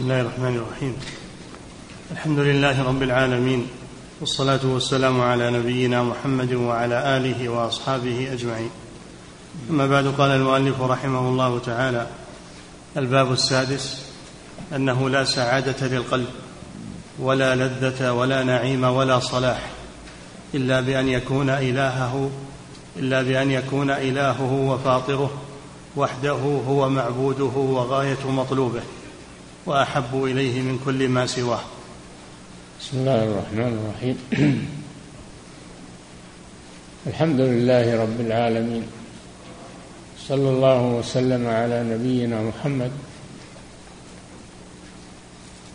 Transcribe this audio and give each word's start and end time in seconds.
بسم 0.00 0.10
الله 0.10 0.20
الرحمن 0.20 0.56
الرحيم. 0.56 0.96
الحمد 2.10 2.38
لله 2.38 2.82
رب 2.82 3.02
العالمين 3.02 3.66
والصلاة 4.20 4.60
والسلام 4.64 5.20
على 5.20 5.50
نبينا 5.50 6.02
محمد 6.02 6.52
وعلى 6.52 7.16
آله 7.16 7.48
وأصحابه 7.48 8.32
أجمعين. 8.32 8.70
أما 9.70 9.86
بعد 9.86 10.06
قال 10.06 10.30
المؤلف 10.30 10.80
رحمه 10.80 11.28
الله 11.28 11.58
تعالى 11.58 12.06
الباب 12.96 13.32
السادس 13.32 14.02
أنه 14.76 15.10
لا 15.10 15.24
سعادة 15.24 15.86
للقلب 15.86 16.28
ولا 17.18 17.54
لذة 17.54 18.12
ولا 18.12 18.42
نعيم 18.42 18.84
ولا 18.84 19.20
صلاح 19.20 19.70
إلا 20.54 20.80
بأن 20.80 21.08
يكون 21.08 21.50
إلهه 21.50 22.30
إلا 22.96 23.22
بأن 23.22 23.50
يكون 23.50 23.90
إلهه 23.90 24.52
وفاطره 24.52 25.30
وحده 25.96 26.62
هو 26.68 26.88
معبوده 26.88 27.44
وغاية 27.56 28.30
مطلوبه. 28.30 28.82
وأحب 29.66 30.24
إليه 30.24 30.62
من 30.62 30.78
كل 30.84 31.08
ما 31.08 31.26
سواه. 31.26 31.60
بسم 32.80 32.98
الله 32.98 33.24
الرحمن 33.24 33.72
الرحيم. 33.78 34.18
الحمد 37.06 37.40
لله 37.40 38.02
رب 38.02 38.20
العالمين. 38.20 38.82
صلى 40.28 40.48
الله 40.48 40.82
وسلم 40.82 41.46
على 41.46 41.82
نبينا 41.82 42.42
محمد 42.42 42.90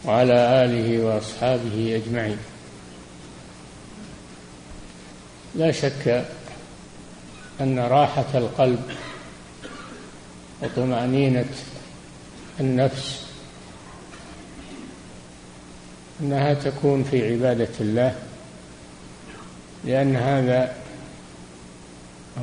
وعلى 0.05 0.65
آله 0.65 1.05
وأصحابه 1.05 2.01
أجمعين. 2.05 2.37
لا 5.55 5.71
شك 5.71 6.25
أن 7.61 7.79
راحة 7.79 8.31
القلب 8.35 8.83
وطمأنينة 10.61 11.49
النفس 12.59 13.24
إنها 16.21 16.53
تكون 16.53 17.03
في 17.03 17.33
عبادة 17.33 17.69
الله 17.79 18.15
لأن 19.85 20.15
هذا 20.15 20.75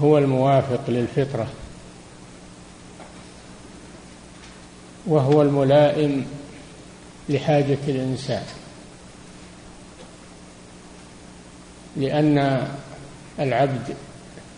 هو 0.00 0.19
الموافق 0.19 0.91
للفطرة 0.91 1.46
وهو 5.06 5.42
الملائم 5.42 6.27
لحاجة 7.28 7.78
الإنسان 7.88 8.44
لأن 11.96 12.68
العبد 13.39 13.96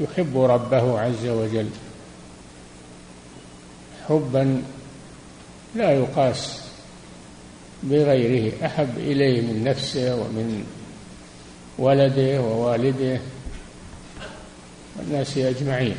يحب 0.01 0.39
ربه 0.39 1.01
عز 1.01 1.27
وجل 1.27 1.71
حبا 4.09 4.63
لا 5.75 5.91
يقاس 5.93 6.64
بغيره 7.85 8.67
أحب 8.67 8.99
إليه 8.99 9.41
من 9.41 9.65
نفسه 9.65 10.17
ومن 10.17 10.67
ولده 11.79 12.41
ووالده 12.41 13.21
والناس 14.97 15.39
أجمعين. 15.39 15.97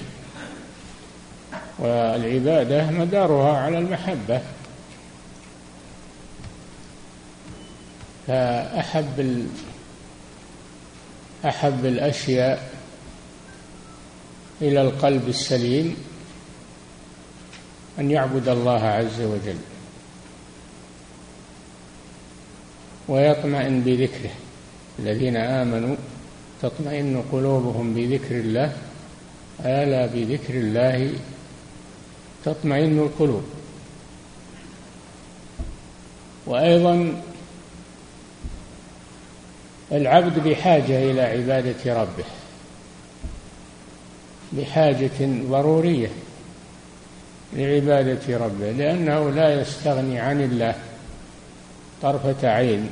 والعبادة 1.80 2.92
مدارها 2.92 3.58
على 3.58 3.78
المحبة. 3.78 4.42
فأحب 8.28 9.48
أحب 11.46 11.86
الأشياء 11.86 12.70
إلى 14.62 14.82
القلب 14.82 15.28
السليم 15.28 15.98
أن 18.00 18.12
يعبد 18.12 18.48
الله 18.48 18.84
عز 18.84 19.22
وجل. 19.22 19.75
ويطمئن 23.08 23.82
بذكره. 23.82 24.32
الذين 25.00 25.38
آمنوا 25.38 25.96
تطمئن 26.62 27.24
قلوبهم 27.32 27.94
بذكر 27.94 28.36
الله 28.36 28.74
ألا 29.66 30.06
بذكر 30.06 30.54
الله 30.54 31.14
تطمئن 32.46 33.00
القلوب. 33.00 33.44
وأيضا 36.46 37.22
العبد 39.92 40.40
بحاجة 40.48 41.12
إلى 41.12 41.22
عبادة 41.22 42.02
ربه 42.02 42.26
بحاجة 44.52 45.20
ضرورية 45.50 46.10
لعبادة 47.54 48.38
ربه 48.38 48.72
لأنه 48.72 49.30
لا 49.30 49.62
يستغني 49.62 50.20
عن 50.20 50.42
الله. 50.42 50.76
طرفة 52.02 52.50
عين. 52.50 52.90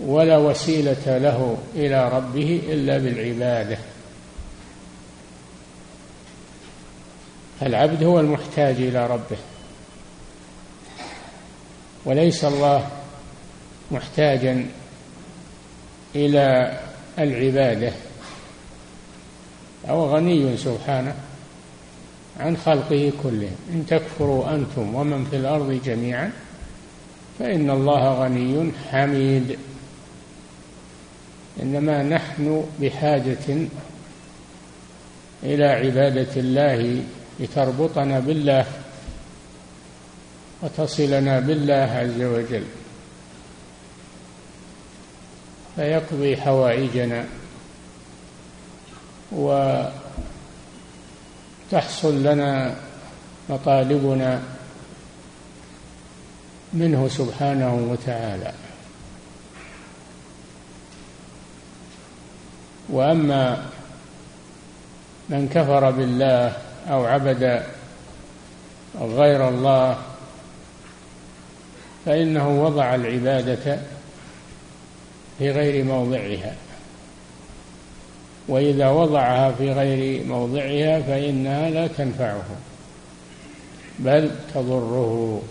ولا 0.00 0.36
وسيلة 0.36 1.18
له 1.18 1.58
إلى 1.74 2.08
ربه 2.08 2.62
إلا 2.68 2.98
بالعبادة. 2.98 3.78
العبد 7.62 8.04
هو 8.04 8.20
المحتاج 8.20 8.74
إلى 8.76 9.06
ربه. 9.06 9.36
وليس 12.04 12.44
الله 12.44 12.90
محتاجا 13.90 14.66
إلى 16.14 16.78
العبادة. 17.18 17.92
أو 19.88 20.14
غني 20.14 20.56
سبحانه. 20.56 21.14
عن 22.40 22.56
خلقه 22.56 23.12
كلهم 23.22 23.56
إن 23.72 23.86
تكفروا 23.88 24.54
أنتم 24.54 24.94
ومن 24.94 25.24
في 25.24 25.36
الأرض 25.36 25.80
جميعا 25.84 26.32
فإن 27.38 27.70
الله 27.70 28.24
غني 28.24 28.72
حميد. 28.90 29.58
إنما 31.62 32.02
نحن 32.02 32.64
بحاجة 32.80 33.66
إلى 35.42 35.64
عبادة 35.64 36.36
الله 36.36 37.02
لتربطنا 37.40 38.20
بالله 38.20 38.66
وتصلنا 40.62 41.40
بالله 41.40 41.74
عز 41.74 42.22
وجل. 42.22 42.64
فيقضي 45.76 46.36
حوائجنا 46.36 47.24
و 49.32 49.48
تحصل 51.72 52.22
لنا 52.22 52.74
مطالبنا 53.48 54.42
منه 56.72 57.08
سبحانه 57.08 57.74
وتعالى. 57.74 58.52
وأما 62.88 63.66
من 65.28 65.48
كفر 65.48 65.90
بالله 65.90 66.52
أو 66.90 67.04
عبد 67.04 67.62
غير 69.00 69.48
الله 69.48 69.98
فإنه 72.06 72.62
وضع 72.62 72.94
العبادة 72.94 73.78
في 75.38 75.50
غير 75.50 75.84
موضعها. 75.84 76.54
وإذا 78.48 78.88
وضعها 78.88 79.52
في 79.52 79.72
غير 79.72 80.24
موضعها 80.24 81.00
فإنها 81.02 81.70
لا 81.70 81.86
تنفعه 81.86 82.44
بل 83.98 84.30
تضره. 84.54 85.42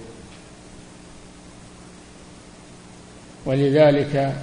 ولذلك 3.46 4.35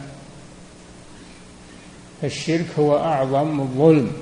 فالشرك 2.23 2.67
هو 2.79 2.97
أعظم 2.97 3.61
الظلم 3.61 4.13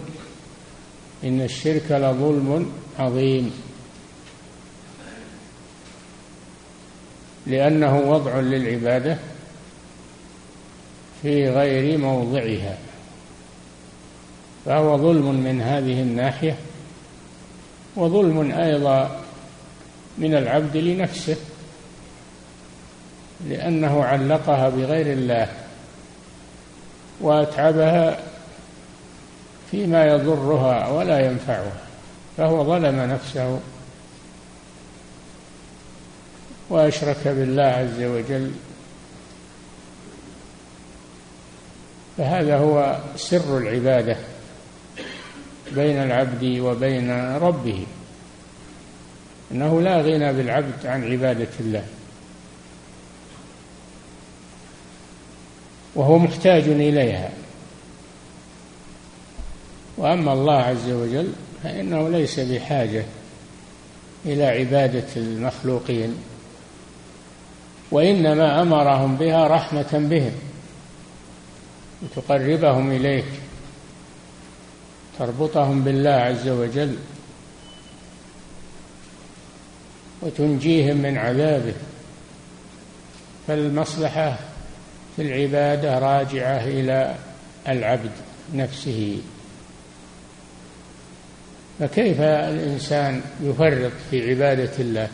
إن 1.24 1.40
الشرك 1.40 1.90
لظلم 1.90 2.72
عظيم 2.98 3.52
لأنه 7.46 7.98
وضع 7.98 8.40
للعبادة 8.40 9.18
في 11.22 11.48
غير 11.48 11.98
موضعها. 11.98 12.78
فهو 14.66 14.96
ظلم 14.98 15.34
من 15.34 15.60
هذه 15.62 16.02
الناحية 16.02 16.56
وظلم 17.96 18.50
أيضا 18.52 19.20
من 20.18 20.34
العبد 20.34 20.76
لنفسه 20.76 21.36
لأنه 23.48 24.04
علقها 24.04 24.68
بغير 24.68 25.12
الله 25.12 25.48
وأتعبها 27.20 28.18
فيما 29.70 30.04
يضرها 30.04 30.88
ولا 30.88 31.26
ينفعها 31.26 31.80
فهو 32.36 32.64
ظلم 32.64 33.00
نفسه 33.00 33.60
وأشرك 36.70 37.28
بالله 37.28 37.62
عز 37.62 38.02
وجل. 38.02 38.52
فهذا 42.18 42.58
هو 42.58 42.98
سر 43.16 43.58
العبادة. 43.58 44.16
بين 45.74 46.02
العبد 46.02 46.44
وبين 46.44 47.36
ربه. 47.36 47.86
أنه 49.52 49.80
لا 49.80 50.00
غنى 50.00 50.32
بالعبد 50.32 50.86
عن 50.86 51.12
عبادة 51.12 51.48
الله. 51.60 51.84
وهو 55.94 56.18
محتاج 56.18 56.62
إليها. 56.62 57.30
وأما 59.96 60.32
الله 60.32 60.56
عز 60.56 60.90
وجل 60.90 61.32
فإنه 61.62 62.08
ليس 62.08 62.40
بحاجة 62.40 63.04
إلى 64.24 64.44
عبادة 64.44 65.06
المخلوقين. 65.16 66.14
وإنما 67.90 68.62
أمرهم 68.62 69.16
بها 69.16 69.46
رحمة 69.46 69.88
بهم. 69.92 70.32
لتقربهم 72.02 72.90
إليك. 72.90 73.24
تربطهم 75.18 75.84
بالله 75.84 76.10
عز 76.10 76.48
وجل 76.48 76.96
وتنجيهم 80.22 80.96
من 80.96 81.18
عذابه 81.18 81.74
فالمصلحة 83.46 84.38
في 85.16 85.22
العبادة 85.22 85.98
راجعة 85.98 86.64
إلى 86.64 87.14
العبد 87.68 88.10
نفسه. 88.54 89.20
فكيف 91.78 92.20
الإنسان 92.20 93.20
يفرط 93.42 93.92
في 94.10 94.30
عبادة 94.30 94.72
الله؟ 94.78 95.08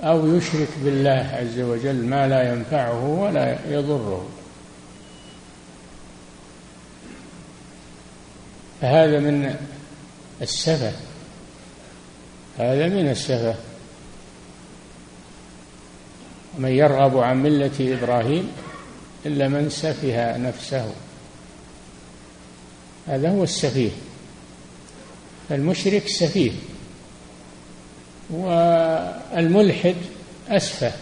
أو 0.00 0.36
يشرك 0.36 0.68
بالله 0.84 1.30
عز 1.32 1.60
وجل 1.60 2.06
ما 2.06 2.28
لا 2.28 2.52
ينفعه 2.52 3.04
ولا 3.04 3.58
يضره؟ 3.68 4.39
فهذا 8.80 9.18
من 9.18 9.56
السفه. 10.42 10.92
هذا 12.58 12.88
من 12.88 13.08
السفه. 13.10 13.54
ومن 16.56 16.70
يرغب 16.70 17.18
عن 17.18 17.42
ملة 17.42 17.98
إبراهيم 18.02 18.52
إلا 19.26 19.48
من 19.48 19.70
سفه 19.70 20.36
نفسه. 20.36 20.92
هذا 23.06 23.30
هو 23.30 23.42
السفيه. 23.42 23.90
المشرك 25.50 26.08
سفيه. 26.08 26.52
والملحد 28.30 29.96
أسفه. 30.48 30.92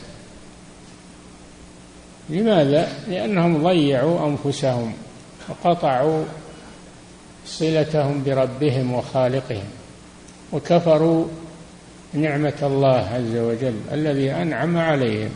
لماذا؟ 2.29 2.93
لأنهم 3.09 3.63
ضيعوا 3.63 4.29
أنفسهم 4.29 4.93
وقطعوا 5.49 6.25
صلتهم 7.49 8.23
بربهم 8.25 8.95
وخالقهم 8.95 9.65
وكفروا 10.53 11.27
نعمة 12.15 12.59
الله 12.63 13.09
عز 13.15 13.37
وجل 13.37 13.81
الذي 13.93 14.33
أنعم 14.33 14.77
عليهم 14.77 15.31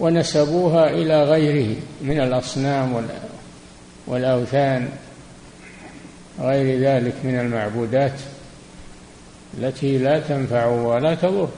ونسبوها 0.00 0.90
إلى 0.90 1.24
غيره 1.24 1.76
من 2.00 2.20
الأصنام 2.20 3.08
والأوثان 4.06 4.88
غير 6.40 6.80
ذلك 6.80 7.14
من 7.24 7.40
المعبودات 7.40 8.20
التي 9.58 9.98
لا 9.98 10.20
تنفع 10.20 10.66
ولا 10.66 11.14
تضر. 11.14 11.48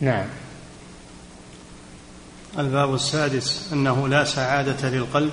نعم. 0.00 0.26
الباب 2.58 2.94
السادس 2.94 3.72
أنه 3.72 4.08
لا 4.08 4.24
سعادة 4.24 4.90
للقلب 4.90 5.32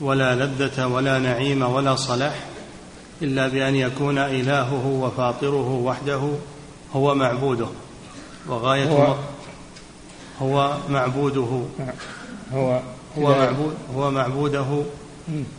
ولا 0.00 0.34
لذة 0.34 0.86
ولا 0.86 1.18
نعيم 1.18 1.62
ولا 1.62 1.96
صلاح 1.96 2.34
إلا 3.22 3.48
بأن 3.48 3.76
يكون 3.76 4.18
إلهه 4.18 4.86
وفاطره 4.86 5.70
وحده 5.70 6.30
هو 6.92 7.14
معبوده. 7.14 7.66
وغاية 8.48 8.88
هو, 8.88 9.16
هو 10.42 10.76
معبوده. 10.88 11.62
هو 12.52 12.80
هو 13.18 13.38
معبود 13.38 13.74
هو 13.94 14.10
معبوده. 14.10 14.82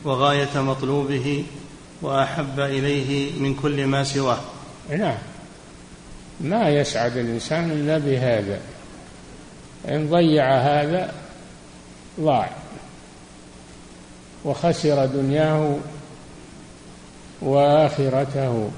وغاية 0.03 0.61
مطلوبه 0.61 1.45
وأحب 2.01 2.59
إليه 2.59 3.39
من 3.41 3.53
كل 3.53 3.87
ما 3.87 4.03
سواه. 4.03 4.39
نعم. 4.89 5.17
ما 6.41 6.69
يسعد 6.69 7.17
الإنسان 7.17 7.71
إلا 7.71 7.97
بهذا. 7.97 8.59
إن 9.87 10.09
ضيع 10.09 10.57
هذا 10.57 11.13
ضاع. 12.19 12.49
وخسر 14.45 15.05
دنياه 15.05 15.77
وآخرته. 17.41 18.69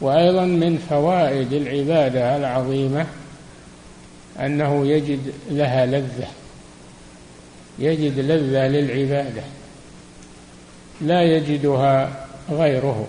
وأيضا 0.00 0.44
من 0.44 0.86
فوائد 0.90 1.52
العبادة 1.52 2.36
العظيمة 2.36 3.06
أنه 4.40 4.86
يجد 4.86 5.32
لها 5.50 5.86
لذة. 5.86 6.28
يجد 7.78 8.18
لذة 8.18 8.66
للعبادة. 8.66 9.42
لا 11.00 11.22
يجدها 11.22 12.26
غيره. 12.50 13.06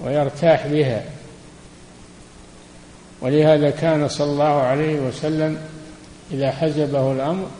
ويرتاح 0.00 0.66
بها. 0.66 1.17
ولهذا 3.20 3.70
كان 3.70 4.08
صلى 4.08 4.32
الله 4.32 4.62
عليه 4.62 5.00
وسلم 5.00 5.58
إذا 6.30 6.50
حزبه 6.50 7.12
الأمر 7.12 7.50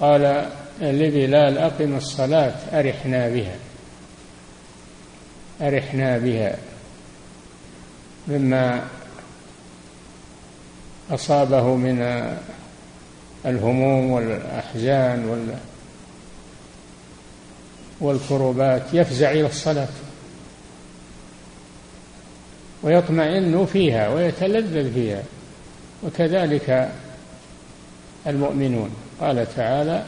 قال 0.00 0.48
لبلال 0.80 1.58
أقم 1.58 1.96
الصلاة 1.96 2.54
أرحنا 2.72 3.28
بها 3.28 3.56
أرحنا 5.60 6.18
بها. 6.18 6.56
مما 8.28 8.82
أصابه 11.10 11.74
من 11.74 12.02
الهموم 13.46 14.10
والأحزان 14.10 15.24
وال 15.24 15.54
والكربات 18.00 18.82
يفزع 18.92 19.30
إلى 19.30 19.46
الصلاة. 19.46 19.88
ويطمئن 22.82 23.66
فيها 23.66 24.08
ويتلذذ 24.08 24.94
فيها. 24.94 25.22
وكذلك 26.02 26.90
المؤمنون. 28.26 28.90
قال 29.20 29.46
تعالى 29.56 30.04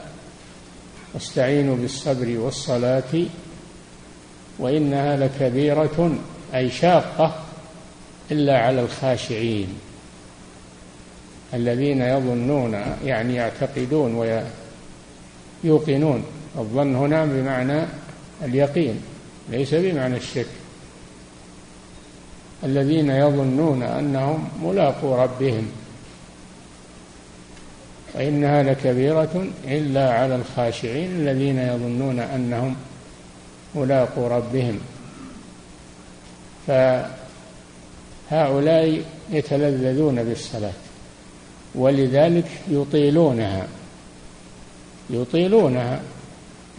واستعينوا 1.15 1.77
بالصبر 1.77 2.39
والصلاة 2.39 3.27
وإنها 4.59 5.17
لكبيرة 5.17 6.19
أي 6.55 6.71
شاقة 6.71 7.35
إلا 8.31 8.59
على 8.59 8.81
الخاشعين 8.81 9.69
الذين 11.55 12.03
يظنون 12.03 12.73
يعني 13.05 13.35
يعتقدون 13.35 14.43
ويوقنون. 15.65 16.25
الظن 16.59 16.97
هنا 16.97 17.25
بمعنى 17.25 17.87
اليقين 18.45 19.03
ليس 19.51 19.75
بمعنى 19.75 20.17
الشك. 20.17 20.47
الذين 22.65 23.11
يظنون 23.11 23.83
أنهم 23.83 24.49
ملاقو 24.63 25.15
ربهم. 25.15 25.67
وانها 28.15 28.63
لكبيرة 28.63 29.47
إلا 29.65 30.13
على 30.13 30.37
الخاشعين 30.37 31.11
الذين 31.11 31.59
يظنون 31.59 32.19
أنهم 32.19 32.77
ملاقو 33.75 34.27
ربهم. 34.27 34.79
فهؤلاء 38.31 39.03
يتلذذون 39.31 40.25
بالصلاة 40.25 40.73
ولذلك 41.75 42.47
يطيلونها. 42.69 43.67
يطيلونها 45.11 46.01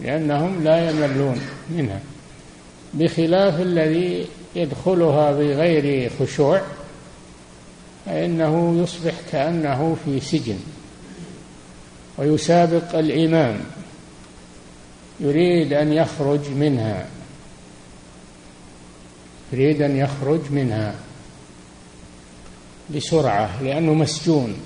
لأنهم 0.00 0.64
لا 0.64 0.90
يملون 0.90 1.40
منها 1.70 2.00
بخلاف 2.94 3.60
الذي 3.60 4.26
يدخلها 4.56 5.32
بغير 5.32 6.10
خشوع 6.20 6.62
فإنه 8.06 8.82
يصبح 8.82 9.14
كأنه 9.32 9.96
في 10.04 10.20
سجن 10.20 10.58
ويسابق 12.18 12.98
الإمام 12.98 13.60
يريد 15.20 15.72
أن 15.72 15.92
يخرج 15.92 16.50
منها 16.50 17.06
يريد 19.52 19.82
أن 19.82 19.96
يخرج 19.96 20.40
منها 20.50 20.94
بسرعة 22.96 23.62
لأنه 23.62 23.94
مسجون 23.94 24.56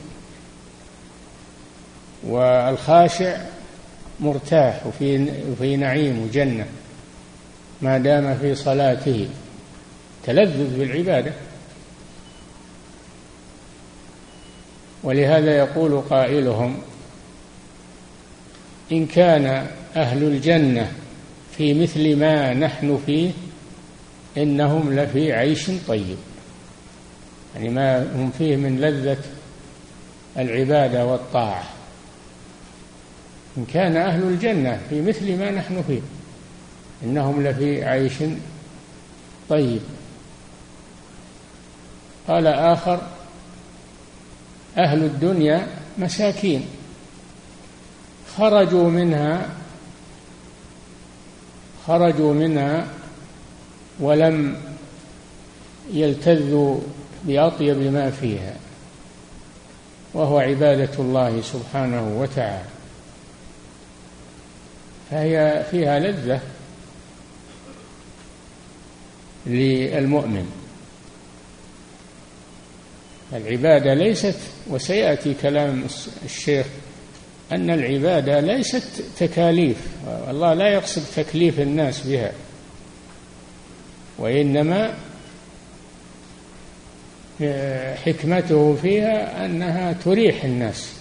والخاشع 2.27 3.37
مرتاح 4.21 4.87
وفي 4.87 5.27
في 5.59 5.77
نعيم 5.77 6.23
وجنة 6.23 6.67
ما 7.83 7.99
دام 7.99 8.39
في 8.39 8.55
صلاته. 8.55 9.29
تلذذ 10.29 10.79
بالعبادة. 10.79 11.33
ولهذا 15.03 15.57
يقول 15.57 16.01
قائلهم 16.01 16.79
إن 18.93 19.07
كان 19.07 19.67
أهل 19.97 20.23
الجنة 20.23 20.93
في 21.57 21.83
مثل 21.83 22.17
ما 22.17 22.55
نحن 22.55 23.01
فيه 23.07 23.31
إنهم 24.37 25.01
لفي 25.01 25.33
عيش 25.33 25.71
طيب. 25.89 26.17
يعني 27.55 27.69
ما 27.69 28.03
هم 28.15 28.31
فيه 28.31 28.57
من 28.57 28.81
لذة 28.81 29.19
العبادة 30.39 31.07
والطاعة. 31.07 31.65
إن 33.57 33.65
كان 33.73 33.97
أهل 33.97 34.23
الجنة 34.23 34.81
في 34.91 35.03
مثل 35.03 35.39
ما 35.39 35.51
نحن 35.51 35.83
فيه 35.83 36.01
إنهم 37.05 37.47
لفي 37.47 37.85
عيش 37.85 38.15
طيب. 39.49 39.81
قال 42.29 42.47
آخر 42.47 43.01
أهل 44.79 45.05
الدنيا 45.05 45.67
مساكين 45.99 46.67
خرجوا 48.37 48.91
منها 48.91 49.49
خرجوا 51.87 52.35
منها 52.35 52.87
ولم 54.01 54.57
يلتذوا 55.93 56.81
بأطيب 57.25 57.77
ما 57.77 58.11
فيها 58.11 58.55
وهو 60.15 60.39
عبادة 60.39 60.99
الله 60.99 61.43
سبحانه 61.43 62.21
وتعالى. 62.21 62.69
فهي 65.11 65.65
فيها 65.71 65.99
لذة 65.99 66.41
للمؤمن. 69.47 70.58
العبادة 73.33 73.95
ليست 73.95 74.39
وسيأتي 74.71 75.35
كلام 75.43 75.85
الشيخ 76.25 76.67
أن 77.53 77.71
العبادة 77.71 78.41
ليست 78.41 79.03
تكاليف. 79.19 79.77
الله 80.31 80.55
لا 80.55 80.69
يقصد 80.69 81.03
تكليف 81.17 81.61
الناس 81.61 82.07
بها 82.07 82.33
وإنما 84.19 84.95
حكمته 88.05 88.77
فيها 88.83 89.45
أنها 89.45 89.93
تريح 89.93 90.45
الناس. 90.45 90.93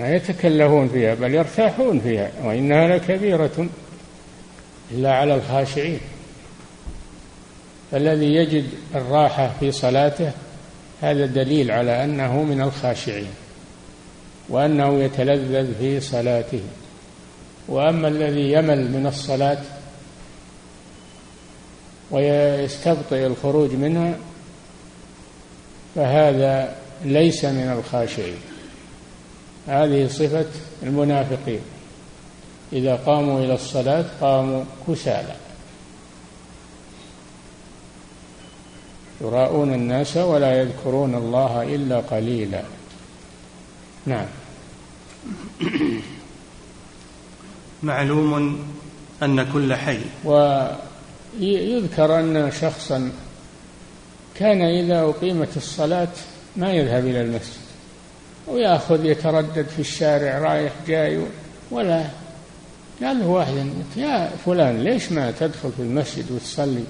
ما 0.00 0.14
يتكلفون 0.14 0.88
فيها 0.88 1.14
بل 1.14 1.34
يرتاحون 1.34 2.00
فيها 2.00 2.30
وإنها 2.42 2.88
لكبيرة 2.88 3.68
إلا 4.90 5.12
على 5.12 5.34
الخاشعين. 5.34 6.00
فالذي 7.90 8.34
يجد 8.34 8.64
الراحة 8.94 9.52
في 9.60 9.72
صلاته 9.72 10.32
هذا 11.00 11.26
دليل 11.26 11.70
على 11.70 12.04
أنه 12.04 12.42
من 12.42 12.60
الخاشعين 12.60 13.30
وأنه 14.48 15.02
يتلذذ 15.02 15.74
في 15.78 16.00
صلاته. 16.00 16.60
وأما 17.68 18.08
الذي 18.08 18.52
يمل 18.52 18.90
من 18.90 19.06
الصلاة 19.06 19.58
ويستبطئ 22.10 23.26
الخروج 23.26 23.72
منها 23.72 24.14
فهذا 25.94 26.76
ليس 27.04 27.44
من 27.44 27.72
الخاشعين. 27.78 28.38
هذه 29.68 30.08
صفة 30.08 30.46
المنافقين. 30.82 31.60
إذا 32.72 32.94
قاموا 32.96 33.40
إلى 33.44 33.54
الصلاة 33.54 34.04
قاموا 34.20 34.64
كسالى. 34.88 35.34
يراءون 39.20 39.74
الناس 39.74 40.16
ولا 40.16 40.60
يذكرون 40.60 41.14
الله 41.14 41.74
إلا 41.74 42.00
قليلا. 42.00 42.62
نعم. 44.06 44.26
معلوم 47.82 48.58
أن 49.22 49.52
كل 49.52 49.74
حي. 49.74 49.98
ويذكر 50.24 52.20
أن 52.20 52.52
شخصا 52.60 53.12
كان 54.34 54.62
إذا 54.62 55.00
أقيمت 55.00 55.56
الصلاة 55.56 56.08
ما 56.56 56.72
يذهب 56.72 57.06
إلى 57.06 57.20
المسجد. 57.20 57.68
ويأخذ 58.46 59.04
يتردد 59.04 59.66
في 59.66 59.78
الشارع 59.78 60.38
رايح 60.38 60.72
جاي 60.86 61.22
ولا. 61.70 62.04
قال 63.02 63.18
له 63.18 63.26
واحد 63.26 63.54
يا 63.96 64.30
فلان 64.46 64.84
ليش 64.84 65.12
ما 65.12 65.30
تدخل 65.30 65.72
في 65.72 65.82
المسجد 65.82 66.32
وتصلي 66.32 66.84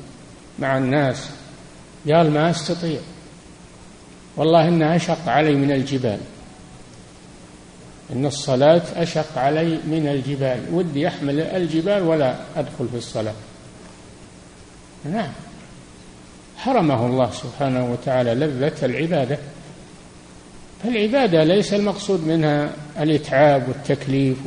مع 0.59 0.79
الناس؟ 0.79 1.29
قال 2.13 2.31
ما 2.31 2.51
أستطيع. 2.51 3.01
والله 4.37 4.69
انها 4.69 4.97
أشق 4.97 5.29
علي 5.29 5.55
من 5.55 5.73
الجبال. 5.73 6.19
إن 8.13 8.27
الصلاة 8.27 8.83
أشق 8.97 9.39
علي 9.39 9.79
من 9.85 10.09
الجبال. 10.09 10.61
ودي 10.73 11.09
أحمل 11.09 11.41
الجبال 11.41 12.03
ولا 12.03 12.35
أدخل 12.57 12.89
في 12.89 12.97
الصلاة. 12.97 13.35
نعم. 15.05 15.33
حرمه 16.57 17.07
الله 17.07 17.31
سبحانه 17.31 17.93
وتعالى 17.93 18.35
لذة 18.35 18.85
العبادة. 18.85 19.39
فالعبادة 20.83 21.45
ليس 21.45 21.75
المقصود 21.75 22.27
منها 22.27 22.71
الإتعاب 22.99 23.69
والتكليف 23.69 24.39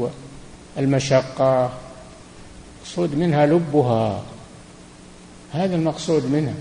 والمشقة. 0.78 1.72
المقصود 2.82 3.16
منها 3.16 3.46
لبها. 3.46 4.24
هذا 5.52 5.76
المقصود 5.76 6.26
منها. 6.26 6.54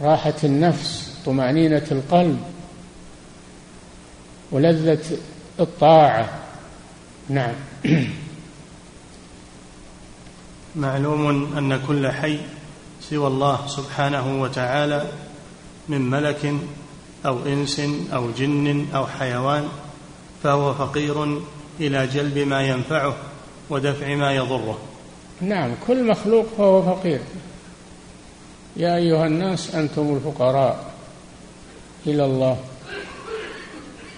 راحة 0.00 0.34
النفس 0.44 1.12
طمأنينة 1.26 1.86
القلب 1.90 2.40
ولذة 4.52 5.18
الطاعة. 5.60 6.28
نعم. 7.28 7.54
معلوم 10.76 11.56
أن 11.56 11.80
كل 11.86 12.08
حي 12.08 12.38
سوى 13.00 13.26
الله 13.26 13.66
سبحانه 13.66 14.42
وتعالى 14.42 15.06
من 15.88 16.10
ملك 16.10 16.54
أو 17.26 17.38
إنس 17.46 17.80
أو 18.12 18.30
جن 18.30 18.86
أو 18.94 19.06
حيوان 19.06 19.68
فهو 20.42 20.74
فقير 20.74 21.40
إلى 21.80 22.06
جلب 22.06 22.38
ما 22.38 22.62
ينفعه 22.62 23.16
ودفع 23.70 24.14
ما 24.14 24.32
يضره. 24.32 24.78
نعم 25.40 25.74
كل 25.86 26.06
مخلوق 26.06 26.46
فهو 26.58 26.82
فقير. 26.82 27.20
يا 28.76 28.96
أيها 28.96 29.26
الناس 29.26 29.74
أنتم 29.74 30.14
الفقراء 30.16 30.84
إلى 32.06 32.24
الله. 32.24 32.56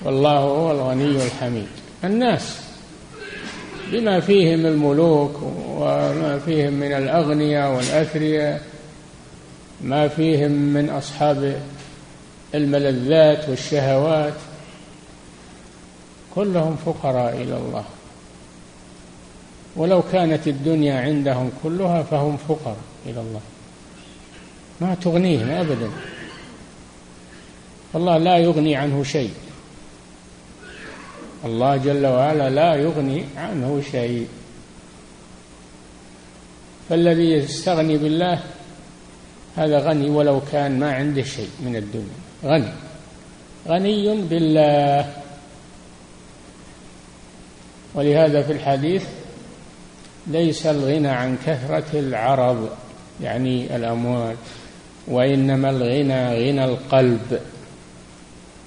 والله 0.04 0.38
هو 0.38 0.70
الغني 0.70 1.24
الحميد. 1.24 1.66
الناس 2.04 2.60
بما 3.92 4.20
فيهم 4.20 4.66
الملوك 4.66 5.42
وما 5.68 6.38
فيهم 6.38 6.72
من 6.72 6.92
الأغنياء 6.92 7.76
والأثرياء 7.76 8.62
ما 9.80 10.08
فيهم 10.08 10.52
من 10.52 10.90
أصحاب 10.90 11.60
الملذات 12.54 13.48
والشهوات 13.48 14.34
كلهم 16.34 16.76
فقراء 16.76 17.34
إلى 17.34 17.56
الله. 17.56 17.84
ولو 19.76 20.02
كانت 20.02 20.48
الدنيا 20.48 21.00
عندهم 21.00 21.50
كلها 21.62 22.02
فهم 22.02 22.36
فقراء 22.36 22.76
إلى 23.06 23.20
الله. 23.20 23.40
ما 24.80 24.94
تغنيهم 24.94 25.50
أبدا. 25.50 25.90
الله 27.94 28.18
لا 28.18 28.38
يغني 28.38 28.76
عنه 28.76 29.04
شيء. 29.04 29.34
الله 31.44 31.76
جل 31.76 32.06
وعلا 32.06 32.50
لا 32.50 32.74
يغني 32.74 33.24
عنه 33.36 33.82
شيء. 33.90 34.28
فالذي 36.88 37.30
يستغني 37.30 37.98
بالله 37.98 38.42
هذا 39.56 39.78
غني 39.78 40.10
ولو 40.10 40.40
كان 40.52 40.78
ما 40.78 40.94
عنده 40.94 41.22
شيء 41.22 41.50
من 41.60 41.76
الدنيا. 41.76 42.24
غني. 42.44 42.72
غني 43.68 44.22
بالله. 44.22 45.14
ولهذا 47.94 48.42
في 48.42 48.52
الحديث 48.52 49.04
ليس 50.26 50.66
الغنى 50.66 51.08
عن 51.08 51.38
كثرة 51.46 51.98
العرض 51.98 52.68
يعني 53.22 53.76
الأموال. 53.76 54.36
وإنما 55.08 55.70
الغنى 55.70 56.50
غنى 56.50 56.64
القلب. 56.64 57.40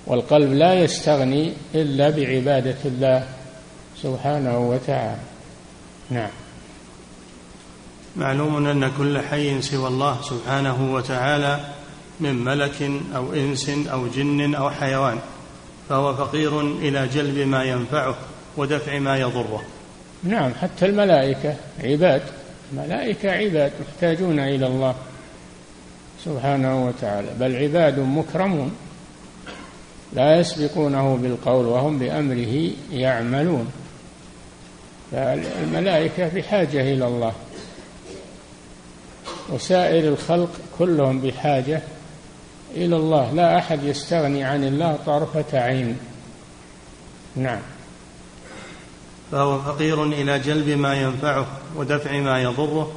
والقلب 0.07 0.53
لا 0.53 0.73
يستغني 0.73 1.53
إلا 1.75 2.09
بعبادة 2.09 2.77
الله 2.85 3.27
سبحانه 4.01 4.69
وتعالى. 4.69 5.21
نعم. 6.09 6.29
معلوم 8.15 8.67
أن 8.67 8.91
كل 8.97 9.19
حي 9.19 9.61
سوى 9.61 9.87
الله 9.87 10.21
سبحانه 10.21 10.93
وتعالى 10.93 11.59
من 12.19 12.35
ملك 12.35 12.91
أو 13.15 13.33
إنس 13.33 13.69
أو 13.69 14.07
جن 14.07 14.55
أو 14.55 14.69
حيوان 14.69 15.19
فهو 15.89 16.15
فقير 16.15 16.61
إلى 16.61 17.07
جلب 17.07 17.37
ما 17.37 17.63
ينفعه 17.63 18.15
ودفع 18.57 18.99
ما 18.99 19.17
يضره. 19.17 19.63
نعم 20.23 20.53
حتى 20.53 20.85
الملائكة 20.85 21.55
عباد. 21.83 22.21
الملائكة 22.71 23.31
عباد 23.31 23.71
محتاجون 23.81 24.39
إلى 24.39 24.67
الله. 24.67 24.95
سبحانه 26.27 26.87
وتعالى 26.87 27.27
بل 27.39 27.55
عباد 27.55 27.99
مكرمون 27.99 28.71
لا 30.13 30.39
يسبقونه 30.39 31.15
بالقول 31.15 31.65
وهم 31.65 31.99
بأمره 31.99 32.71
يعملون. 32.91 33.71
فالملائكة 35.11 36.27
بحاجة 36.27 36.81
إلى 36.81 37.07
الله 37.07 37.33
وسائر 39.49 40.07
الخلق 40.07 40.49
كلهم 40.79 41.21
بحاجة 41.21 41.81
إلى 42.75 42.95
الله. 42.95 43.33
لا 43.33 43.57
أحد 43.57 43.83
يستغني 43.83 44.43
عن 44.43 44.63
الله 44.63 44.99
طرفة 45.05 45.59
عين. 45.59 45.97
نعم. 47.35 47.61
فهو 49.31 49.59
فقير 49.61 50.03
إلى 50.03 50.39
جلب 50.39 50.69
ما 50.69 51.01
ينفعه 51.01 51.47
ودفع 51.75 52.11
ما 52.19 52.41
يضره. 52.41 52.91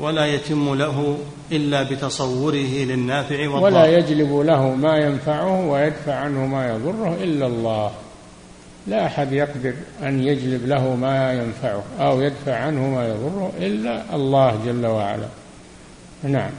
ولا 0.00 0.26
يتم 0.26 0.74
له 0.74 1.18
إلا 1.52 1.82
بتصوره 1.82 2.84
للنافع 2.84 3.48
والضار. 3.48 3.62
ولا 3.62 3.86
يجلب 3.86 4.40
له 4.40 4.74
ما 4.74 4.98
ينفعه 4.98 5.68
ويدفع 5.68 6.14
عنه 6.14 6.46
ما 6.46 6.68
يضره 6.74 7.16
إلا 7.22 7.46
الله. 7.46 7.90
لا 8.86 9.06
أحد 9.06 9.32
يقدر 9.32 9.74
أن 10.02 10.22
يجلب 10.22 10.66
له 10.66 10.96
ما 10.96 11.32
ينفعه 11.32 11.82
أو 12.00 12.20
يدفع 12.20 12.56
عنه 12.56 12.80
ما 12.80 13.08
يضره 13.08 13.52
إلا 13.58 14.14
الله 14.14 14.58
جل 14.66 14.86
وعلا. 14.86 15.28
نعم. 16.22 16.50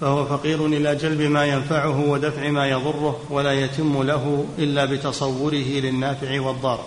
فهو 0.00 0.24
فقير 0.24 0.66
إلى 0.66 0.96
جلب 0.96 1.20
ما 1.20 1.44
ينفعه 1.44 2.10
ودفع 2.10 2.50
ما 2.50 2.68
يضره 2.68 3.20
ولا 3.30 3.52
يتم 3.52 4.02
له 4.02 4.44
إلا 4.58 4.84
بتصوره 4.84 5.80
للنافع 5.82 6.40
والضار. 6.40 6.84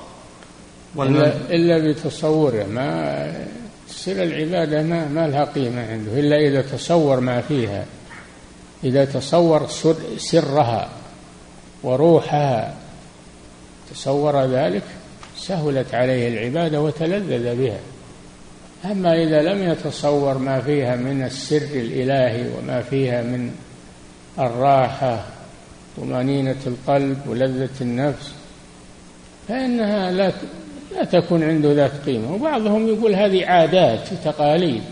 إلا, 1.00 1.34
إلا 1.50 1.92
بتصوره 1.92 2.64
ما 2.64 3.48
تصير 4.08 4.24
العبادة 4.24 4.84
ما, 4.84 5.08
ما 5.08 5.28
لها 5.28 5.44
قيمة 5.46 5.92
عنده 5.92 6.20
إلا 6.20 6.36
إذا 6.36 6.62
تصور 6.62 7.20
ما 7.20 7.42
فيها 7.42 7.86
إذا 8.84 9.06
تصور 9.06 9.68
سرها 10.18 10.90
وروحها. 11.84 12.76
تصور 13.94 14.46
ذلك 14.46 14.84
سهلت 15.38 15.94
عليه 15.94 16.28
العبادة 16.28 16.82
وتلذذ 16.82 17.56
بها. 17.56 17.80
أما 18.86 19.24
إذا 19.24 19.42
لم 19.42 19.72
يتصور 19.72 20.38
ما 20.38 20.62
فيها 20.62 20.96
من 20.96 21.24
السر 21.24 21.68
الإلهي 21.74 22.50
وما 22.58 22.82
فيها 22.82 23.22
من 23.22 23.52
الراحة 24.40 25.26
طمأنينة 25.98 26.62
القلب 26.68 27.18
ولذة 27.28 27.82
النفس 27.82 28.32
فإنها 29.48 30.12
لا 30.12 30.32
لا 30.92 31.04
تكون 31.04 31.44
عنده 31.44 31.74
ذات 31.74 31.92
قيمة. 32.06 32.34
وبعضهم 32.34 32.88
يقول 32.88 33.16
هذه 33.16 33.46
عادات 33.46 34.00
وتقاليد. 34.12 34.84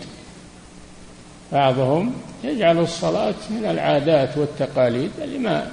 بعضهم 1.52 2.14
يجعل 2.44 2.78
الصلاة 2.78 3.34
من 3.50 3.64
العادات 3.64 4.38
والتقاليد 4.38 5.10
اللي 5.22 5.38
ما 5.38 5.70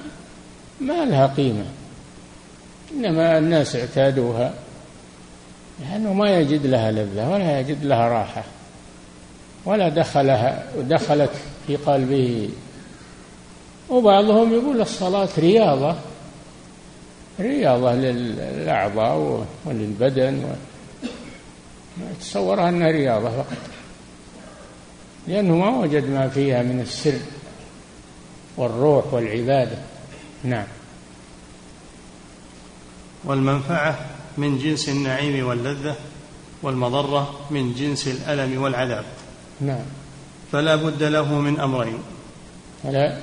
ما 0.81 1.05
لها 1.05 1.27
قيمة. 1.27 1.65
إنما 2.93 3.37
الناس 3.37 3.75
اعتادوها 3.75 4.53
لأنه 5.79 6.13
ما 6.13 6.37
يجد 6.39 6.65
لها 6.65 6.91
لذة 6.91 7.29
ولا 7.29 7.59
يجد 7.59 7.85
لها 7.85 8.07
راحة 8.07 8.43
ولا 9.65 9.89
دخلها 9.89 10.63
دخلت 10.79 11.31
في 11.67 11.75
قلبه. 11.75 12.49
وبعضهم 13.89 14.53
يقول 14.53 14.81
الصلاة 14.81 15.29
رياضة. 15.37 15.95
رياضة 17.39 17.93
للأعضاء 17.93 19.45
وللبدن 19.65 20.55
تصورها 22.21 22.69
أنها 22.69 22.91
رياضة 22.91 23.29
فقط. 23.29 23.57
لأنه 25.27 25.55
ما 25.57 25.69
وجد 25.69 26.09
ما 26.09 26.29
فيها 26.29 26.63
من 26.63 26.81
السر 26.81 27.19
والروح 28.57 29.13
والعبادة. 29.13 29.77
نعم. 30.43 30.67
والمنفعة 33.23 33.99
من 34.37 34.57
جنس 34.57 34.89
النعيم 34.89 35.47
واللذة 35.47 35.95
والمضرة 36.63 37.39
من 37.51 37.73
جنس 37.73 38.07
الألم 38.07 38.61
والعذاب. 38.61 39.05
نعم. 39.61 39.85
فلا 40.51 40.75
بد 40.75 41.03
له 41.03 41.33
من 41.39 41.59
أمرين. 41.59 41.99
فلا 42.83 43.17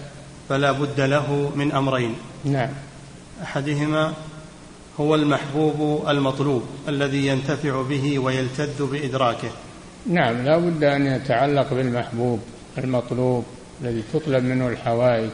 فلا 0.49 0.73
بد 0.73 1.01
له 1.01 1.53
من 1.57 1.73
أمرين. 1.73 2.15
نعم. 2.45 2.71
أحدهما 3.43 4.13
هو 5.01 5.15
المحبوب 5.15 6.09
المطلوب 6.09 6.63
الذي 6.89 7.27
ينتفع 7.27 7.83
به 7.83 8.19
ويلتذ 8.19 8.87
بإدراكه. 8.87 9.51
نعم 10.07 10.45
لا 10.45 10.59
بد 10.59 10.85
أن 10.85 11.07
يتعلق 11.07 11.75
بالمحبوب 11.75 12.41
المطلوب 12.79 13.45
الذي 13.83 14.03
تطلب 14.13 14.45
منه 14.45 14.69
الحوائج 14.69 15.31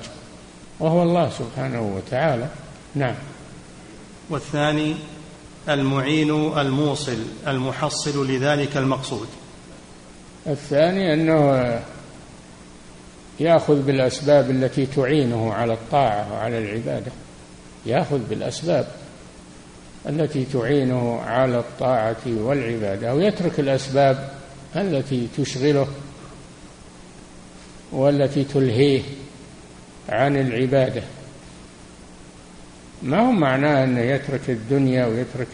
وهو 0.81 1.03
الله 1.03 1.31
سبحانه 1.31 1.97
وتعالى. 1.97 2.49
نعم. 2.95 3.15
والثاني 4.31 4.95
المعين 5.69 6.31
الموصل 6.59 7.19
المحصل 7.47 8.31
لذلك 8.31 8.77
المقصود. 8.77 9.29
الثاني 10.47 11.15
أنه 11.15 11.81
يأخذ 13.41 13.83
بالأسباب 13.83 14.51
التي 14.51 14.87
تعينه 14.87 15.53
على 15.53 15.73
الطاعة 15.73 16.33
وعلى 16.33 16.59
العبادة. 16.59 17.13
ياخذ 17.87 18.19
بالاسباب 18.19 18.87
التي 20.09 20.45
تعينه 20.45 21.21
على 21.21 21.59
الطاعة 21.59 22.23
والعبادة 22.27 23.15
ويترك 23.15 23.61
الأسباب 23.61 24.31
التي 24.77 25.29
تشغله 25.39 25.89
والتي 27.93 28.45
تلهيه 28.45 29.03
عن 30.09 30.37
العبادة. 30.37 31.03
ما 33.03 33.21
هو 33.21 33.33
معناه 33.33 33.85
أنه 33.85 34.01
يترك 34.01 34.51
الدنيا 34.51 35.07
ويترك 35.07 35.49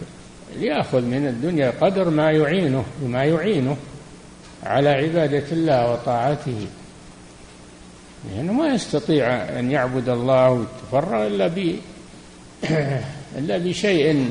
ياخذ 0.59 1.01
من 1.01 1.27
الدنيا 1.27 1.73
قدر 1.81 2.11
ما 2.11 2.31
يعينه 2.31 2.85
وما 3.03 3.25
يعينه 3.25 3.77
على 4.63 4.89
عبادة 4.89 5.45
الله 5.53 5.93
وطاعته. 5.93 6.67
لأنه 8.31 8.53
ما 8.53 8.75
يستطيع 8.75 9.27
أن 9.59 9.71
يعبد 9.71 10.09
الله 10.09 10.51
ويتفرغ 10.51 11.27
إلا 11.27 11.47
إلا 13.39 13.59
بشيء 13.59 14.31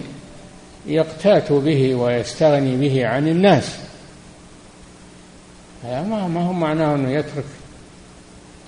يقتات 0.85 1.51
به 1.51 1.95
ويستغني 1.95 2.77
به 2.77 3.07
عن 3.07 3.27
الناس. 3.27 3.77
هذا 5.83 6.01
ما 6.03 6.47
هو 6.47 6.53
معناه 6.53 6.95
أنه 6.95 7.11
يترك 7.11 7.45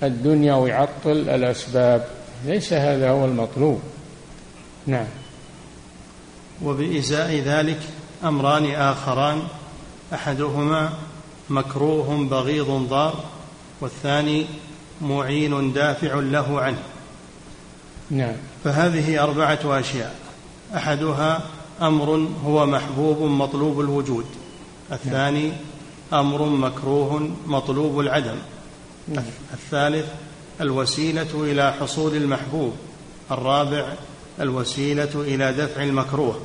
الدنيا 0.04 0.54
ويعطل 0.54 1.12
الأسباب. 1.12 2.08
ليس 2.46 2.74
هذا 2.74 3.10
هو 3.10 3.26
المطلوب. 3.26 3.82
نعم. 4.88 5.06
وبإزاء 6.64 7.36
ذلك 7.36 7.80
أمران 8.24 8.72
آخران 8.72 9.42
أحدهما 10.14 10.94
مكروه 11.50 12.18
بغيض 12.18 12.70
ضار 12.90 13.24
والثاني 13.82 14.46
معين 15.02 15.74
دافع 15.74 16.14
له 16.14 16.62
عنه. 16.62 16.84
نعم. 18.14 18.36
فهذه 18.64 19.24
أربعة 19.24 19.80
أشياء. 19.80 20.16
أحدها 20.76 21.42
أمر 21.82 22.28
هو 22.46 22.66
محبوب 22.66 23.22
مطلوب 23.22 23.80
الوجود. 23.80 24.26
الثاني 24.92 25.52
أمر 26.14 26.46
مكروه 26.46 27.32
مطلوب 27.46 28.00
العدم. 28.00 28.36
نعم. 29.08 29.24
الثالث 29.54 30.06
الوسيلة 30.62 31.28
إلى 31.34 31.74
حصول 31.74 32.16
المحبوب. 32.16 32.74
الرابع 33.32 33.94
الوسيلة 34.40 35.10
إلى 35.16 35.54
دفع 35.54 35.84
المكروه. 35.84 36.40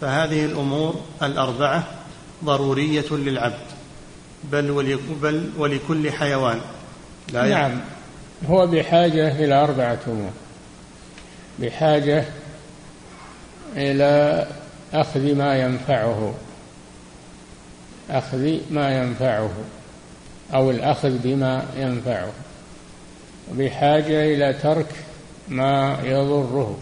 فهذه 0.00 0.44
الأمور 0.44 0.94
الأربعة 1.22 1.84
ضرورية 2.44 3.10
للعبد. 3.10 3.66
بل, 4.52 4.98
بل 5.22 5.50
ولكل 5.58 6.12
حيوان. 6.12 6.60
لا 7.32 7.48
نعم. 7.48 7.80
هو 8.46 8.66
بحاجة 8.66 9.44
إلى 9.44 9.64
أربعة 9.64 9.98
أمور. 10.06 10.30
بحاجة 11.60 12.24
إلى 13.76 14.46
أخذ 14.94 15.34
ما 15.34 15.56
ينفعه 15.56 16.34
أخذ 18.10 18.56
ما 18.70 18.98
ينفعه 18.98 19.50
أو 20.54 20.70
الأخذ 20.70 21.18
بما 21.18 21.64
ينفعه 21.76 22.32
بحاجة 23.52 24.34
إلى 24.34 24.52
ترك 24.62 24.86
ما 25.48 25.98
يضره. 26.04 26.78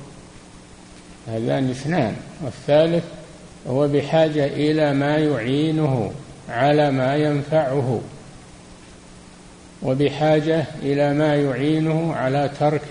هذان 1.28 1.70
اثنان. 1.70 2.16
والثالث 2.42 3.04
هو 3.68 3.88
بحاجة 3.88 4.46
إلى 4.46 4.94
ما 4.94 5.16
يعينه 5.16 6.12
على 6.48 6.90
ما 6.90 7.16
ينفعه 7.16 8.00
وبحاجة 9.82 10.64
إلى 10.82 11.14
ما 11.14 11.34
يعينه 11.34 12.14
على 12.14 12.50
ترك 12.60 12.88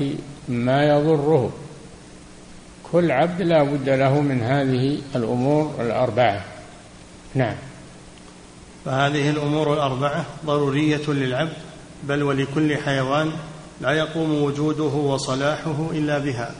ما 0.50 0.84
يضره. 0.84 1.52
كل 2.92 3.12
عبد 3.12 3.42
لا 3.42 3.64
بد 3.64 3.90
له 3.90 4.22
من 4.22 4.42
هذه 4.42 5.00
الأمور 5.16 5.76
الأربعة. 5.80 6.44
نعم. 7.36 7.56
فهذه 8.86 9.30
الأمور 9.30 9.74
الأربعة 9.74 10.26
ضرورية 10.46 11.08
للعبد 11.08 11.54
بل 12.04 12.24
ولكل 12.24 12.78
حيوان 12.78 13.32
لا 13.82 13.92
يقوم 13.92 14.44
وجوده 14.44 14.84
وصلاحه 14.84 15.90
إلا 15.92 16.18
بها. 16.18 16.52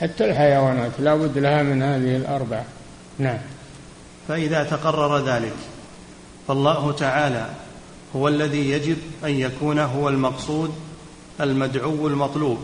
حتى 0.00 0.24
الحيوانات 0.24 0.92
لا 0.98 1.14
بد 1.14 1.38
لها 1.38 1.62
من 1.62 1.82
هذه 1.82 2.16
الأربعة. 2.16 2.64
نعم. 3.18 3.38
فإذا 4.28 4.64
تقرر 4.64 5.28
ذلك 5.28 5.56
فالله 6.48 6.92
تعالى 6.92 7.46
هو 8.16 8.28
الذي 8.28 8.70
يجب 8.70 8.96
أن 9.24 9.30
يكون 9.30 9.78
هو 9.78 10.08
المقصود 10.08 10.74
المدعو 11.40 12.06
المطلوب. 12.06 12.58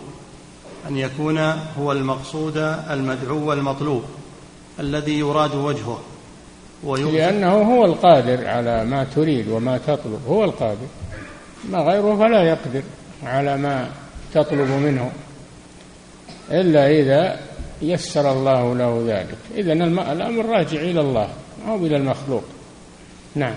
أن 0.88 0.96
يكون 0.96 1.38
هو 1.78 1.92
المقصود 1.92 2.56
المدعو 2.90 3.52
المطلوب 3.52 4.02
الذي 4.80 5.18
يراد 5.18 5.54
وجهه 5.54 6.00
لأنه 6.84 7.52
هو 7.52 7.84
القادر 7.84 8.46
على 8.46 8.84
ما 8.84 9.04
تريد 9.04 9.48
وما 9.48 9.78
تطلب 9.78 10.20
هو 10.28 10.44
القادر. 10.44 10.86
ما 11.70 11.78
غيره 11.78 12.16
فلا 12.16 12.42
يقدر 12.42 12.82
على 13.22 13.56
ما 13.56 13.90
تطلب 14.34 14.68
منه 14.68 15.12
إلا 16.50 16.90
إذا 16.90 17.40
يسر 17.82 18.32
الله 18.32 18.74
له 18.74 19.04
ذلك. 19.06 19.38
إذا 19.54 19.72
الأمر 20.12 20.46
راجع 20.46 20.80
إلى 20.80 21.00
الله 21.00 21.28
أو 21.68 21.76
إلى 21.76 21.96
المخلوق. 21.96 22.44
نعم. 23.34 23.54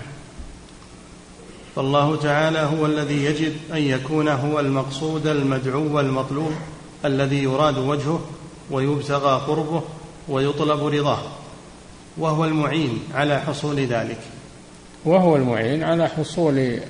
فالله 1.76 2.16
تعالى 2.16 2.58
هو 2.58 2.86
الذي 2.86 3.24
يجب 3.24 3.52
أن 3.72 3.78
يكون 3.78 4.28
هو 4.28 4.60
المقصود 4.60 5.26
المدعو 5.26 6.00
المطلوب 6.00 6.52
الذي 7.04 7.42
يراد 7.42 7.78
وجهه 7.78 8.20
ويبتغى 8.70 9.40
قربه 9.46 9.82
ويطلب 10.28 10.86
رضاه 10.86 11.22
وهو 12.18 12.44
المعين 12.44 12.98
على 13.14 13.40
حصول 13.40 13.80
ذلك. 13.80 14.18
وهو 15.04 15.36
المعين 15.36 15.84
على 15.84 16.08
حصول 16.08 16.80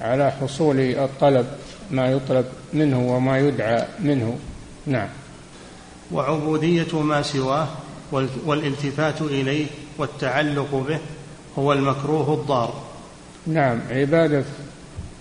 على 0.00 0.30
حصول 0.30 0.80
الطلب 0.80 1.46
ما 1.90 2.06
يطلب 2.06 2.46
منه 2.72 3.14
وما 3.14 3.38
يدعى 3.38 3.86
منه. 4.00 4.38
نعم. 4.86 5.08
وعبودية 6.12 7.00
ما 7.00 7.22
سواه 7.22 7.68
والالتفات 8.46 9.22
إليه 9.22 9.66
والتعلق 9.98 10.84
به 10.88 10.98
هو 11.58 11.72
المكروه 11.72 12.34
الضار. 12.34 12.74
نعم 13.46 13.80
عبادة 13.90 14.44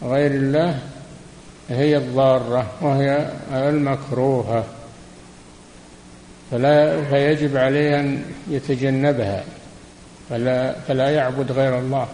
غير 0.04 0.32
الله 0.32 0.80
هي 1.74 1.98
الضارة 1.98 2.72
وهي 2.82 3.30
المكروهة. 3.54 4.64
فلا 6.52 7.04
فيجب 7.04 7.58
عليه 7.58 8.00
أن 8.00 8.24
يتجنبها 8.50 9.44
فلا, 10.30 10.76
فلا 10.88 11.10
يعبد 11.10 11.52
غير 11.52 11.80
الله. 11.80 12.08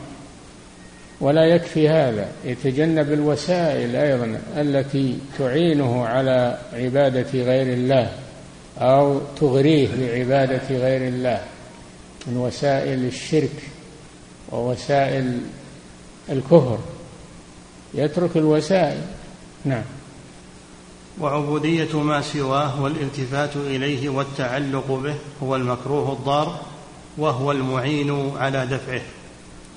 ولا 1.22 1.46
يكفي 1.46 1.90
هذا 1.90 2.28
يتجنب 2.46 3.14
الوسائل 3.14 3.96
أيضا 3.96 4.40
التي 4.58 5.18
تعينه 5.40 6.06
على 6.06 6.58
عبادة 6.74 7.44
غير 7.44 7.74
الله 7.74 8.12
أو 8.78 9.20
تغريه 9.40 9.88
بعبادة 10.00 10.62
غير 10.70 11.08
الله 11.08 11.42
من 12.28 12.38
وسائل 12.38 13.06
الشرك 13.06 13.56
ووسائل 14.52 15.40
الكفر. 16.30 16.80
يترك 17.94 18.38
الوسائل. 18.38 19.02
نعم. 19.66 19.84
وعبودية 21.22 22.02
ما 22.02 22.22
سواه 22.22 22.82
والالتفات 22.82 23.56
إليه 23.56 24.10
والتعلق 24.10 24.92
به 24.92 25.16
هو 25.44 25.56
المكروه 25.56 26.14
الضار 26.14 26.60
وهو 27.18 27.52
المعين 27.52 28.38
على 28.38 28.66
دفعه. 28.66 29.02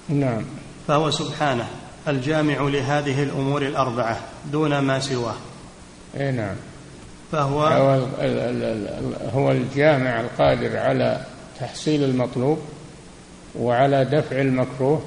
نعم. 0.09 0.45
فهو 0.89 1.11
سبحانه 1.11 1.69
الجامع 2.09 2.61
لهذه 2.61 3.23
الأمور 3.23 3.63
الأربعة 3.63 4.21
دون 4.53 4.79
ما 4.79 5.01
سواه. 5.01 5.37
إي 6.17 6.31
نعم. 6.31 6.57
فهو 7.33 7.67
هو, 7.67 8.07
هو 9.33 9.51
الجامع 9.51 10.21
القادر 10.21 10.77
على 10.77 11.21
تحصيل 11.61 12.05
المطلوب 12.05 12.59
وعلى 13.59 14.05
دفع 14.05 14.41
المكروه 14.41 15.03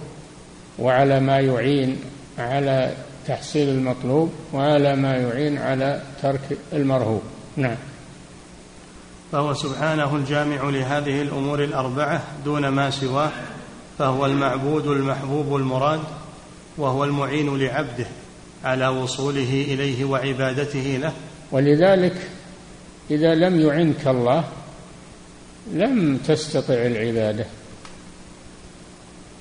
وعلى 0.80 1.20
ما 1.20 1.40
يعين 1.40 2.02
على 2.38 2.94
تحصيل 3.28 3.70
المطلوب 3.70 4.34
وعلى 4.54 4.96
ما 4.96 5.16
يعين 5.16 5.58
على 5.58 6.02
ترك 6.22 6.58
المرهوب. 6.74 7.22
نعم. 7.58 7.76
فهو 9.32 9.54
سبحانه 9.54 10.16
الجامع 10.16 10.70
لهذه 10.70 11.22
الأمور 11.22 11.64
الأربعة 11.64 12.24
دون 12.46 12.68
ما 12.68 12.90
سواه 12.90 13.32
فهو 13.98 14.26
المعبود 14.26 14.88
المحبوب 14.88 15.56
المراد 15.56 16.00
وهو 16.78 17.04
المعين 17.04 17.58
لعبده 17.58 18.06
على 18.64 18.88
وصوله 18.88 19.66
إليه 19.68 20.06
وعبادته 20.06 21.00
له. 21.02 21.14
ولذلك 21.52 22.30
إذا 23.12 23.36
لم 23.36 23.60
يعنك 23.60 24.08
الله 24.08 24.44
لم 25.74 26.18
تستطع 26.18 26.74
العبادة 26.74 27.46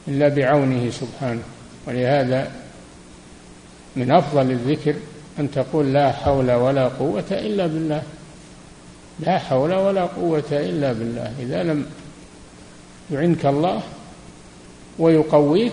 إلا 0.08 0.28
بعونه 0.28 0.90
سبحانه. 0.90 1.42
ولهذا 1.86 2.63
من 3.96 4.10
أفضل 4.10 4.50
الذكر 4.50 4.94
أن 5.38 5.50
تقول 5.50 5.92
لا 5.92 6.12
حول 6.12 6.52
ولا 6.52 6.88
قوة 6.88 7.24
إلا 7.30 7.66
بالله. 7.66 8.02
لا 9.20 9.38
حول 9.38 9.74
ولا 9.74 10.04
قوة 10.04 10.44
إلا 10.52 10.92
بالله. 10.92 11.32
إذا 11.40 11.62
لم 11.62 11.86
يعنك 13.10 13.46
الله 13.46 13.82
ويقويك 14.98 15.72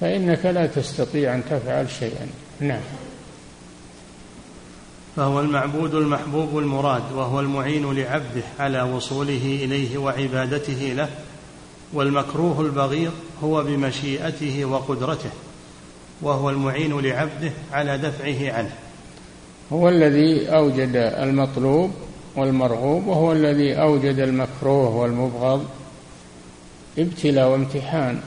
فإنك 0.00 0.46
لا 0.46 0.66
تستطيع 0.66 1.34
أن 1.34 1.42
تفعل 1.50 1.90
شيئا. 1.90 2.26
نعم. 2.60 2.80
فهو 5.16 5.40
المعبود 5.40 5.94
المحبوب 5.94 6.58
المراد 6.58 7.12
وهو 7.12 7.40
المعين 7.40 7.92
لعبده 7.92 8.42
على 8.58 8.82
وصوله 8.82 9.58
إليه 9.64 9.98
وعبادته 9.98 10.92
له 10.96 11.08
والمكروه 11.92 12.60
البغيض 12.60 13.12
هو 13.42 13.62
بمشيئته 13.62 14.64
وقدرته. 14.64 15.30
وهو 16.22 16.50
المعين 16.50 17.00
لعبده 17.00 17.52
على 17.72 17.98
دفعه 17.98 18.52
عنه. 18.52 18.70
هو 19.72 19.88
الذي 19.88 20.48
أوجد 20.48 20.96
المطلوب 20.96 21.90
والمرغوب 22.36 23.06
وهو 23.06 23.32
الذي 23.32 23.74
أوجد 23.74 24.18
المكروه 24.18 24.96
والمبغض. 24.96 25.66
ابتلاء 26.98 27.48
وامتحان. 27.48 28.20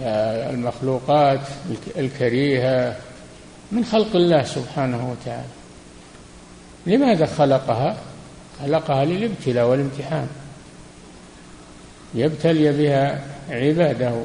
المخلوقات 0.00 1.40
الكريهة 1.96 2.96
من 3.72 3.84
خلق 3.84 4.16
الله 4.16 4.42
سبحانه 4.42 5.10
وتعالى. 5.10 5.48
لماذا 6.86 7.26
خلقها؟ 7.26 7.96
خلقها 8.62 9.04
للابتلاء 9.04 9.66
والامتحان. 9.66 10.28
يبتلي 12.14 12.72
بها 12.72 13.24
عباده. 13.50 14.22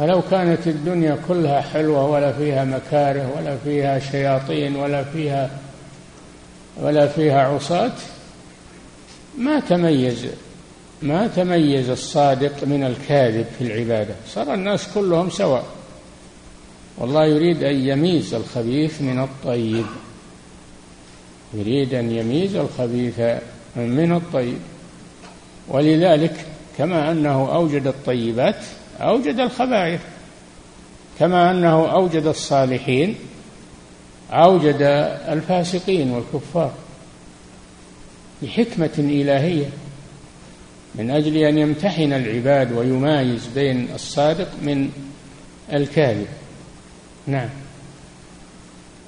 فلو 0.00 0.22
كانت 0.30 0.66
الدنيا 0.66 1.18
كلها 1.28 1.60
حلوة 1.60 2.06
ولا 2.06 2.32
فيها 2.32 2.64
مكاره 2.64 3.32
ولا 3.36 3.56
فيها 3.56 3.98
شياطين 3.98 4.76
ولا 4.76 5.04
فيها 5.04 5.50
ولا 6.76 7.06
فيها 7.06 7.40
عصاة 7.40 7.92
ما 9.38 9.60
تميز 9.60 10.26
ما 11.02 11.26
تميز 11.26 11.90
الصادق 11.90 12.64
من 12.64 12.84
الكاذب 12.84 13.46
في 13.58 13.64
العبادة. 13.64 14.14
صار 14.28 14.54
الناس 14.54 14.88
كلهم 14.94 15.30
سواء. 15.30 15.64
والله 16.98 17.26
يريد 17.26 17.62
أن 17.62 17.74
يميز 17.74 18.34
الخبيث 18.34 19.02
من 19.02 19.22
الطيب. 19.22 19.86
يريد 21.54 21.94
أن 21.94 22.10
يميز 22.10 22.56
الخبيث 22.56 23.20
من 23.76 24.12
الطيب. 24.12 24.58
ولذلك 25.68 26.46
كما 26.78 27.10
أنه 27.10 27.54
أوجد 27.54 27.86
الطيبات 27.86 28.64
أوجد 29.00 29.40
الخبائث 29.40 30.00
كما 31.18 31.50
أنه 31.50 31.92
أوجد 31.92 32.26
الصالحين 32.26 33.14
أوجد 34.30 34.82
الفاسقين 35.28 36.10
والكفار 36.10 36.72
بحكمة 38.42 38.90
إلهية 38.98 39.70
من 40.94 41.10
أجل 41.10 41.36
أن 41.36 41.58
يمتحن 41.58 42.12
العباد 42.12 42.72
ويمايز 42.72 43.46
بين 43.46 43.88
الصادق 43.94 44.48
من 44.62 44.90
الكاذب. 45.72 46.26
نعم. 47.26 47.48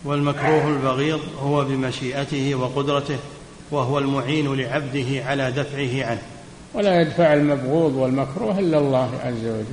والمكروه 0.04 0.68
البغيض 0.68 1.20
هو 1.38 1.64
بمشيئته 1.64 2.54
وقدرته 2.54 3.18
وهو 3.70 3.98
المعين 3.98 4.54
لعبده 4.54 5.24
على 5.24 5.50
دفعه 5.50 6.06
عنه. 6.06 6.22
ولا 6.74 7.00
يدفع 7.00 7.34
المبغوض 7.34 7.94
والمكروه 7.94 8.58
إلا 8.58 8.78
الله 8.78 9.10
عز 9.24 9.44
وجل 9.44 9.64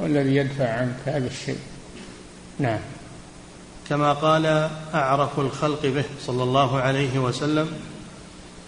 هو 0.00 0.06
الذي 0.06 0.36
يدفع 0.36 0.68
عنك 0.68 0.96
هذا 1.04 1.26
الشيء. 1.26 1.58
نعم. 2.58 2.78
كما 3.88 4.12
قال 4.12 4.70
أعرف 4.94 5.40
الخلق 5.40 5.86
به 5.86 6.04
صلى 6.20 6.42
الله 6.42 6.80
عليه 6.80 7.18
وسلم 7.18 7.68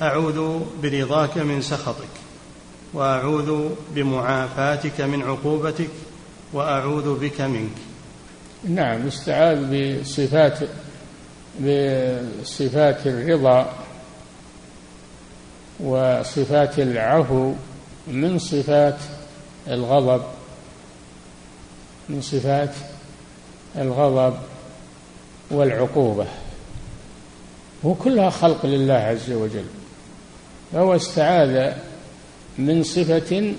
أعوذ 0.03 0.61
برضاك 0.83 1.39
من 1.39 1.63
سخطك 1.63 2.09
وأعوذ 2.93 3.69
بمعافاتك 3.95 5.01
من 5.01 5.23
عقوبتك 5.23 5.91
وأعوذ 6.53 7.19
بك 7.19 7.41
منك. 7.41 7.77
نعم 8.69 9.07
استعاذ 9.07 9.59
بصفات 10.01 10.59
بصفات 11.61 13.07
الرضا 13.07 13.73
وصفات 15.85 16.79
العفو 16.79 17.53
من 18.07 18.39
صفات 18.39 18.99
الغضب 19.69 20.23
من 22.09 22.23
صفات 22.23 22.75
الغضب 23.79 24.35
والعقوبة. 25.51 26.27
وكلها 27.85 28.31
خلق 28.31 28.67
لله 28.67 28.95
عز 28.95 29.31
وجل. 29.31 29.65
فهو 30.73 30.97
استعاذ 30.97 31.73
من 32.59 32.83
صفة 32.83 33.53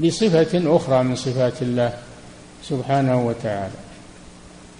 بصفة 0.00 0.76
أخرى 0.76 1.02
من 1.02 1.16
صفات 1.16 1.62
الله 1.62 1.98
سبحانه 2.62 3.26
وتعالى. 3.26 3.74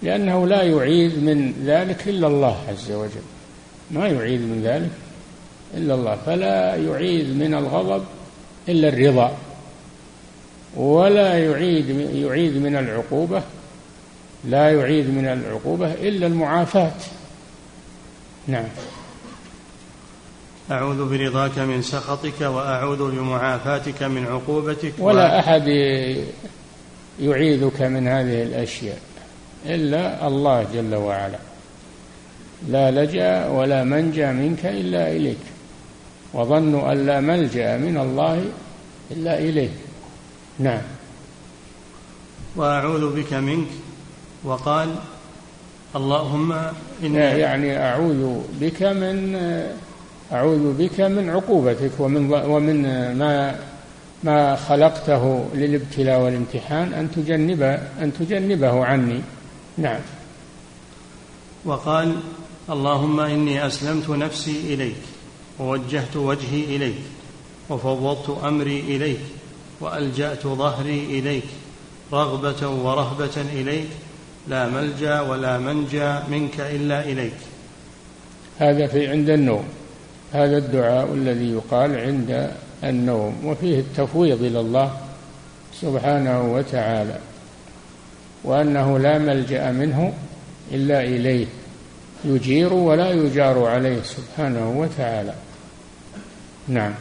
لأنه 0.03 0.47
لا 0.47 0.63
يعيد 0.63 1.23
من 1.23 1.65
ذلك 1.67 2.09
إلا 2.09 2.27
الله 2.27 2.57
عز 2.69 2.91
وجل. 2.91 3.27
ما 3.91 4.09
يعيد 4.09 4.41
من 4.41 4.63
ذلك؟ 4.65 4.91
إلا 5.77 5.95
الله 5.95 6.17
فلا 6.27 6.77
يعيد 6.77 7.37
من 7.37 7.55
الغضب 7.55 8.05
إلا 8.69 8.89
الرضا 8.89 9.37
ولا 10.77 11.39
يعيد 11.39 11.89
يعيد 12.15 12.57
من 12.57 12.77
العقوبة 12.77 13.43
لا 14.45 14.71
يعيد 14.71 15.11
من 15.11 15.27
العقوبة 15.27 15.93
إلا 15.93 16.27
المعافاة. 16.27 16.93
نعم. 18.47 18.69
أعوذ 20.71 21.19
برضاك 21.19 21.59
من 21.59 21.83
سخطك 21.83 22.41
وأعوذ 22.41 23.11
بمعافاتك 23.11 24.03
من 24.03 24.27
عقوبتك. 24.27 24.93
ولا 24.99 25.37
و... 25.37 25.39
أحد 25.39 25.69
يعيذك 27.21 27.83
من 27.83 28.09
هذه 28.09 28.43
الأشياء 28.43 28.99
إلا 29.67 30.27
الله 30.27 30.67
جل 30.75 30.95
وعلا. 30.95 31.39
لا 32.69 32.91
لجأ 32.91 33.49
ولا 33.49 33.85
منجأ 33.85 34.33
منك 34.33 34.67
إلا 34.67 35.13
إليك. 35.13 35.39
وظنوا 36.35 36.93
أن 36.93 37.07
لا 37.07 37.21
ملجأ 37.21 37.77
من 37.77 37.99
الله 37.99 38.45
إلا 39.11 39.39
إليه. 39.39 39.71
نعم. 40.59 40.83
وأعوذ 42.57 43.17
بك 43.17 43.33
منك. 43.35 43.69
وقال 44.45 44.95
اللهم 45.97 46.53
إن 47.03 47.15
يعني 47.15 47.79
أعوذ 47.79 48.41
بك 48.61 48.83
من 48.83 49.37
أعوذ 50.33 50.73
بك 50.73 51.01
من 51.01 51.31
عقوبتك 51.31 51.91
ومن 51.99 52.33
ومن 52.33 52.83
ما 53.19 53.59
ما 54.25 54.57
خلقته 54.57 55.49
للابتلاء 55.55 56.21
والامتحان 56.21 56.93
أن 56.93 57.11
تجنب 57.11 57.63
أن 58.03 58.13
تجنبه 58.21 58.85
عني. 58.85 59.21
نعم. 59.79 60.01
وقال 61.65 62.17
اللهم 62.71 63.21
إني 63.21 63.67
أسلمت 63.67 64.11
نفسي 64.11 64.75
إليك. 64.75 65.18
ووجهت 65.61 66.17
وجهي 66.17 66.77
إليك 66.77 67.03
وفوضت 67.71 68.45
أمري 68.45 68.81
إليك 68.81 69.21
وألجأت 69.81 70.47
ظهري 70.47 71.05
إليك 71.05 71.45
رغبة 72.13 72.69
ورهبة 72.69 73.37
إليك 73.53 73.89
لا 74.49 74.69
ملجأ 74.69 75.21
ولا 75.21 75.59
منجأ 75.59 76.23
منك 76.31 76.61
إلا 76.61 77.05
إليك. 77.05 77.37
هذا 78.59 78.87
في 78.87 79.07
عند 79.07 79.31
النوم 79.31 79.65
هذا 80.33 80.59
الدعاء 80.59 81.15
الذي 81.15 81.53
يقال 81.53 81.99
عند 82.01 82.51
النوم 82.85 83.47
وفيه 83.47 83.81
التفويض 83.81 84.43
إلى 84.43 84.61
الله 84.61 84.93
سبحانه 85.81 86.53
وتعالى 86.55 87.19
وأنه 88.45 88.99
لا 88.99 89.19
ملجأ 89.19 89.73
منه 89.73 90.13
إلا 90.73 91.03
إليه 91.03 91.47
يجير 92.25 92.73
ولا 92.73 93.11
يجار 93.11 93.67
عليه 93.67 94.03
سبحانه 94.03 94.71
وتعالى. 94.71 95.35
نعم. 96.69 96.95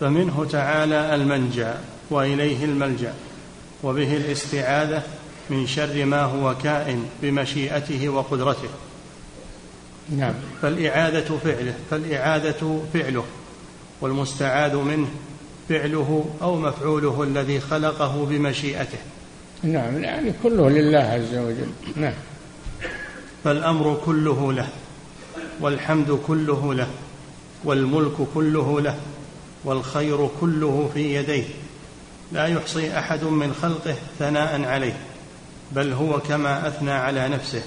فمنه 0.00 0.46
تعالى 0.50 1.14
المنجا 1.14 1.78
وإليه 2.10 2.64
الملجأ 2.64 3.14
وبه 3.82 4.16
الاستعاذة 4.16 5.02
من 5.50 5.66
شر 5.66 6.04
ما 6.04 6.22
هو 6.22 6.54
كائن 6.62 7.04
بمشيئته 7.22 8.08
وقدرته. 8.08 8.68
نعم. 10.16 10.34
فالإعادة 10.62 11.38
فعله 11.38 11.74
فالإعادة 11.90 12.78
فعله 12.94 13.24
والمستعاذ 14.00 14.76
منه 14.76 15.08
فعله 15.68 16.24
أو 16.42 16.56
مفعوله 16.56 17.22
الذي 17.22 17.60
خلقه 17.60 18.26
بمشيئته. 18.30 18.98
نعم 19.62 20.02
يعني 20.02 20.32
كله 20.42 20.70
لله 20.70 20.98
عز 20.98 21.34
وجل. 21.34 21.68
نعم. 21.96 22.14
فالأمر 23.44 24.00
كله 24.06 24.52
له 24.52 24.68
والحمد 25.60 26.20
كله 26.26 26.74
له 26.74 26.88
والملك 27.66 28.12
كله 28.34 28.80
له 28.80 28.96
والخير 29.64 30.28
كله 30.40 30.90
في 30.94 31.14
يديه. 31.14 31.44
لا 32.32 32.46
يحصي 32.46 32.98
أحد 32.98 33.24
من 33.24 33.54
خلقه 33.62 33.94
ثناء 34.18 34.64
عليه 34.64 34.96
بل 35.72 35.92
هو 35.92 36.18
كما 36.20 36.68
أثنى 36.68 36.90
على 36.90 37.28
نفسه. 37.28 37.62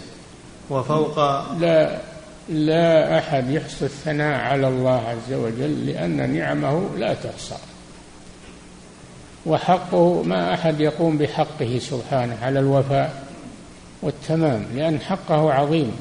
وفوق 0.69 1.17
لا 1.59 2.01
لا 2.49 3.17
أحد 3.19 3.49
يحصي 3.49 3.85
الثناء 3.85 4.39
على 4.39 4.67
الله 4.67 5.07
عز 5.07 5.33
وجل 5.33 5.85
لأن 5.85 6.33
نعمه 6.33 6.89
لا 6.97 7.13
تحصى. 7.13 7.57
وحقه 9.45 10.23
ما 10.23 10.53
أحد 10.53 10.79
يقوم 10.79 11.17
بحقه 11.17 11.79
سبحانه 11.79 12.37
على 12.41 12.59
الوفاء 12.59 13.23
والتمام 14.01 14.65
لأن 14.75 14.99
حقه 14.99 15.53
عظيم. 15.53 15.91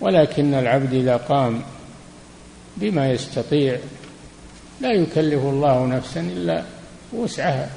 ولكن 0.00 0.54
العبد 0.54 0.92
إذا 0.92 1.16
قام 1.16 1.62
بما 2.80 3.10
يستطيع. 3.10 3.78
لا 4.80 4.92
يكلف 4.92 5.42
الله 5.42 5.86
نفسا 5.86 6.20
إلا 6.20 6.62
وسعها. 7.12 7.70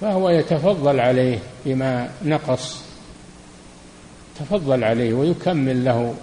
فهو 0.00 0.30
يتفضل 0.30 1.00
عليه 1.00 1.38
بما 1.66 2.08
نقص. 2.24 2.80
تفضل 4.40 4.84
عليه 4.84 5.14
ويكمل 5.14 5.84
له 5.84 6.14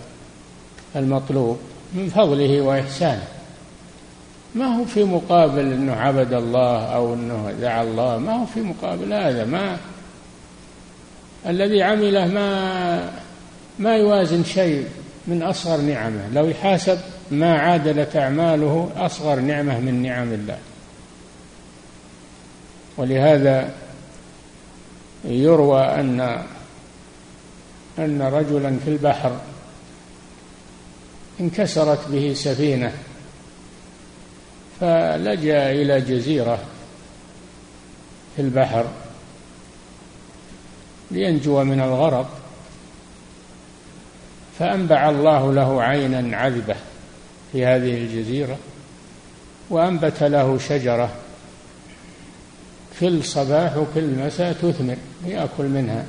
المطلوب 0.96 1.60
من 1.94 2.10
فضله 2.10 2.62
وإحسانه. 2.62 3.28
ما 4.56 4.66
هو 4.66 4.86
في 4.86 5.04
مقابل 5.04 5.74
أنه 5.74 5.94
عبد 5.94 6.34
الله 6.34 6.86
أو 6.86 7.14
أنه 7.14 7.54
دعا 7.62 7.84
الله؟ 7.84 8.18
ما 8.18 8.42
هو 8.42 8.46
في 8.46 8.62
مقابل 8.62 9.14
هذا. 9.14 9.46
ما 9.46 9.78
الذي 11.48 11.84
عمله 11.84 12.28
ما 12.28 13.12
ما 13.80 13.96
يوازن 13.96 14.44
شيء 14.44 14.88
من 15.28 15.44
أصغر 15.44 15.82
نعمة. 15.82 16.30
لو 16.34 16.46
يحاسب 16.46 17.00
ما 17.32 17.58
عادلت 17.60 18.16
أعماله 18.16 18.92
أصغر 18.96 19.40
نعمة 19.40 19.80
من 19.80 20.02
نعم 20.02 20.34
الله. 20.34 20.58
ولهذا 22.98 23.70
يروى 25.26 25.82
أن 25.82 26.44
أن 28.00 28.22
رجلا 28.22 28.78
في 28.86 28.90
البحر 28.90 29.38
انكسرت 31.40 32.08
به 32.08 32.34
سفينة 32.34 32.94
فلجأ 34.80 35.72
إلى 35.72 36.02
جزيرة 36.02 36.60
في 38.36 38.42
البحر 38.42 38.86
لينجو 41.12 41.64
من 41.64 41.82
الغرق 41.82 42.38
فأنبع 44.60 45.10
الله 45.10 45.54
له 45.54 45.84
عينا 45.84 46.38
عذبة. 46.38 46.76
في 47.52 47.66
هذه 47.66 47.98
الجزيرة 47.98 48.58
وأنبت 49.70 50.24
له 50.24 50.58
شجرة 50.58 51.10
كل 53.00 53.24
صباح 53.24 53.78
وكل 53.78 54.04
مساء 54.04 54.54
تثمر 54.54 54.98
يأكل 55.26 55.64
منها 55.66 56.06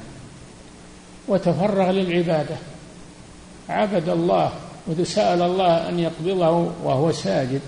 وتفرغ 1.29 1.91
للعبادة. 1.91 2.57
عبد 3.69 4.09
الله 4.09 4.53
وسأل 4.87 5.43
الله 5.43 5.89
أن 5.89 5.99
يقبضه 5.99 6.73
وهو 6.85 7.13
ساجد 7.13 7.61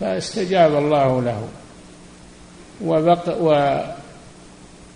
فاستجاب 0.00 0.76
الله 0.76 1.22
له. 1.22 1.48
وبق 2.84 3.42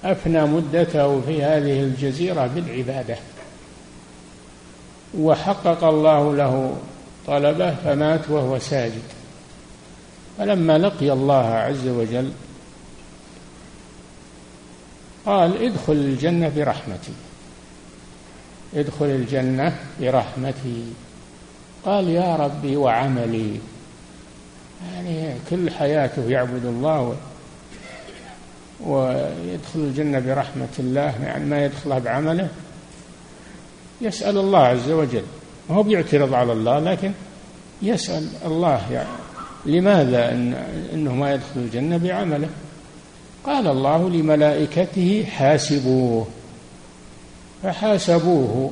وأفنى 0.04 0.42
مدته 0.44 1.20
في 1.20 1.42
هذه 1.42 1.80
الجزيرة 1.80 2.46
بالعبادة. 2.46 3.16
وحقق 5.18 5.84
الله 5.84 6.34
له 6.34 6.76
طلبه 7.30 7.74
فمات 7.74 8.30
وهو 8.30 8.58
ساجد. 8.58 9.02
فلما 10.38 10.78
لقي 10.78 11.12
الله 11.12 11.46
عز 11.46 11.86
وجل 11.86 12.32
قال 15.26 15.64
ادخل 15.64 15.92
الجنة 15.92 16.52
برحمتي. 16.56 17.12
ادخل 18.74 19.04
الجنة 19.04 19.76
برحمتي. 20.00 20.84
قال 21.84 22.08
يا 22.08 22.36
ربي 22.36 22.76
وعملي. 22.76 23.60
يعني 24.94 25.34
كل 25.50 25.70
حياته 25.70 26.30
يعبد 26.30 26.64
الله 26.64 27.16
ويدخل 28.80 29.76
الجنة 29.76 30.18
برحمة 30.18 30.68
الله. 30.78 31.24
يعني 31.24 31.44
ما 31.44 31.64
يدخلها 31.64 31.98
بعمله. 31.98 32.48
يسأل 34.00 34.38
الله 34.38 34.58
عز 34.58 34.90
وجل. 34.90 35.24
ما 35.68 35.76
هو 35.76 35.82
بيعترض 35.82 36.34
على 36.34 36.52
الله 36.52 36.78
لكن 36.78 37.12
يسأل 37.82 38.28
الله 38.44 38.92
يعني 38.92 39.08
لماذا 39.66 40.32
إن 40.32 40.54
إنه 40.92 41.14
ما 41.14 41.32
يدخل 41.32 41.60
الجنة 41.60 41.96
بعمله؟ 41.96 42.48
قال 43.46 43.66
الله 43.66 44.10
لملائكته 44.10 45.24
حاسبوه 45.30 46.26
فحاسبوه 47.62 48.70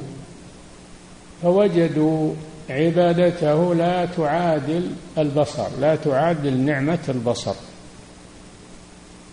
فوجدوا 1.43 2.35
عبادته 2.71 3.75
لا 3.75 4.05
تعادل 4.05 4.91
البصر 5.19 5.69
لا 5.81 5.97
تعادل 5.97 6.57
نعمة 6.57 6.99
البصر. 7.09 7.55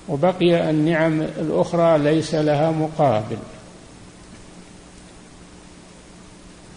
وبقي 0.10 0.70
النعم 0.70 1.22
الأخرى 1.22 1.98
ليس 1.98 2.36
لها 2.36 2.72
مقابل. 2.72 3.38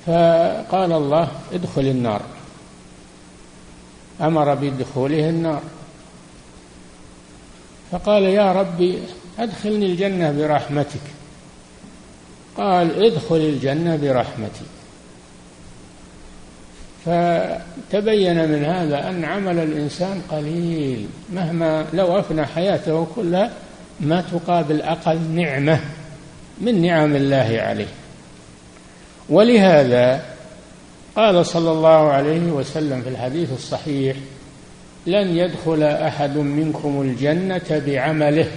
فقال 0.08 0.92
الله 0.92 1.28
ادخل 1.52 1.80
النار. 1.80 2.22
أمر 4.20 4.54
بدخوله 4.54 5.28
النار. 5.28 5.62
فقال 7.92 8.22
يا 8.22 8.52
ربي 8.52 8.98
أدخلني 9.38 9.86
الجنة 9.86 10.32
برحمتك. 10.32 11.00
قال 12.56 13.04
ادخل 13.04 13.36
الجنة 13.36 13.96
برحمتي 13.96 14.64
فتبين 17.04 18.48
من 18.48 18.64
هذا 18.64 19.08
أن 19.08 19.24
عمل 19.24 19.58
الإنسان 19.58 20.22
قليل. 20.30 21.06
مهما 21.32 21.86
لو 21.94 22.18
أفنى 22.18 22.46
حياته 22.46 23.06
كلها 23.16 23.50
ما 24.00 24.20
تقابل 24.20 24.82
أقل 24.82 25.20
نعمة 25.20 25.80
من 26.60 26.82
نعم 26.82 27.16
الله 27.16 27.58
عليه. 27.60 27.88
ولهذا 29.30 30.22
قال 31.16 31.46
صلى 31.46 31.70
الله 31.70 32.12
عليه 32.12 32.52
وسلم 32.52 33.02
في 33.02 33.08
الحديث 33.08 33.52
الصحيح 33.52 34.16
لن 35.06 35.36
يدخل 35.36 35.82
أحد 35.82 36.36
منكم 36.36 37.02
الجنة 37.02 37.82
بعمله. 37.86 38.50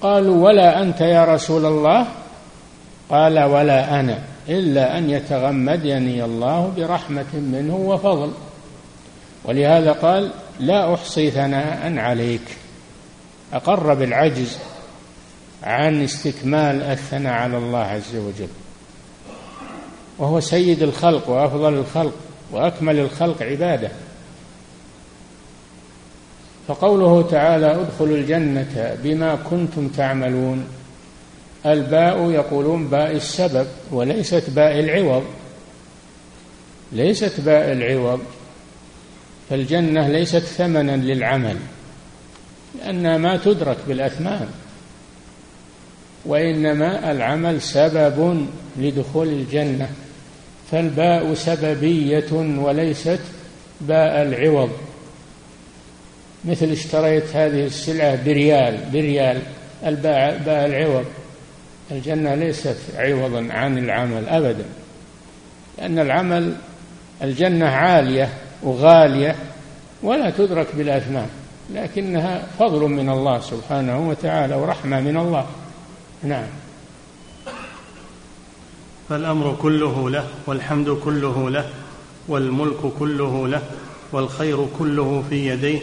قالوا 0.00 0.44
ولا 0.46 0.82
أنت 0.82 1.00
يا 1.00 1.24
رسول 1.24 1.66
الله؟ 1.66 2.06
قال 3.10 3.38
ولا 3.38 4.00
أنا 4.00 4.18
إلا 4.48 4.98
أن 4.98 5.10
يتغمدني 5.10 6.24
الله 6.24 6.72
برحمة 6.76 7.34
منه 7.34 7.76
وفضل. 7.76 8.32
ولهذا 9.44 9.92
قال 9.92 10.30
لا 10.60 10.94
أحصي 10.94 11.30
ثناء 11.30 11.98
عليك. 11.98 12.56
أقر 13.52 13.94
بالعجز 13.94 14.58
عن 15.62 16.02
استكمال 16.02 16.82
الثناء 16.82 17.32
على 17.32 17.56
الله 17.56 17.78
عز 17.78 18.16
وجل. 18.16 18.48
وهو 20.18 20.40
سيد 20.40 20.82
الخلق 20.82 21.30
وأفضل 21.30 21.74
الخلق 21.74 22.14
وأكمل 22.52 22.98
الخلق 22.98 23.42
عباده. 23.42 23.90
فقوله 26.68 27.22
تعالى 27.22 27.80
ادخلوا 27.80 28.16
الجنة 28.16 28.98
بما 29.02 29.34
كنتم 29.50 29.88
تعملون. 29.88 30.66
الباء 31.66 32.30
يقولون 32.30 32.88
باء 32.88 33.10
السبب 33.10 33.66
وليست 33.90 34.50
باء 34.50 34.80
العوض. 34.80 35.24
ليست 36.92 37.40
باء 37.40 37.72
العوض 37.72 38.20
فالجنة 39.50 40.08
ليست 40.08 40.38
ثمنا 40.38 40.96
للعمل 40.96 41.56
لأنها 42.78 43.18
ما 43.18 43.36
تدرك 43.36 43.76
بالأثمان 43.88 44.48
وإنما 46.26 47.10
العمل 47.10 47.62
سبب 47.62 48.46
لدخول 48.76 49.28
الجنة. 49.28 49.90
فالباء 50.70 51.34
سببية 51.34 52.32
وليست 52.32 53.20
باء 53.80 54.22
العوض. 54.22 54.70
مثل 56.44 56.66
اشتريت 56.66 57.36
هذه 57.36 57.66
السلعة 57.66 58.24
بريال 58.24 58.78
بريال 58.92 59.42
الباء 59.86 60.38
باء 60.46 60.66
العوض. 60.66 61.04
الجنة 61.90 62.34
ليست 62.34 62.76
عوضا 62.96 63.48
عن 63.50 63.78
العمل 63.78 64.28
أبدا 64.28 64.64
لأن 65.78 65.98
العمل 65.98 66.54
الجنة 67.22 67.66
عالية 67.66 68.28
وغالية 68.62 69.36
ولا 70.02 70.30
تدرك 70.30 70.66
بالأثمان 70.74 71.28
لكنها 71.74 72.42
فضل 72.58 72.80
من 72.80 73.10
الله 73.10 73.40
سبحانه 73.40 74.08
وتعالى 74.08 74.54
ورحمة 74.54 75.00
من 75.00 75.16
الله. 75.16 75.46
نعم. 76.22 76.46
فالأمر 79.08 79.56
كله 79.62 80.10
له 80.10 80.26
والحمد 80.46 80.90
كله 80.90 81.50
له 81.50 81.68
والملك 82.28 82.92
كله 82.98 83.48
له 83.48 83.62
والخير 84.12 84.66
كله 84.78 85.24
في 85.28 85.48
يديه. 85.48 85.80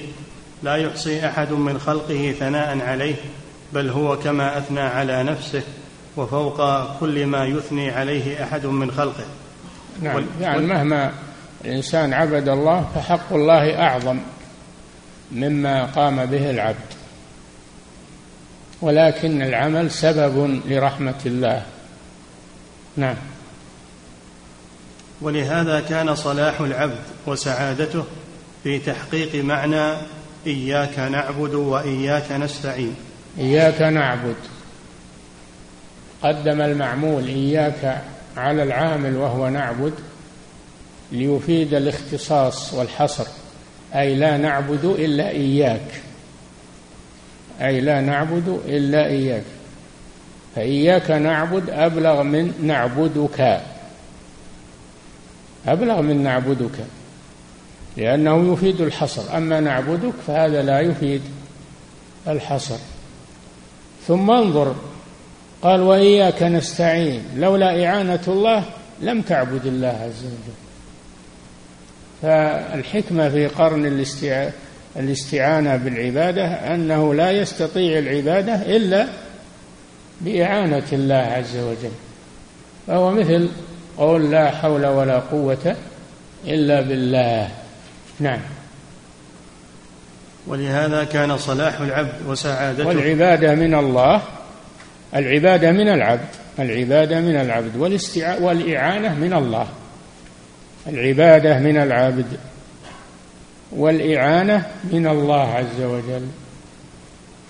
لا 0.63 0.75
يحصي 0.75 1.27
أحد 1.27 1.51
من 1.51 1.79
خلقه 1.79 2.36
ثناء 2.39 2.79
عليه 2.79 3.15
بل 3.73 3.89
هو 3.89 4.17
كما 4.17 4.57
أثنى 4.57 4.79
على 4.79 5.23
نفسه 5.23 5.63
وفوق 6.17 6.89
كل 6.99 7.25
ما 7.25 7.45
يثني 7.45 7.89
عليه 7.91 8.43
أحد 8.43 8.65
من 8.65 8.91
خلقه. 8.91 9.25
نعم 10.01 10.15
وال... 10.15 10.25
يعني 10.41 10.65
مهما 10.65 11.12
الإنسان 11.65 12.13
عبد 12.13 12.49
الله 12.49 12.88
فحق 12.95 13.34
الله 13.34 13.79
أعظم 13.79 14.19
مما 15.31 15.86
قام 15.86 16.25
به 16.25 16.49
العبد. 16.49 16.91
ولكن 18.81 19.41
العمل 19.41 19.91
سبب 19.91 20.62
لرحمة 20.67 21.19
الله. 21.25 21.65
نعم. 22.97 23.15
ولهذا 25.21 25.80
كان 25.80 26.15
صلاح 26.15 26.62
العبد 26.62 26.99
وسعادته 27.27 28.04
في 28.63 28.80
تحقيق 28.80 29.43
معنى 29.43 29.97
إياك 30.47 30.99
نعبد 30.99 31.54
وإياك 31.54 32.32
نستعين. 32.32 32.95
إياك 33.39 33.82
نعبد. 33.82 34.36
قدم 36.23 36.62
المعمول 36.62 37.27
إياك 37.27 38.01
على 38.38 38.63
العامل 38.63 39.15
وهو 39.15 39.49
نعبد 39.49 39.93
ليفيد 41.12 41.73
الاختصاص 41.73 42.73
والحصر. 42.73 43.27
أي 43.95 44.15
لا 44.15 44.38
نعبد 44.38 44.86
إلا 44.86 45.30
إياك. 45.30 46.01
أي 47.62 47.82
لا 47.82 48.01
نعبد 48.01 48.62
إلا 48.65 49.06
إياك. 49.06 49.43
فإياك 50.56 51.12
نعبد 51.12 51.70
أبلغ 51.70 52.24
من 52.24 52.54
نعبدك. 52.64 53.62
أبلغ 55.68 56.02
من 56.02 56.24
نعبدك. 56.24 56.86
لأنه 57.98 58.54
يفيد 58.54 58.82
الحصر. 58.82 59.38
أما 59.38 59.60
نعبدك 59.60 60.14
فهذا 60.28 60.62
لا 60.62 60.80
يفيد 60.80 61.22
الحصر. 62.28 62.78
ثم 64.08 64.32
انظر. 64.32 64.76
قال 65.62 65.82
وإياك 65.82 66.44
نستعين. 66.44 67.24
لولا 67.38 67.86
إعانة 67.86 68.24
الله 68.28 68.64
لم 69.02 69.22
تعبد 69.22 69.66
الله 69.66 69.88
عز 69.88 70.26
وجل. 70.26 70.54
فالحكمة 72.22 73.30
في 73.30 73.48
قرن 73.48 74.04
الاستعانة 74.96 75.76
بالعبادة 75.76 76.46
أنه 76.46 77.14
لا 77.14 77.32
يستطيع 77.32 78.00
العبادة 78.00 78.56
إلا 78.56 79.08
بإعانة 80.25 80.88
الله 80.93 81.15
عز 81.15 81.57
وجل. 81.57 81.91
فهو 82.88 83.12
مثل 83.12 83.49
قول 83.97 84.31
لا 84.31 84.51
حول 84.51 84.86
ولا 84.86 85.19
قوة 85.19 85.75
إلا 86.47 86.81
بالله. 86.81 87.49
نعم. 88.19 88.39
ولهذا 90.47 91.03
كان 91.03 91.38
صلاح 91.38 91.81
العبد 91.81 92.27
وسعادته. 92.27 92.88
والعبادة 92.88 93.55
من 93.55 93.75
الله 93.75 94.21
العبادة 95.15 95.71
من 95.71 95.89
العبد 95.89 96.27
العبادة 96.60 97.19
من 97.19 97.36
العبد 97.36 97.75
والاستع... 97.77 98.39
والإعانة 98.39 99.15
من 99.15 99.34
الله. 99.34 99.67
العبادة 100.88 101.59
من 101.59 101.78
العبد 101.78 102.26
والإعانة 103.72 104.65
من 104.84 105.07
الله 105.07 105.47
عز 105.47 105.82
وجل. 105.82 106.28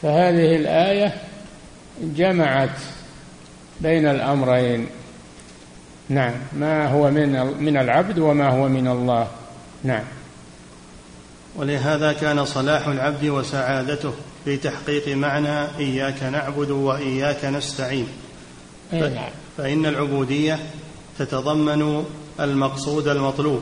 فهذه 0.01 0.55
الآية 0.55 1.13
جمعت 1.99 2.79
بين 3.81 4.07
الأمرين. 4.07 4.87
نعم. 6.09 6.33
ما 6.53 6.87
هو 6.87 7.11
من 7.11 7.63
من 7.63 7.77
العبد 7.77 8.19
وما 8.19 8.49
هو 8.49 8.67
من 8.69 8.87
الله. 8.87 9.27
نعم. 9.83 10.03
ولهذا 11.55 12.13
كان 12.13 12.45
صلاح 12.45 12.87
العبد 12.87 13.25
وسعادته 13.25 14.13
في 14.45 14.57
تحقيق 14.57 15.15
معنى 15.15 15.77
إياك 15.77 16.23
نعبد 16.23 16.71
وإياك 16.71 17.45
نستعين. 17.45 18.07
نعم. 18.91 19.29
فإن 19.57 19.85
العبودية 19.85 20.59
تتضمن 21.19 22.05
المقصود 22.39 23.07
المطلوب 23.07 23.61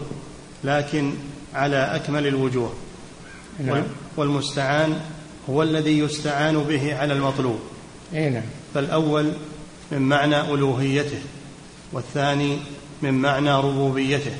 لكن 0.63 1.13
على 1.53 1.95
أكمل 1.95 2.27
الوجوه. 2.27 2.73
نعم. 3.59 3.83
والمستعان 4.17 5.01
هو 5.49 5.63
الذي 5.63 5.99
يستعان 5.99 6.63
به 6.63 6.95
على 6.95 7.13
المطلوب. 7.13 7.59
أي 8.13 8.29
نعم. 8.29 8.43
فالأول 8.73 9.31
من 9.91 10.01
معنى 10.01 10.41
ألوهيته 10.41 11.19
والثاني 11.91 12.57
من 13.01 13.13
معنى 13.13 13.51
ربوبيته. 13.51 14.31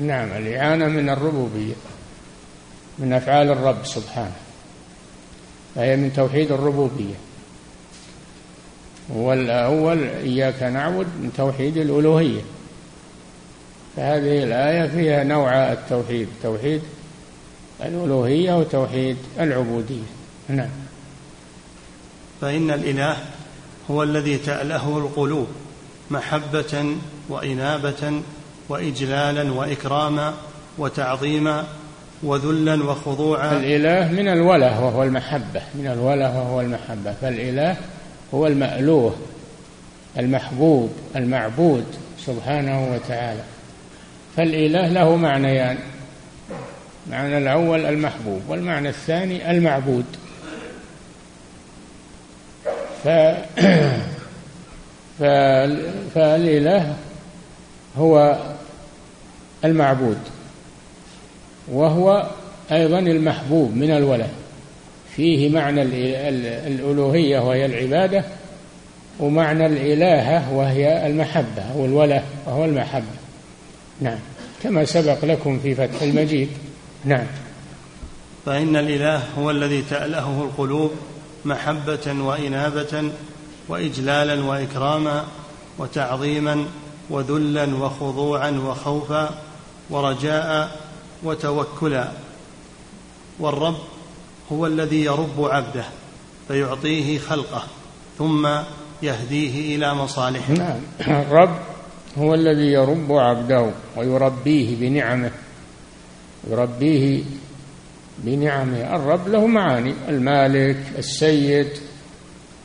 نعم 0.00 0.28
الإعانة 0.28 0.88
من 0.88 1.08
الربوبية 1.08 1.74
من 2.98 3.12
أفعال 3.12 3.50
الرب 3.50 3.86
سبحانه 3.86 4.36
فهي 5.74 5.96
من 5.96 6.12
توحيد 6.12 6.52
الربوبية. 6.52 7.14
والأول 9.08 10.02
إياك 10.04 10.62
نعبد 10.62 11.06
من 11.06 11.32
توحيد 11.36 11.76
الألوهية. 11.76 12.40
فهذه 13.96 14.42
الآية 14.44 14.88
فيها 14.88 15.24
نوع 15.24 15.72
التوحيد 15.72 16.28
توحيد 16.42 16.82
الألوهية 17.82 18.58
وتوحيد 18.58 19.16
العبودية. 19.40 20.02
نعم. 20.48 20.81
فإن 22.42 22.70
الإله 22.70 23.16
هو 23.90 24.02
الذي 24.02 24.38
تأله 24.38 24.98
القلوب 24.98 25.46
محبة 26.10 26.96
وإنابة 27.28 28.22
وإجلالا 28.68 29.52
وإكراما 29.52 30.34
وتعظيما 30.78 31.64
وذلا 32.22 32.84
وخضوعا. 32.84 33.52
الإله 33.52 34.12
من 34.12 34.28
الوله 34.28 34.84
وهو 34.84 35.02
المحبة 35.02 35.62
من 35.74 35.86
الوله 35.86 36.38
وهو 36.38 36.60
المحبة. 36.60 37.12
فالإله 37.20 37.76
هو 38.34 38.46
المألوه 38.46 39.14
المحبوب 40.18 40.92
المعبود 41.16 41.84
سبحانه 42.26 42.92
وتعالى. 42.92 43.42
فالإله 44.36 44.88
له 44.88 45.16
معنيان 45.16 45.78
المعنى 47.06 47.38
الأول 47.38 47.86
المحبوب 47.86 48.40
والمعنى 48.48 48.88
الثاني 48.88 49.50
المعبود. 49.50 50.04
فالإله 56.14 56.96
هو 57.96 58.38
المعبود 59.64 60.18
وهو 61.68 62.26
أيضا 62.72 62.98
المحبوب 62.98 63.76
من 63.76 63.90
الولاء 63.90 64.30
فيه 65.16 65.48
معنى 65.48 65.82
الألوهية 66.66 67.38
وهي 67.38 67.66
العبادة 67.66 68.24
ومعنى 69.20 69.66
الإلهة 69.66 70.54
وهي 70.54 71.06
المحبة 71.06 71.62
أو 71.74 71.84
الولاء 71.84 72.24
وهو 72.46 72.64
المحبة. 72.64 73.04
نعم. 74.00 74.18
كما 74.62 74.84
سبق 74.84 75.24
لكم 75.24 75.58
في 75.58 75.74
فتح 75.74 76.02
المجيد. 76.02 76.48
نعم. 77.04 77.26
فإن 78.46 78.76
الإله 78.76 79.22
هو 79.38 79.50
الذي 79.50 79.82
تألهه 79.90 80.42
القلوب 80.42 80.90
محبة 81.44 82.22
وإنابة 82.22 83.10
وإجلالا 83.68 84.44
وإكراما 84.44 85.24
وتعظيما 85.78 86.66
وذلا 87.10 87.74
وخضوعا 87.74 88.50
وخوفا 88.50 89.30
ورجاء 89.90 90.80
وتوكلا 91.22 92.08
والرب 93.38 93.78
هو 94.52 94.66
الذي 94.66 95.04
يرب 95.04 95.44
عبده 95.44 95.84
فيعطيه 96.48 97.18
خلقه 97.18 97.62
ثم 98.18 98.48
يهديه 99.02 99.76
إلى 99.76 99.94
مصالحه. 99.94 100.52
نعم. 100.52 100.80
الرب 101.22 101.58
هو 102.18 102.34
الذي 102.34 102.66
يرب 102.72 103.12
عبده 103.12 103.70
ويربيه 103.96 104.76
بنعمه 104.76 105.30
يربيه 106.50 107.24
بنعمه. 108.18 108.96
الرب 108.96 109.28
له 109.28 109.46
معاني. 109.46 109.94
المالك 110.08 110.76
السيد 110.98 111.68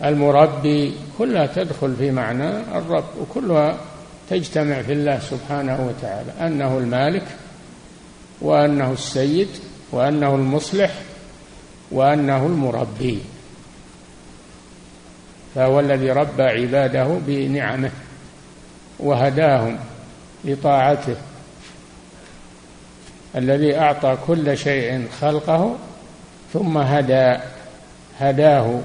المربي 0.04 0.94
كلها 1.18 1.46
تدخل 1.46 1.96
في 1.96 2.12
معنى 2.12 2.50
الرب 2.50 3.06
وكلها 3.22 3.78
تجتمع 4.30 4.82
في 4.82 4.94
الله 4.94 5.20
سبحانه 5.20 5.88
وتعالى. 5.88 6.32
أنه 6.48 6.78
المالك 6.78 7.26
وأنه 8.42 8.92
السيد 8.92 9.50
وأنه 9.92 10.36
المصلح 10.36 10.92
وأنه 11.92 12.46
المربي. 12.46 13.20
فهو 15.56 15.80
الذي 15.80 16.12
ربى 16.12 16.44
عباده 16.44 17.20
بنعمه 17.28 17.92
وهداهم 19.00 19.80
لطاعته 20.46 21.16
الذي 23.38 23.78
أعطى 23.78 24.18
كل 24.28 24.58
شيء 24.58 25.08
خلقه 25.22 25.76
ثم 26.54 26.78
هدى 26.78 27.38
هداه 28.20 28.80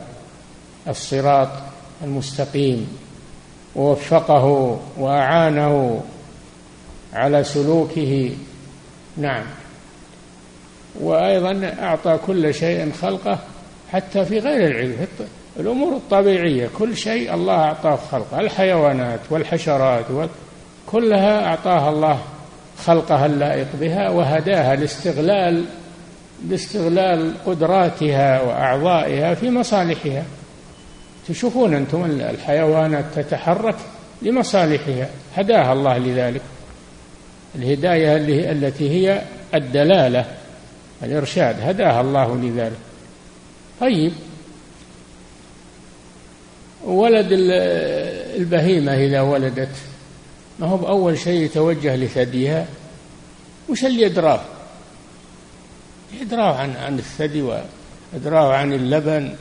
الصراط 0.88 1.48
المستقيم 2.04 2.98
ووفقه 3.76 4.78
وأعانه 4.98 6.02
على 7.14 7.44
سلوكه. 7.44 8.30
نعم. 9.16 9.44
وأيضا 11.00 11.74
أعطى 11.82 12.18
كل 12.26 12.54
شيء 12.54 12.92
خلقه 12.92 13.38
حتى 13.92 14.24
في 14.24 14.38
غير 14.38 14.66
العلم 14.66 15.06
الأمور 15.60 15.96
الطبيعية. 15.96 16.68
كل 16.78 16.96
شيء 16.96 17.34
الله 17.34 17.54
أعطاه 17.54 17.98
خلقه 18.10 18.40
الحيوانات 18.40 19.20
والحشرات 19.30 20.04
كلها 20.86 21.46
أعطاها 21.46 21.90
الله 21.90 22.18
خلقها 22.86 23.26
اللائق 23.26 23.66
بها 23.80 24.10
وهداها 24.10 24.76
لاستغلال 24.76 25.64
لاستغلال 26.48 27.34
قدراتها 27.46 28.42
وأعضائها 28.42 29.34
في 29.34 29.50
مصالحها. 29.50 30.24
تشوفون 31.28 31.74
أنتم 31.74 32.04
الحيوانات 32.04 33.04
تتحرك 33.16 33.76
لمصالحها. 34.22 35.08
هداها 35.36 35.72
الله 35.72 35.98
لذلك. 35.98 36.40
الهداية 37.54 38.16
التي 38.52 38.90
هي 38.90 39.22
الدلالة 39.54 40.24
الإرشاد. 41.02 41.56
هداها 41.60 42.00
الله 42.00 42.36
لذلك. 42.36 42.78
طيب. 43.80 44.12
ولد 46.84 47.28
البهيمة 48.36 48.94
إذا 48.94 49.20
ولدت. 49.20 49.91
ما 50.62 50.68
هو 50.68 50.76
بأول 50.76 51.18
شيء 51.18 51.44
يتوجه 51.44 51.96
لثديها 51.96 52.66
وش 53.68 53.84
اللي 53.84 54.02
يدراه؟ 54.02 54.40
يدراه 56.20 56.56
عن 56.56 56.76
عن 56.76 56.98
الثدي 56.98 57.42
ويدراه 57.42 58.52
عن 58.52 58.72
اللبن. 58.72 59.34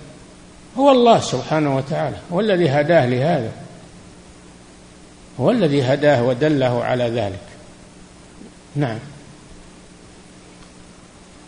هو 0.78 0.92
الله 0.92 1.20
سبحانه 1.20 1.78
وتعالى 1.78 2.18
هو 2.34 2.40
الذي 2.40 2.70
هداه 2.70 3.06
لهذا. 3.06 3.52
هو 5.40 5.52
الذي 5.52 5.84
هداه 5.84 6.24
ودله 6.24 6.84
على 6.84 7.04
ذلك. 7.04 7.48
نعم. 8.76 9.00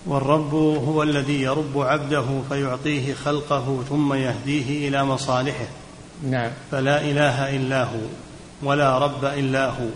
والرب 0.06 0.54
هو 0.88 1.04
الذي 1.04 1.42
يرب 1.42 1.78
عبده 1.78 2.26
فيعطيه 2.50 3.14
خلقه 3.14 3.84
ثم 3.90 4.14
يهديه 4.14 4.88
إلى 4.88 5.04
مصالحه. 5.04 5.68
نعم. 6.30 6.52
فلا 6.72 7.02
إله 7.02 7.56
إلا 7.56 7.84
هو. 7.84 8.00
ولا 8.64 8.98
رب 8.98 9.26
إلا 9.26 9.70
هو. 9.70 9.90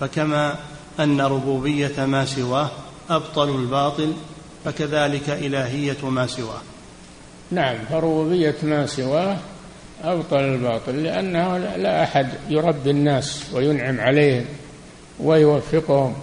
فكما 0.00 0.54
أن 1.00 1.20
ربوبية 1.20 2.04
ما 2.04 2.24
سواه 2.24 2.70
أبطل 3.10 3.48
الباطل 3.48 4.12
فكذلك 4.64 5.30
إلهية 5.30 6.08
ما 6.08 6.26
سواه. 6.26 6.60
نعم 7.50 7.76
فربوبية 7.90 8.56
ما 8.62 8.86
سواه 8.86 9.36
أبطل 10.04 10.40
الباطل 10.40 11.02
لأنه 11.02 11.58
لا 11.58 12.02
أحد 12.02 12.28
يربي 12.48 12.90
الناس 12.90 13.42
وينعم 13.54 14.00
عليهم 14.00 14.44
ويوفقهم 15.20 16.14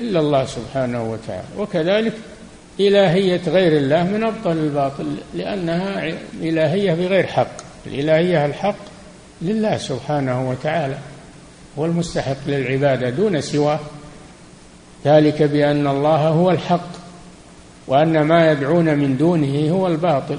إلا 0.00 0.20
الله 0.20 0.44
سبحانه 0.44 1.10
وتعالى. 1.10 1.48
وكذلك 1.58 2.12
إلهية 2.80 3.40
غير 3.46 3.76
الله 3.76 4.02
من 4.04 4.24
أبطل 4.24 4.52
الباطل 4.52 5.16
لأنها 5.34 6.12
إلهية 6.40 6.94
بغير 6.94 7.26
حق. 7.26 7.56
الإلهية 7.86 8.46
الحق 8.46 8.91
لله 9.42 9.78
سبحانه 9.78 10.50
وتعالى 10.50 10.98
هو 11.78 11.84
المستحق 11.84 12.36
للعبادة 12.46 13.10
دون 13.10 13.40
سواه. 13.40 13.80
ذلك 15.04 15.42
بأن 15.42 15.86
الله 15.86 16.28
هو 16.28 16.50
الحق 16.50 16.88
وأن 17.86 18.22
ما 18.22 18.52
يدعون 18.52 18.98
من 18.98 19.16
دونه 19.16 19.70
هو 19.70 19.86
الباطل 19.86 20.38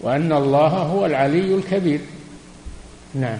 وأن 0.00 0.32
الله 0.32 0.68
هو 0.68 1.06
العلي 1.06 1.54
الكبير. 1.54 2.00
نعم. 3.14 3.38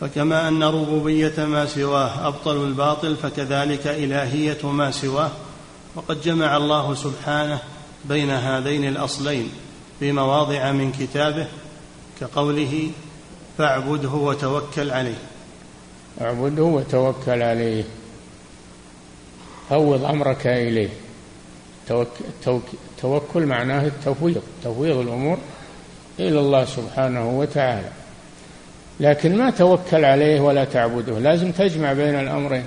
فكما 0.00 0.48
أن 0.48 0.62
ربوبية 0.62 1.44
ما 1.44 1.66
سواه 1.66 2.28
أبطل 2.28 2.64
الباطل 2.64 3.16
فكذلك 3.16 3.86
إلهية 3.86 4.66
ما 4.66 4.90
سواه. 4.90 5.30
وقد 5.94 6.22
جمع 6.22 6.56
الله 6.56 6.94
سبحانه 6.94 7.58
بين 8.04 8.30
هذين 8.30 8.88
الأصلين 8.88 9.48
في 10.00 10.12
مواضع 10.12 10.72
من 10.72 10.92
كتابه 10.92 11.46
كقوله 12.22 12.90
فاعبده 13.58 14.08
وتوكل 14.08 14.90
عليه. 14.90 15.18
اعبده 16.20 16.62
وتوكل 16.62 17.42
عليه. 17.42 17.84
فوض 19.70 20.04
أمرك 20.04 20.46
إليه. 20.46 20.88
التوكل 21.90 23.46
معناه 23.46 23.86
التفويض 23.86 24.42
تفويض 24.64 24.96
الأمور 24.96 25.38
إلى 26.18 26.40
الله 26.40 26.64
سبحانه 26.64 27.38
وتعالى. 27.38 27.88
لكن 29.00 29.36
ما 29.36 29.50
توكل 29.50 30.04
عليه 30.04 30.40
ولا 30.40 30.64
تعبده 30.64 31.18
لازم 31.18 31.52
تجمع 31.52 31.92
بين 31.92 32.14
الأمرين. 32.14 32.64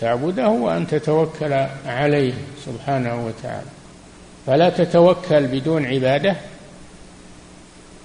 تعبده 0.00 0.48
وأن 0.48 0.86
تتوكل 0.86 1.52
عليه 1.86 2.34
سبحانه 2.66 3.26
وتعالى. 3.26 3.70
فلا 4.46 4.70
تتوكل 4.70 5.46
بدون 5.46 5.86
عبادة 5.86 6.36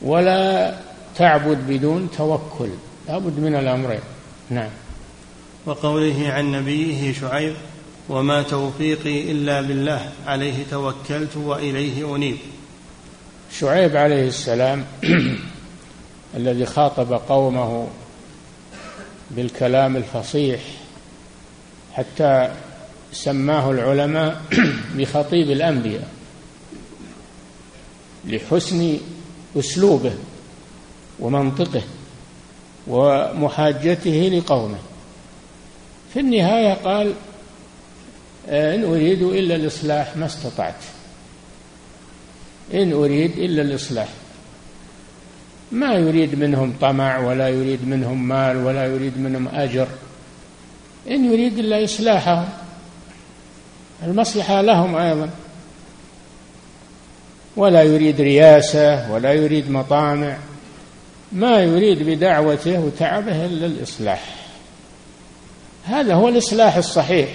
ولا 0.01 0.75
تعبد 1.15 1.57
بدون 1.67 2.09
توكل. 2.17 2.69
لابد 3.07 3.39
من 3.39 3.55
الأمرين. 3.55 3.99
نعم. 4.49 4.69
وقوله 5.65 6.29
عن 6.29 6.51
نبيه 6.51 7.13
شعيب 7.13 7.53
وما 8.09 8.41
توفيقي 8.41 9.31
إلا 9.31 9.61
بالله 9.61 10.09
عليه 10.27 10.63
توكلت 10.71 11.37
وإليه 11.37 12.15
أنيب. 12.15 12.37
شعيب 13.59 13.95
عليه 13.95 14.27
السلام 14.27 14.85
الذي 16.37 16.65
خاطب 16.65 17.13
قومه 17.13 17.87
بالكلام 19.31 19.97
الفصيح 19.97 20.61
حتى 21.93 22.51
سماه 23.11 23.71
العلماء 23.71 24.41
بخطيب 24.97 25.51
الأنبياء 25.51 26.07
لحسن 28.25 28.97
أسلوبه 29.55 30.13
ومنطقه 31.19 31.81
ومحاجته 32.87 34.31
لقومه. 34.33 34.77
في 36.13 36.19
النهاية 36.19 36.73
قال 36.73 37.13
إن 38.47 38.83
أريد 38.83 39.21
إلا 39.21 39.55
الإصلاح 39.55 40.17
ما 40.17 40.25
استطعت. 40.25 40.75
إن 42.73 42.93
أريد 42.93 43.37
إلا 43.37 43.61
الإصلاح. 43.61 44.09
ما 45.71 45.93
يريد 45.93 46.39
منهم 46.39 46.73
طمع 46.81 47.19
ولا 47.19 47.49
يريد 47.49 47.87
منهم 47.87 48.27
مال 48.27 48.57
ولا 48.57 48.85
يريد 48.85 49.17
منهم 49.17 49.47
أجر. 49.47 49.87
إن 51.09 51.33
يريد 51.33 51.59
إلا 51.59 51.83
إصلاحهم. 51.83 52.49
المصلحة 54.03 54.61
لهم 54.61 54.95
أيضا. 54.95 55.29
ولا 57.57 57.83
يريد 57.83 58.21
رياسة 58.21 59.11
ولا 59.11 59.33
يريد 59.33 59.71
مطامع 59.71 60.37
ما 61.31 61.59
يريد 61.59 62.03
بدعوته 62.03 62.79
وتعبه 62.79 63.45
إلا 63.45 63.65
الإصلاح. 63.65 64.35
هذا 65.85 66.13
هو 66.13 66.27
الإصلاح 66.27 66.75
الصحيح. 66.75 67.29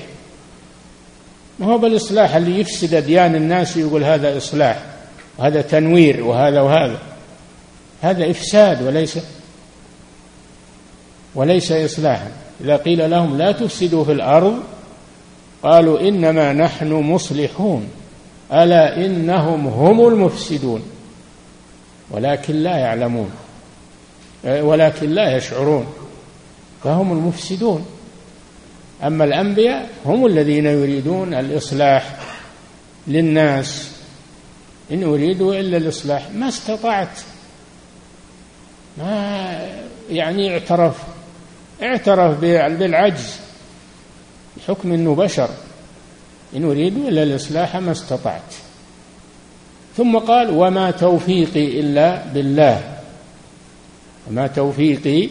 ما 1.59 1.67
هو 1.67 1.79
بالإصلاح 1.79 2.35
اللي 2.35 2.61
يفسد 2.61 2.95
أديان 2.95 3.35
الناس 3.35 3.77
ويقول 3.77 4.05
هذا 4.05 4.37
إصلاح 4.37 4.83
وهذا 5.39 5.61
تنوير 5.61 6.25
وهذا 6.25 6.61
وهذا. 6.61 6.99
هذا 8.03 8.31
إفساد 8.31 8.83
وليس 8.83 9.19
وليس 11.35 11.73
إصلاحا. 11.73 12.31
إذا 12.61 12.77
قيل 12.77 13.11
لهم 13.11 13.39
لا 13.39 13.53
تفسدوا 13.53 14.05
في 14.05 14.13
الأرض 14.13 14.63
قالوا 15.63 16.01
إنما 16.01 16.53
نحن 16.53 16.93
مصلحون. 16.93 17.89
ألا 18.53 19.07
إنهم 19.07 19.67
هم 19.67 20.09
المفسدون؟ 20.09 20.83
ولكن 22.11 22.55
لا 22.55 22.77
يعلمون. 22.77 23.31
ولكن 24.45 25.11
لا 25.11 25.37
يشعرون. 25.37 25.87
فهم 26.85 27.13
المفسدون. 27.13 27.87
أما 29.03 29.25
الأنبياء 29.25 29.91
هم 30.07 30.27
الذين 30.27 30.67
يريدون 30.67 31.35
الإصلاح 31.35 32.17
للناس. 33.07 33.91
إن 34.93 35.05
أريدوا 35.05 35.55
إلا 35.55 35.77
الإصلاح 35.77 36.31
ما 36.31 36.49
استطعت. 36.49 37.19
ما 38.99 39.69
يعني 40.11 40.53
اعترف. 40.53 41.03
اعترف 41.83 42.41
بالعجز. 42.41 43.37
بحكم 44.57 44.93
إنه 44.93 45.15
بشر. 45.15 45.49
إن 46.57 46.65
أريد 46.65 46.97
إلا 46.97 47.23
الإصلاح 47.23 47.77
ما 47.77 47.93
استطعت. 47.93 48.55
ثم 49.97 50.19
قال 50.19 50.51
وما 50.51 50.91
توفيقي 50.91 51.81
إلا 51.81 52.27
بالله. 52.35 52.99
وما 54.29 54.47
توفيقي 54.47 55.29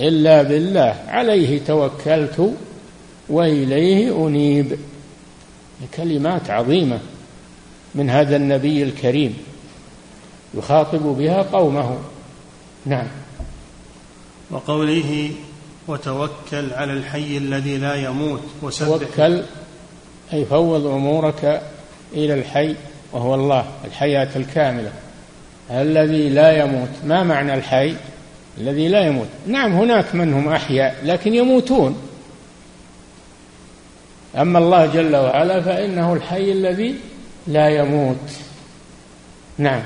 إلا 0.00 0.42
بالله. 0.42 1.04
عليه 1.08 1.60
توكلت 1.64 2.54
وإليه 3.28 4.26
أنيب. 4.26 4.78
كلمات 5.96 6.50
عظيمة 6.50 7.00
من 7.94 8.10
هذا 8.10 8.36
النبي 8.36 8.82
الكريم. 8.82 9.36
يخاطب 10.54 11.02
بها 11.02 11.42
قومه. 11.42 11.98
نعم. 12.86 13.06
وقوله 14.50 15.30
وتوكل 15.88 16.72
على 16.72 16.92
الحي 16.92 17.36
الذي 17.36 17.78
لا 17.78 17.94
يموت 17.94 18.42
وسبح. 18.62 18.88
توكل 18.88 19.42
أي 20.34 20.44
فوض 20.44 20.86
أمورك 20.86 21.62
إلى 22.12 22.34
الحي 22.34 22.74
وهو 23.12 23.34
الله 23.34 23.66
الحياة 23.84 24.28
الكاملة. 24.36 24.92
الذي 25.70 26.28
لا 26.28 26.64
يموت 26.64 26.88
ما 27.04 27.22
معنى 27.22 27.54
الحي؟ 27.54 27.94
الذي 28.58 28.88
لا 28.88 29.06
يموت. 29.06 29.28
نعم 29.46 29.72
هناك 29.72 30.14
من 30.14 30.34
هم 30.34 30.48
أحياء 30.48 30.96
لكن 31.04 31.34
يموتون. 31.34 32.02
أما 34.36 34.58
الله 34.58 34.86
جل 34.86 35.16
وعلا 35.16 35.62
فإنه 35.62 36.12
الحي 36.12 36.52
الذي 36.52 36.94
لا 37.46 37.68
يموت. 37.68 38.30
نعم. 39.58 39.82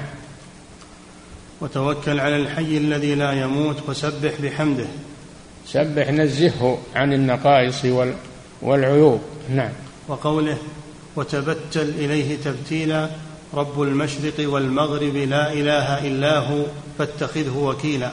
وتوكل 1.60 2.20
على 2.20 2.36
الحي 2.36 2.76
الذي 2.76 3.14
لا 3.14 3.32
يموت 3.32 3.88
وسبح 3.88 4.32
بحمده. 4.42 4.86
سبح 5.66 6.10
نزهه 6.10 6.78
عن 6.96 7.12
النقائص 7.12 7.86
والعيوب. 8.62 9.20
نعم. 9.50 9.72
وقوله 10.08 10.58
وتبتل 11.16 11.88
إليه 11.88 12.36
تبتيلا 12.44 13.10
رب 13.54 13.82
المشرق 13.82 14.34
والمغرب 14.38 15.16
لا 15.16 15.52
إله 15.52 16.06
إلا 16.08 16.38
هو 16.38 16.64
فاتخذه 16.98 17.58
وكيلا. 17.58 18.12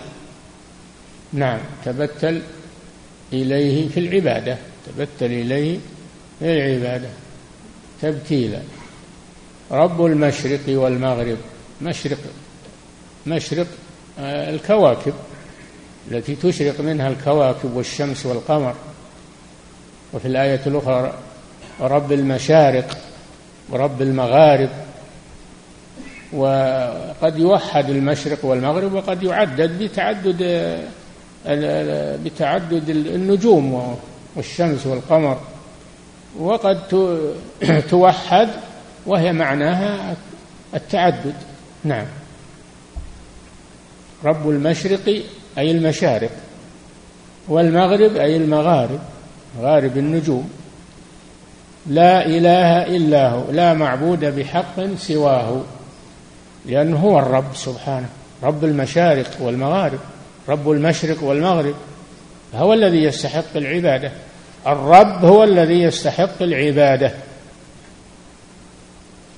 نعم 1.34 1.60
تبتل 1.86 2.42
إليه 3.34 3.90
في 3.90 4.00
العبادة 4.00 4.58
تبتل 4.86 5.26
إليه 5.26 5.78
في 6.40 6.46
العبادة 6.46 7.10
تبتيلا. 8.02 8.62
رب 9.72 10.06
المشرق 10.06 10.62
والمغرب 10.68 11.38
مشرق 11.82 12.18
مشرق 13.28 13.68
آه، 14.20 14.50
الكواكب 14.50 15.14
التي 16.12 16.36
تشرق 16.36 16.82
منها 16.82 17.08
الكواكب 17.08 17.76
والشمس 17.76 18.26
والقمر. 18.26 18.76
وفي 20.14 20.28
الآية 20.28 20.62
الأخرى 20.68 21.14
رب 21.82 22.12
المشارق 22.12 22.98
ورب 23.70 24.02
المغارب 24.02 24.70
وقد 26.34 27.40
يوحد 27.40 27.90
المشرق 27.90 28.46
والمغرب 28.46 28.94
وقد 28.94 29.24
يعدد 29.24 29.84
بتعدد 29.84 30.44
بتعدد 32.26 32.90
النجوم 32.90 33.98
والشمس 34.36 34.86
والقمر. 34.86 35.38
وقد 36.40 36.80
توحد 37.90 38.50
وهي 39.06 39.34
معناها 39.34 40.16
التعدد. 40.74 41.36
نعم. 41.84 42.06
رب 44.24 44.50
المشرق 44.50 45.24
أي 45.58 45.72
المشارق 45.72 46.32
والمغرب 47.48 48.16
أي 48.16 48.38
المغارب 48.38 49.00
مغارب 49.60 49.98
النجوم. 49.98 50.50
لا 51.88 52.26
إله 52.26 52.96
إلا 52.96 53.30
هو 53.30 53.52
لا 53.52 53.74
معبود 53.74 54.26
بحق 54.26 54.96
سواه 54.98 55.62
لأنه 56.66 56.98
هو 56.98 57.20
الرب 57.20 57.56
سبحانه 57.56 58.10
رب 58.44 58.64
المشارق 58.64 59.30
والمغارب 59.40 60.00
رب 60.50 60.72
المشرق 60.72 61.24
والمغرب 61.24 61.76
هو 62.56 62.74
الذي 62.74 63.04
يستحق 63.04 63.56
العبادة 63.56 64.12
الرب 64.68 65.26
هو 65.26 65.44
الذي 65.44 65.82
يستحق 65.82 66.42
العبادة. 66.42 67.12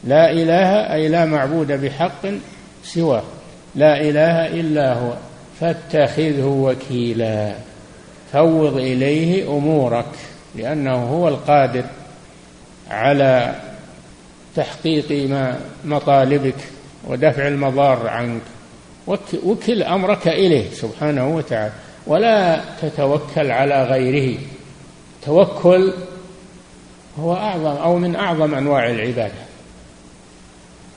لا 0.03 0.31
إله 0.31 0.93
أي 0.93 1.07
لا 1.07 1.25
معبود 1.25 1.71
بحق 1.71 2.25
سواه 2.83 3.23
لا 3.75 4.01
إله 4.01 4.47
إلا 4.47 4.93
هو 4.93 5.13
فاتخذه 5.59 6.45
وكيلا 6.45 7.53
فوض 8.33 8.77
إليه 8.77 9.49
أمورك 9.49 10.05
لأنه 10.55 10.95
هو 10.95 11.27
القادر. 11.27 11.83
على 12.89 13.55
تحقيق 14.55 15.29
ما 15.29 15.59
مطالبك 15.85 16.55
ودفع 17.07 17.47
المضار 17.47 18.07
عنك. 18.07 18.41
وكل 19.43 19.83
أمرك 19.83 20.27
إليه 20.27 20.69
سبحانه 20.69 21.35
وتعالى. 21.35 21.73
ولا 22.07 22.61
تتوكل 22.81 23.51
على 23.51 23.83
غيره. 23.83 24.39
توكل 25.25 25.93
هو 27.19 27.33
أعظم 27.33 27.65
أو 27.65 27.97
من 27.97 28.15
أعظم 28.15 28.55
أنواع 28.55 28.89
العبادة. 28.89 29.47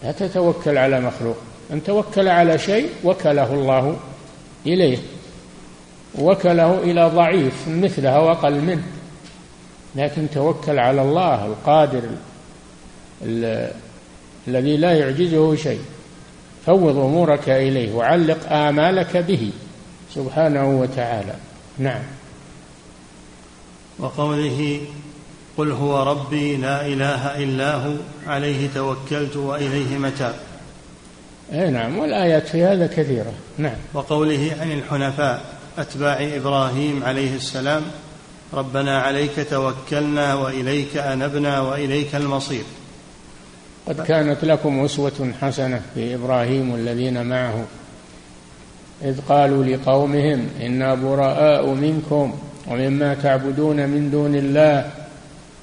لا 0.02 0.12
تتوكل 0.12 0.78
على 0.78 1.00
مخلوق. 1.00 1.36
من 1.70 1.82
توكل 1.84 2.28
على 2.28 2.58
شيء 2.58 2.88
وكله 3.04 3.54
الله 3.54 3.96
إليه. 4.66 4.98
وكله 6.18 6.78
إلى 6.78 7.04
ضعيف 7.04 7.68
مثله 7.68 8.10
أو 8.10 8.30
أقل 8.32 8.60
منه. 8.60 8.82
لكن 9.96 10.30
توكل 10.34 10.78
على 10.78 11.02
الله 11.02 11.46
القادر 11.46 12.02
الذي 14.48 14.76
لا 14.76 14.92
يعجزه 14.92 15.56
شيء. 15.56 15.80
فوض 16.66 16.96
أمورك 16.96 17.48
إليه 17.48 17.92
وعلق 17.92 18.52
آمالك 18.52 19.16
به 19.16 19.52
سبحانه 20.14 20.80
وتعالى. 20.80 21.34
نعم. 21.78 22.02
وقوله 23.98 24.80
قل 25.58 25.70
هو 25.72 26.02
ربي 26.02 26.56
لا 26.56 26.86
إله 26.86 27.42
إلا 27.44 27.74
هو 27.74 27.92
عليه 28.26 28.68
توكلت 28.74 29.36
وإليه 29.36 29.98
متاب. 29.98 30.34
أي 31.52 31.70
نعم 31.70 31.98
والآيات 31.98 32.48
في 32.48 32.64
هذا 32.64 32.86
كثيرة. 32.86 33.32
نعم. 33.58 33.76
وقوله 33.94 34.56
عن 34.60 34.72
الحنفاء 34.72 35.44
أتباع 35.78 36.36
إبراهيم 36.36 37.04
عليه 37.04 37.36
السلام 37.36 37.82
ربنا 38.54 38.98
عليك 38.98 39.46
توكلنا 39.50 40.34
وإليك 40.34 40.96
أنبنا 40.96 41.60
وإليك 41.60 42.14
المصير. 42.14 42.62
قد 43.88 44.00
كانت 44.00 44.44
لكم 44.44 44.84
أسوة 44.84 45.32
حسنة 45.40 45.82
في 45.94 46.14
إبراهيم 46.14 46.72
والذين 46.72 47.26
معه. 47.26 47.64
إذ 49.04 49.20
قالوا 49.28 49.64
لقومهم 49.64 50.46
إنا 50.60 50.94
براء 50.94 51.66
منكم 51.66 52.34
ومما 52.70 53.14
تعبدون 53.14 53.76
من 53.76 54.10
دون 54.10 54.34
الله. 54.34 54.90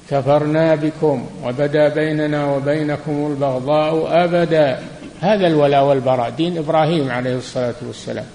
كفرنا 0.10 0.76
بكم 0.76 1.26
وبدا 1.44 1.90
بيننا 1.90 2.56
وبينكم 2.56 3.28
البغضاء 3.32 4.24
أبدا. 4.24 4.80
هذا 5.22 5.48
الولاء 5.48 5.86
والبراء. 5.86 6.30
دين 6.30 6.58
إبراهيم 6.58 7.12
عليه 7.12 7.38
الصلاة 7.38 7.76
والسلام. 7.88 8.26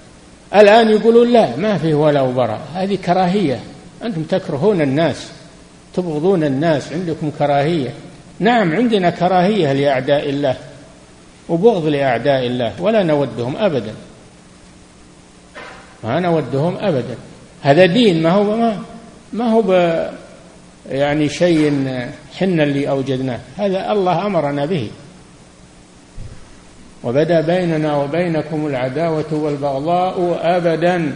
الآن 0.55 0.91
يقولون 0.91 1.33
لا 1.33 1.57
ما 1.57 1.79
فيه 1.79 1.95
ولاء 1.95 2.25
وبراء. 2.25 2.61
هذه 2.75 2.95
كراهية. 2.97 3.61
أنتم 4.05 4.23
تكرهون 4.23 4.81
الناس 4.81 5.33
تبغضون 5.95 6.45
الناس 6.45 6.93
عندكم 6.93 7.31
كراهية. 7.39 7.91
نعم 8.39 8.75
عندنا 8.75 9.11
كراهية 9.11 9.73
لأعداء 9.73 10.31
الله 10.31 10.57
وبغض 11.49 11.87
لأعداء 11.87 12.47
الله 12.47 12.83
ولا 12.83 13.03
نودهم 13.03 13.57
ابدا. 13.57 13.95
ما 16.05 16.21
نودهم 16.21 16.77
ابدا. 16.81 17.17
هذا 17.63 17.87
دين 17.87 18.23
ما 18.23 18.31
هو 18.31 18.57
ما 18.57 18.79
ما 19.33 19.51
هو 19.51 19.73
يعني 20.91 21.29
شيء 21.29 21.89
حنا 22.39 22.63
اللي 22.63 22.89
أوجدناه. 22.89 23.39
هذا 23.57 23.93
الله 23.93 24.27
أمرنا 24.27 24.67
به. 24.67 24.91
وبدا 27.05 27.41
بيننا 27.41 27.97
وبينكم 27.97 28.67
العداوة 28.67 29.35
والبغضاء 29.35 30.39
أبدا. 30.43 31.15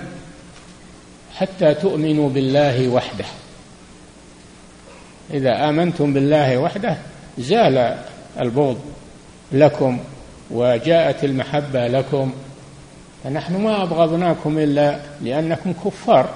حتى 1.36 1.74
تؤمنوا 1.74 2.28
بالله 2.30 2.88
وحده. 2.88 3.24
إذا 5.30 5.68
آمنتم 5.68 6.12
بالله 6.12 6.58
وحده 6.58 6.96
زال 7.38 7.96
البغض 8.40 8.78
لكم 9.52 9.98
وجاءت 10.50 11.24
المحبة 11.24 11.86
لكم. 11.86 12.32
فنحن 13.24 13.56
ما 13.56 13.82
أبغضناكم 13.82 14.58
إلا 14.58 14.98
لأنكم 15.22 15.72
كفار 15.72 16.28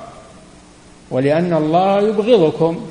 ولأن 1.10 1.52
الله 1.52 2.08
يبغضكم 2.08 2.86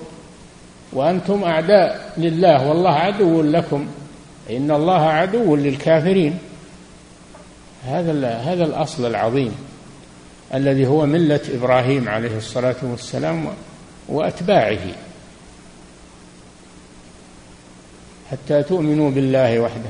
وأنتم 0.94 1.44
أعداء 1.44 2.14
لله. 2.18 2.68
والله 2.70 2.94
عدو 2.94 3.42
لكم. 3.42 3.88
إن 4.50 4.72
الله 4.72 5.02
عدو 5.02 5.56
للكافرين. 5.56 6.38
هذا 7.86 8.30
هذا 8.30 8.64
الأصل 8.64 9.06
العظيم. 9.06 9.69
الذي 10.54 10.88
هو 10.88 11.06
ملة 11.06 11.42
إبراهيم 11.54 12.10
عليه 12.10 12.38
الصلاة 12.38 12.76
والسلام 12.84 13.48
وأتباعه. 14.08 14.94
حتى 18.32 18.64
تؤمنوا 18.64 19.12
بالله 19.12 19.60
وحده. 19.60 19.90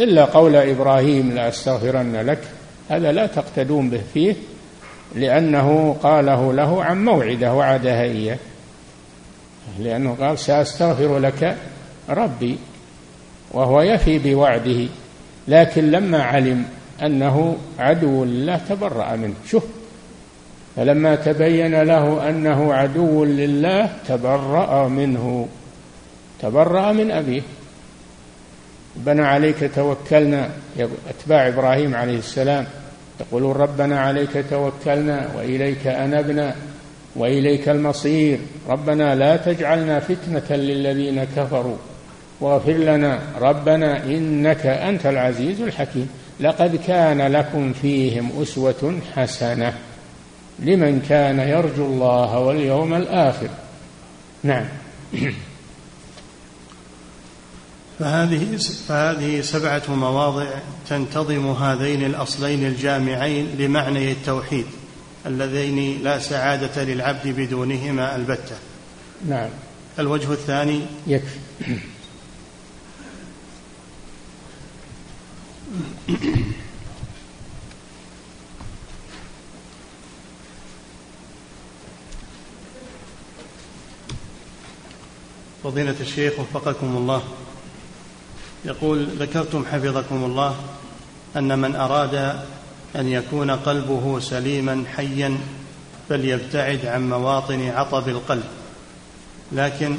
إلا 0.00 0.24
قول 0.24 0.56
إبراهيم 0.56 1.30
لأستغفرن 1.30 2.16
لك 2.16 2.40
هذا 2.88 3.12
لا 3.12 3.26
تقتدون 3.26 3.90
به 3.90 4.00
فيه 4.14 4.34
لأنه 5.14 5.96
قاله 6.02 6.52
له 6.52 6.84
عن 6.84 7.04
موعده 7.04 7.54
وعدها 7.54 8.02
إياه. 8.02 8.38
لأنه 9.78 10.16
قال 10.20 10.38
سأستغفر 10.38 11.18
لك 11.18 11.56
ربي 12.08 12.58
وهو 13.50 13.82
يفي 13.82 14.18
بوعده 14.18 14.88
لكن 15.48 15.90
لما 15.90 16.22
علم 16.22 16.64
أنه 17.02 17.56
عدو 17.78 18.24
لله 18.24 18.60
تبرأ 18.68 19.16
منه. 19.16 19.34
شوف 19.46 19.64
فلما 20.76 21.14
تبين 21.14 21.82
له 21.82 22.28
أنه 22.28 22.74
عدو 22.74 23.24
لله 23.24 23.90
تبرأ 24.08 24.88
منه. 24.88 25.48
تبرأ 26.42 26.92
من 26.92 27.10
أبيه. 27.10 27.42
ربنا 28.96 29.28
عليك 29.28 29.70
توكلنا. 29.74 30.48
أتباع 31.08 31.48
إبراهيم 31.48 31.94
عليه 31.94 32.18
السلام 32.18 32.66
يقولون 33.20 33.52
ربنا 33.52 34.00
عليك 34.00 34.44
توكلنا 34.50 35.28
وإليك 35.36 35.86
أنبنا 35.86 36.54
وإليك 37.16 37.68
المصير. 37.68 38.38
ربنا 38.68 39.14
لا 39.14 39.36
تجعلنا 39.36 40.00
فتنة 40.00 40.56
للذين 40.56 41.24
كفروا. 41.36 41.76
واغفر 42.40 42.72
لنا 42.72 43.18
ربنا 43.40 44.04
إنك 44.04 44.66
أنت 44.66 45.06
العزيز 45.06 45.60
الحكيم. 45.60 46.08
لقد 46.40 46.76
كان 46.76 47.32
لكم 47.32 47.72
فيهم 47.72 48.42
أسوة 48.42 49.00
حسنة 49.14 49.78
لمن 50.58 51.00
كان 51.08 51.38
يرجو 51.38 51.86
الله 51.86 52.38
واليوم 52.38 52.94
الآخر. 52.94 53.48
نعم. 54.42 54.64
فهذه 57.98 58.56
فهذه 58.88 59.40
سبعة 59.40 59.82
مواضع 59.88 60.46
تنتظم 60.88 61.50
هذين 61.50 62.04
الأصلين 62.04 62.66
الجامعين 62.66 63.46
لمعنى 63.58 64.12
التوحيد 64.12 64.66
اللذين 65.26 66.02
لا 66.02 66.18
سعادة 66.18 66.84
للعبد 66.84 67.28
بدونهما 67.28 68.16
البتة. 68.16 68.56
نعم. 69.28 69.48
الوجه 69.98 70.32
الثاني 70.32 70.80
يكفي. 71.06 71.38
فضيلة 85.64 85.94
الشيخ 86.00 86.32
وفقكم 86.40 86.96
الله. 86.96 87.22
يقول 88.64 89.04
ذكرتم 89.04 89.64
حفظكم 89.64 90.24
الله 90.24 90.56
أن 91.36 91.58
من 91.58 91.76
أراد 91.76 92.14
أن 92.96 93.08
يكون 93.08 93.50
قلبه 93.50 94.20
سليما 94.20 94.84
حيا 94.96 95.38
فليبتعد 96.08 96.86
عن 96.86 97.10
مواطن 97.10 97.68
عطب 97.68 98.08
القلب. 98.08 98.44
لكن 99.52 99.96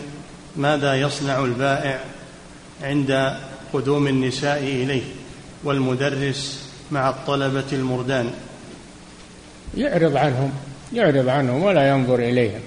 ماذا 0.55 0.95
يصنع 0.95 1.39
البائع 1.39 2.03
عند 2.81 3.37
قدوم 3.73 4.07
النساء 4.07 4.63
إليه؟ 4.63 5.03
والمدرس 5.63 6.69
مع 6.91 7.09
الطلبة 7.09 7.65
المردان. 7.73 8.31
يعرض 9.77 10.17
عنهم 10.17 10.51
يعرض 10.93 11.29
عنهم 11.29 11.63
ولا 11.63 11.89
ينظر 11.89 12.19
إليهم. 12.19 12.61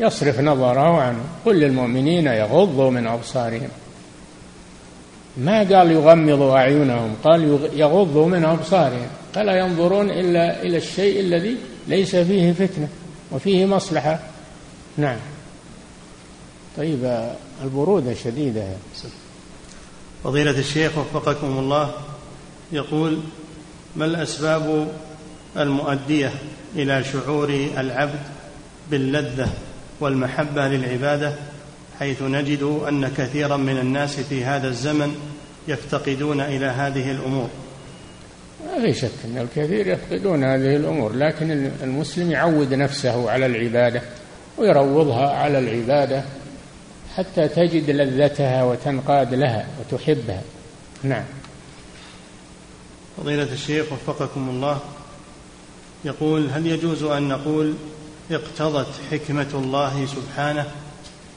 يصرف 0.00 0.40
نظره 0.40 1.00
عنهم 1.00 1.24
قل 1.46 1.60
للمؤمنين 1.60 2.26
يغضوا 2.26 2.90
من 2.90 3.06
أبصارهم. 3.06 3.68
ما 5.36 5.58
قال 5.58 5.90
يغمضوا 5.90 6.56
أعينهم 6.56 7.16
قال 7.24 7.58
يغضوا 7.74 8.26
من 8.26 8.44
أبصارهم. 8.44 9.08
فلا 9.34 9.58
ينظرون 9.58 10.10
إلا 10.10 10.62
إلى 10.62 10.76
الشيء 10.76 11.20
الذي 11.20 11.56
ليس 11.88 12.16
فيه 12.16 12.52
فتنة 12.52 12.88
وفيه 13.32 13.66
مصلحة. 13.66 14.18
نعم. 14.96 15.18
طيب 16.76 17.30
البرودة 17.64 18.14
شديدة. 18.14 18.64
فضيلة 20.24 20.58
الشيخ 20.58 20.98
وفقكم 20.98 21.58
الله 21.58 21.92
يقول 22.72 23.20
ما 23.96 24.04
الأسباب 24.04 24.88
المؤدية 25.56 26.32
إلى 26.76 27.04
شعور 27.04 27.48
العبد 27.78 28.20
باللذة 28.90 29.48
والمحبة 30.00 30.68
للعبادة 30.68 31.34
حيث 31.98 32.22
نجد 32.22 32.62
أن 32.88 33.08
كثيرا 33.08 33.56
من 33.56 33.78
الناس 33.78 34.20
في 34.20 34.44
هذا 34.44 34.68
الزمن 34.68 35.14
يفتقدون 35.68 36.40
إلى 36.40 36.66
هذه 36.66 37.10
الأمور؟ 37.10 37.48
ما 38.66 38.82
في 38.82 38.94
شك 38.94 39.10
أن 39.24 39.38
الكثير 39.38 39.86
يفقدون 39.86 40.44
هذه 40.44 40.76
الأمور 40.76 41.12
لكن 41.12 41.70
المسلم 41.82 42.30
يعود 42.30 42.74
نفسه 42.74 43.30
على 43.30 43.46
العبادة 43.46 44.02
ويروضها 44.58 45.28
على 45.28 45.58
العبادة. 45.58 46.24
حتى 47.16 47.48
تجد 47.48 47.90
لذتها 47.90 48.64
وتنقاد 48.64 49.34
لها 49.34 49.66
وتحبها. 49.80 50.42
نعم. 51.02 51.24
فضيلة 53.16 53.52
الشيخ 53.52 53.92
وفقكم 53.92 54.48
الله 54.48 54.80
يقول 56.04 56.50
هل 56.50 56.66
يجوز 56.66 57.02
أن 57.02 57.28
نقول 57.28 57.74
اقتضت 58.30 58.88
حكمة 59.10 59.48
الله 59.54 60.06
سبحانه 60.06 60.66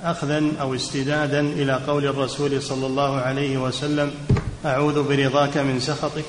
أخذا 0.04 0.44
أو 0.62 0.76
استدادا 0.76 1.40
إلى 1.40 1.74
قول 1.74 2.06
الرسول 2.06 2.62
صلى 2.62 2.86
الله 2.86 3.16
عليه 3.16 3.58
وسلم 3.58 4.12
أعوذ 4.66 5.04
برضاك 5.04 5.58
من 5.58 5.80
سخطك؟ 5.80 6.26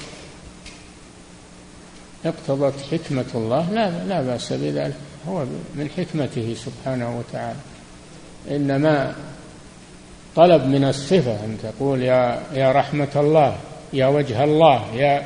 اقتضت 2.25 2.75
حكمة 2.93 3.25
الله؟ 3.35 3.71
لا 3.71 4.05
لا 4.05 4.23
بأس 4.23 4.53
بذلك. 4.53 4.97
هو 5.29 5.45
من 5.75 5.91
حكمته 5.97 6.57
سبحانه 6.65 7.19
وتعالى. 7.19 7.59
إنما 8.51 9.15
طلب 10.37 10.67
من 10.67 10.85
الصفة 10.85 11.45
أن 11.45 11.59
تقول 11.63 12.03
يا 12.03 12.43
يا 12.53 12.73
رحمة 12.73 13.09
الله 13.17 13.57
يا 13.93 14.07
وجه 14.07 14.45
الله 14.45 14.95
يا 14.95 15.23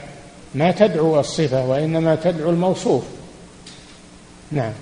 ما 0.55 0.71
تدعو 0.71 1.21
الصفة 1.21 1.67
وإنما 1.67 2.15
تدعو 2.15 2.51
الموصوف 2.51 3.05
نعم 4.53 4.73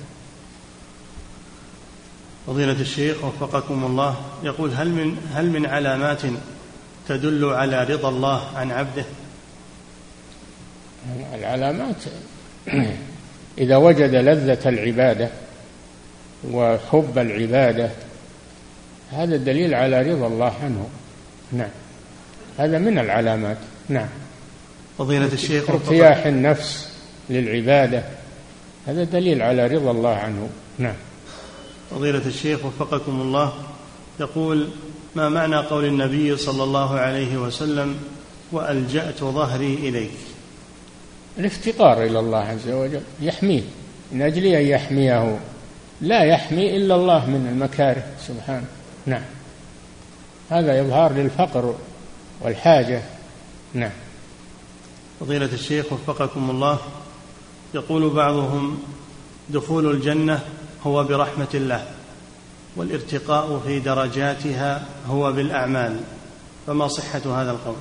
فضيلة 2.46 2.80
الشيخ 2.80 3.24
وفقكم 3.24 3.84
الله 3.84 4.16
يقول 4.42 4.70
هل 4.70 4.88
من 4.88 5.16
هل 5.34 5.50
من 5.50 5.66
علامات 5.66 6.22
تدل 7.08 7.44
على 7.44 7.84
رضا 7.84 8.08
الله 8.08 8.42
عن 8.56 8.70
عبده؟ 8.70 9.04
العلامات 11.34 11.96
إذا 13.58 13.76
وجد 13.76 14.14
لذة 14.14 14.68
العبادة 14.68 15.30
وحب 16.52 17.18
العبادة 17.18 17.90
هذا 19.16 19.36
دليل 19.36 19.74
على 19.74 20.02
رضا 20.02 20.26
الله 20.26 20.52
عنه. 20.62 20.88
نعم. 21.52 21.70
هذا 22.58 22.78
من 22.78 22.98
العلامات. 22.98 23.56
نعم. 23.88 24.08
فضيلة 24.98 25.32
الشيخ 25.32 25.70
ارتياح 25.70 26.26
النفس 26.26 26.92
للعبادة. 27.30 28.02
هذا 28.86 29.04
دليل 29.04 29.42
على 29.42 29.66
رضا 29.66 29.90
الله 29.90 30.14
عنه. 30.14 30.48
نعم. 30.78 30.94
فضيلة 31.90 32.26
الشيخ 32.26 32.64
وفقكم 32.64 33.20
الله 33.20 33.52
يقول 34.20 34.68
ما 35.14 35.28
معنى 35.28 35.56
قول 35.56 35.84
النبي 35.84 36.36
صلى 36.36 36.64
الله 36.64 36.98
عليه 36.98 37.36
وسلم 37.36 37.96
وألجأت 38.52 39.20
ظهري 39.20 39.74
إليك 39.74 40.10
الافتقار 41.38 42.02
إلى 42.02 42.18
الله 42.18 42.38
عز 42.38 42.68
وجل 42.68 43.02
يحميه. 43.20 43.62
من 44.12 44.22
أجل 44.22 44.46
أن 44.46 44.66
يحميه. 44.66 45.38
لا 46.00 46.24
يحمي 46.24 46.76
إلا 46.76 46.94
الله 46.94 47.30
من 47.30 47.46
المكاره. 47.52 48.04
سبحانه. 48.28 48.66
نعم. 49.06 49.22
هذا 50.50 50.80
إظهار 50.80 51.12
للفقر 51.12 51.74
والحاجة. 52.40 53.02
نعم. 53.74 53.90
فضيلة 55.20 55.52
الشيخ 55.52 55.92
وفقكم 55.92 56.50
الله 56.50 56.78
يقول 57.74 58.10
بعضهم 58.10 58.82
دخول 59.48 59.90
الجنة 59.90 60.40
هو 60.82 61.04
برحمة 61.04 61.48
الله 61.54 61.86
والارتقاء 62.76 63.60
في 63.66 63.80
درجاتها 63.80 64.86
هو 65.08 65.32
بالأعمال. 65.32 66.00
فما 66.66 66.88
صحة 66.88 67.42
هذا 67.42 67.50
القول؟ 67.50 67.76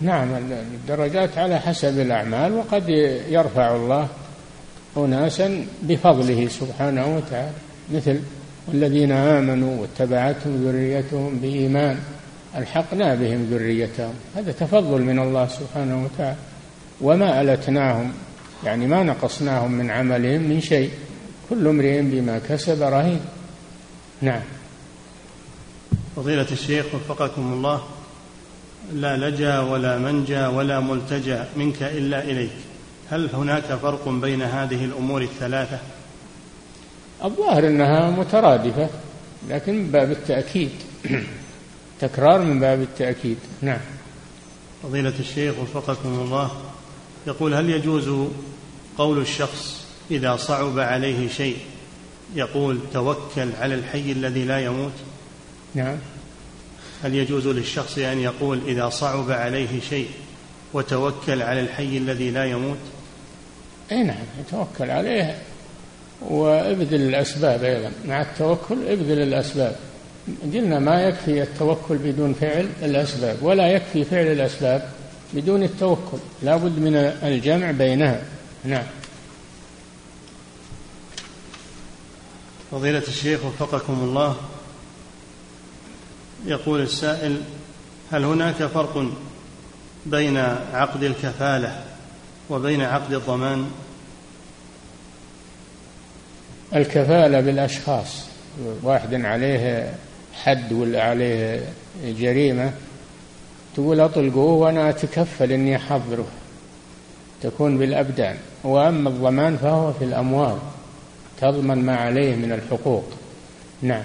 نعم 0.00 0.34
الدرجات 0.52 1.38
على 1.38 1.58
حسب 1.58 2.00
الأعمال 2.00 2.52
وقد 2.52 2.88
يرفع 3.28 3.76
الله 3.76 4.08
أناسا 4.96 5.66
بفضله 5.82 6.48
سبحانه 6.48 7.16
وتعالى. 7.16 7.63
مثل 7.92 8.20
والذين 8.68 9.12
آمنوا 9.12 9.80
واتبعتهم 9.80 10.64
ذريتهم 10.64 11.38
بإيمان 11.38 11.98
ألحقنا 12.56 13.14
بهم 13.14 13.44
ذريتهم. 13.50 14.14
هذا 14.36 14.52
تفضل 14.52 15.02
من 15.02 15.18
الله 15.18 15.48
سبحانه 15.48 16.04
وتعالى. 16.04 16.36
وما 17.00 17.40
ألتناهم 17.40 18.12
يعني 18.64 18.86
ما 18.86 19.02
نقصناهم 19.02 19.72
من 19.72 19.90
عملهم 19.90 20.42
من 20.42 20.60
شيء. 20.60 20.90
كل 21.50 21.68
امرئ 21.68 22.02
بما 22.02 22.38
كسب 22.48 22.82
رهين. 22.82 23.20
نعم. 24.22 24.42
فضيلة 26.16 26.46
الشيخ 26.52 26.86
وفقكم 26.94 27.52
الله 27.52 27.82
لا 28.92 29.16
لجأ 29.16 29.60
ولا 29.60 29.98
منجأ 29.98 30.48
ولا 30.48 30.80
ملتجأ 30.80 31.48
منك 31.56 31.82
إلا 31.82 32.24
إليك. 32.24 32.52
هل 33.10 33.30
هناك 33.34 33.64
فرق 33.64 34.08
بين 34.08 34.42
هذه 34.42 34.84
الأمور 34.84 35.22
الثلاثة؟ 35.22 35.78
الظاهر 37.24 37.66
أنها 37.66 38.10
مترادفة 38.10 38.88
لكن 39.48 39.74
من 39.74 39.90
باب 39.90 40.10
التأكيد. 40.10 40.70
تكرار 42.00 42.42
من 42.42 42.60
باب 42.60 42.82
التأكيد. 42.82 43.38
نعم. 43.62 43.80
فضيلة 44.82 45.12
الشيخ 45.20 45.54
وفقكم 45.58 46.08
الله 46.08 46.50
يقول 47.26 47.54
هل 47.54 47.70
يجوز 47.70 48.28
قول 48.98 49.18
الشخص 49.20 49.86
إذا 50.10 50.36
صعب 50.36 50.78
عليه 50.78 51.28
شيء 51.28 51.56
يقول 52.34 52.78
توكل 52.92 53.48
على 53.60 53.74
الحي 53.74 54.12
الذي 54.12 54.44
لا 54.44 54.60
يموت؟ 54.60 54.92
نعم. 55.74 55.96
هل 57.02 57.14
يجوز 57.14 57.46
للشخص 57.46 57.98
أن 57.98 58.20
يقول 58.20 58.60
إذا 58.66 58.88
صعب 58.88 59.30
عليه 59.30 59.80
شيء 59.80 60.08
وتوكل 60.72 61.42
على 61.42 61.60
الحي 61.60 61.98
الذي 61.98 62.30
لا 62.30 62.44
يموت؟ 62.44 62.78
اي 63.92 64.02
نعم 64.02 64.24
يتوكل 64.40 64.90
عليه. 64.90 65.38
وابذل 66.28 67.08
الأسباب 67.08 67.64
أيضا. 67.64 67.90
مع 68.06 68.22
التوكل 68.22 68.88
ابذل 68.88 69.22
الأسباب. 69.22 69.76
قلنا 70.42 70.78
ما 70.78 71.02
يكفي 71.02 71.42
التوكل 71.42 71.96
بدون 71.96 72.34
فعل 72.34 72.68
الأسباب 72.82 73.36
ولا 73.42 73.68
يكفي 73.68 74.04
فعل 74.04 74.26
الأسباب 74.26 74.88
بدون 75.34 75.62
التوكل. 75.62 76.18
لا 76.42 76.56
بد 76.56 76.78
من 76.78 76.96
الجمع 77.22 77.70
بينها. 77.70 78.22
نعم. 78.64 78.86
فضيلة 82.70 83.02
الشيخ 83.08 83.44
وفقكم 83.44 83.92
الله 83.92 84.36
يقول 86.46 86.80
السائل 86.80 87.40
هل 88.12 88.24
هناك 88.24 88.54
فرق 88.54 89.06
بين 90.06 90.36
عقد 90.72 91.02
الكفالة 91.02 91.84
وبين 92.50 92.80
عقد 92.80 93.12
الضمان؟ 93.12 93.70
الكفالة 96.74 97.40
بالأشخاص. 97.40 98.26
واحد 98.82 99.14
عليه 99.14 99.94
حد 100.34 100.72
ولا 100.72 101.02
عليه 101.02 101.62
جريمة 102.04 102.72
تقول 103.74 104.00
أطلقوه 104.00 104.52
وأنا 104.52 104.90
أتكفل 104.90 105.52
إني 105.52 105.76
أحضره. 105.76 106.26
تكون 107.42 107.78
بالأبدان. 107.78 108.36
وأما 108.64 109.08
الضمان 109.08 109.56
فهو 109.56 109.92
في 109.92 110.04
الأموال. 110.04 110.58
تضمن 111.40 111.84
ما 111.84 111.96
عليه 111.96 112.36
من 112.36 112.52
الحقوق. 112.52 113.04
نعم. 113.82 114.04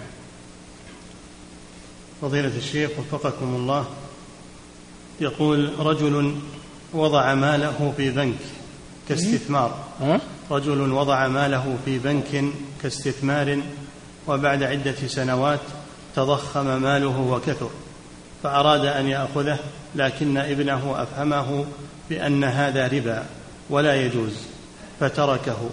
فضيلة 2.21 2.57
الشيخ 2.57 2.91
وفقكم 2.99 3.55
الله. 3.55 3.85
يقول 5.21 5.79
رجل 5.79 6.35
وضع 6.93 7.33
ماله 7.35 7.93
في 7.97 8.11
بنك 8.11 8.39
كاستثمار. 9.09 9.77
رجل 10.51 10.91
وضع 10.91 11.27
ماله 11.27 11.77
في 11.85 11.99
بنك 11.99 12.45
كاستثمار 12.83 13.61
وبعد 14.27 14.63
عدة 14.63 14.95
سنوات 15.07 15.59
تضخم 16.15 16.81
ماله 16.81 17.19
وكثر 17.19 17.69
فأراد 18.43 18.85
أن 18.85 19.07
يأخذه 19.07 19.59
لكن 19.95 20.37
ابنه 20.37 21.03
أفهمه 21.03 21.65
بأن 22.09 22.43
هذا 22.43 22.87
ربا 22.87 23.25
ولا 23.69 23.95
يجوز 23.95 24.33
فتركه. 24.99 25.69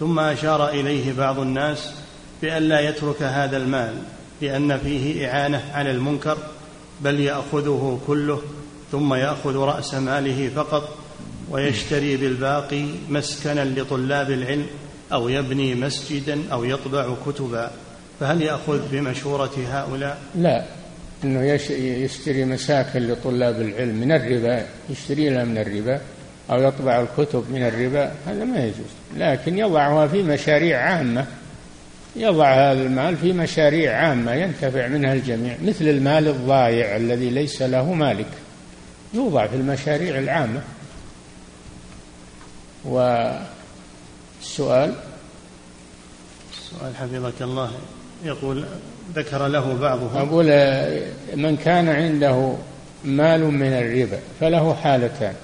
ثم 0.00 0.18
أشار 0.18 0.68
إليه 0.68 1.12
بعض 1.12 1.38
الناس 1.38 1.94
بأن 2.42 2.62
لا 2.62 2.80
يترك 2.80 3.22
هذا 3.22 3.56
المال 3.56 4.02
لأن 4.42 4.78
فيه 4.78 5.28
إعانة 5.28 5.70
على 5.74 5.90
المنكر 5.90 6.38
بل 7.00 7.20
يأخذه 7.20 8.00
كله 8.06 8.42
ثم 8.92 9.14
يأخذ 9.14 9.56
رأس 9.56 9.94
ماله 9.94 10.50
فقط 10.56 11.03
ويشتري 11.50 12.16
بالباقي 12.16 12.84
مسكنا 13.08 13.64
لطلاب 13.64 14.30
العلم 14.30 14.66
أو 15.12 15.28
يبني 15.28 15.74
مسجدا 15.74 16.38
أو 16.52 16.64
يطبع 16.64 17.14
كتبا. 17.26 17.70
فهل 18.20 18.42
يأخذ 18.42 18.80
بمشورة 18.92 19.52
هؤلاء؟ 19.70 20.18
لا 20.34 20.64
أنه 21.24 21.42
يشتري 21.70 22.44
مساكن 22.44 23.08
لطلاب 23.08 23.60
العلم 23.60 23.94
من 23.94 24.12
الربا 24.12 24.66
يشتري 24.90 25.30
لها 25.30 25.44
من 25.44 25.58
الربا 25.58 26.00
أو 26.50 26.62
يطبع 26.62 27.00
الكتب 27.00 27.44
من 27.50 27.62
الربا 27.62 28.12
هذا 28.26 28.44
ما 28.44 28.64
يجوز. 28.64 28.92
لكن 29.16 29.58
يضعها 29.58 30.06
في 30.06 30.22
مشاريع 30.22 30.80
عامة 30.80 31.26
يضع 32.16 32.54
هذا 32.54 32.82
المال 32.82 33.16
في 33.16 33.32
مشاريع 33.32 33.96
عامة 33.96 34.32
ينتفع 34.34 34.88
منها 34.88 35.12
الجميع 35.12 35.56
مثل 35.64 35.88
المال 35.88 36.28
الضايع 36.28 36.96
الذي 36.96 37.30
ليس 37.30 37.62
له 37.62 37.94
مالك. 37.94 38.26
يوضع 39.14 39.46
في 39.46 39.56
المشاريع 39.56 40.18
العامة. 40.18 40.60
والسؤال 42.84 43.44
السؤال 46.52 46.96
حفظك 46.96 47.42
الله. 47.42 47.70
يقول 48.24 48.64
ذكر 49.14 49.46
له 49.46 49.74
بعضهم. 49.74 50.16
أقول 50.16 50.46
من 51.36 51.56
كان 51.56 51.88
عنده 51.88 52.54
مال 53.04 53.40
من 53.44 53.72
الربا 53.72 54.18
فله 54.40 54.74
حالتان. 54.74 55.34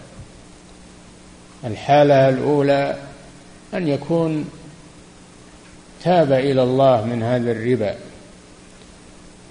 الحالة 1.64 2.28
الأولى 2.28 2.97
أن 3.74 3.88
يكون 3.88 4.51
تاب 6.05 6.32
إلى 6.32 6.62
الله 6.62 7.05
من 7.05 7.22
هذا 7.22 7.53
الربا 7.53 7.95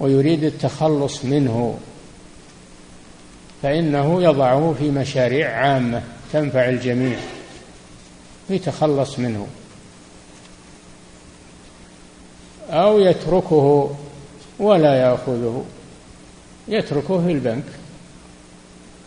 ويريد 0.00 0.44
التخلص 0.44 1.24
منه. 1.24 1.78
فإنه 3.62 4.22
يضعه 4.22 4.74
في 4.78 4.90
مشاريع 4.90 5.56
عامة 5.56 6.02
تنفع 6.32 6.68
الجميع. 6.68 7.18
يتخلص 8.50 9.18
منه. 9.18 9.46
أو 12.70 12.98
يتركه 12.98 13.96
ولا 14.58 14.94
يأخذه. 14.94 15.64
يتركه 16.68 17.26
في 17.26 17.32
البنك. 17.32 17.64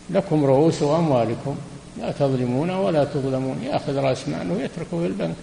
لكم 0.09 0.45
رؤوس 0.45 0.83
أموالكم. 0.83 1.55
لا 1.99 2.11
تظلمون 2.11 2.69
ولا 2.69 3.03
تظلمون. 3.03 3.63
يأخذ 3.63 3.97
رأس 3.97 4.27
ماله 4.27 4.53
ويتركه 4.53 4.99
في 4.99 5.05
البنك. 5.05 5.35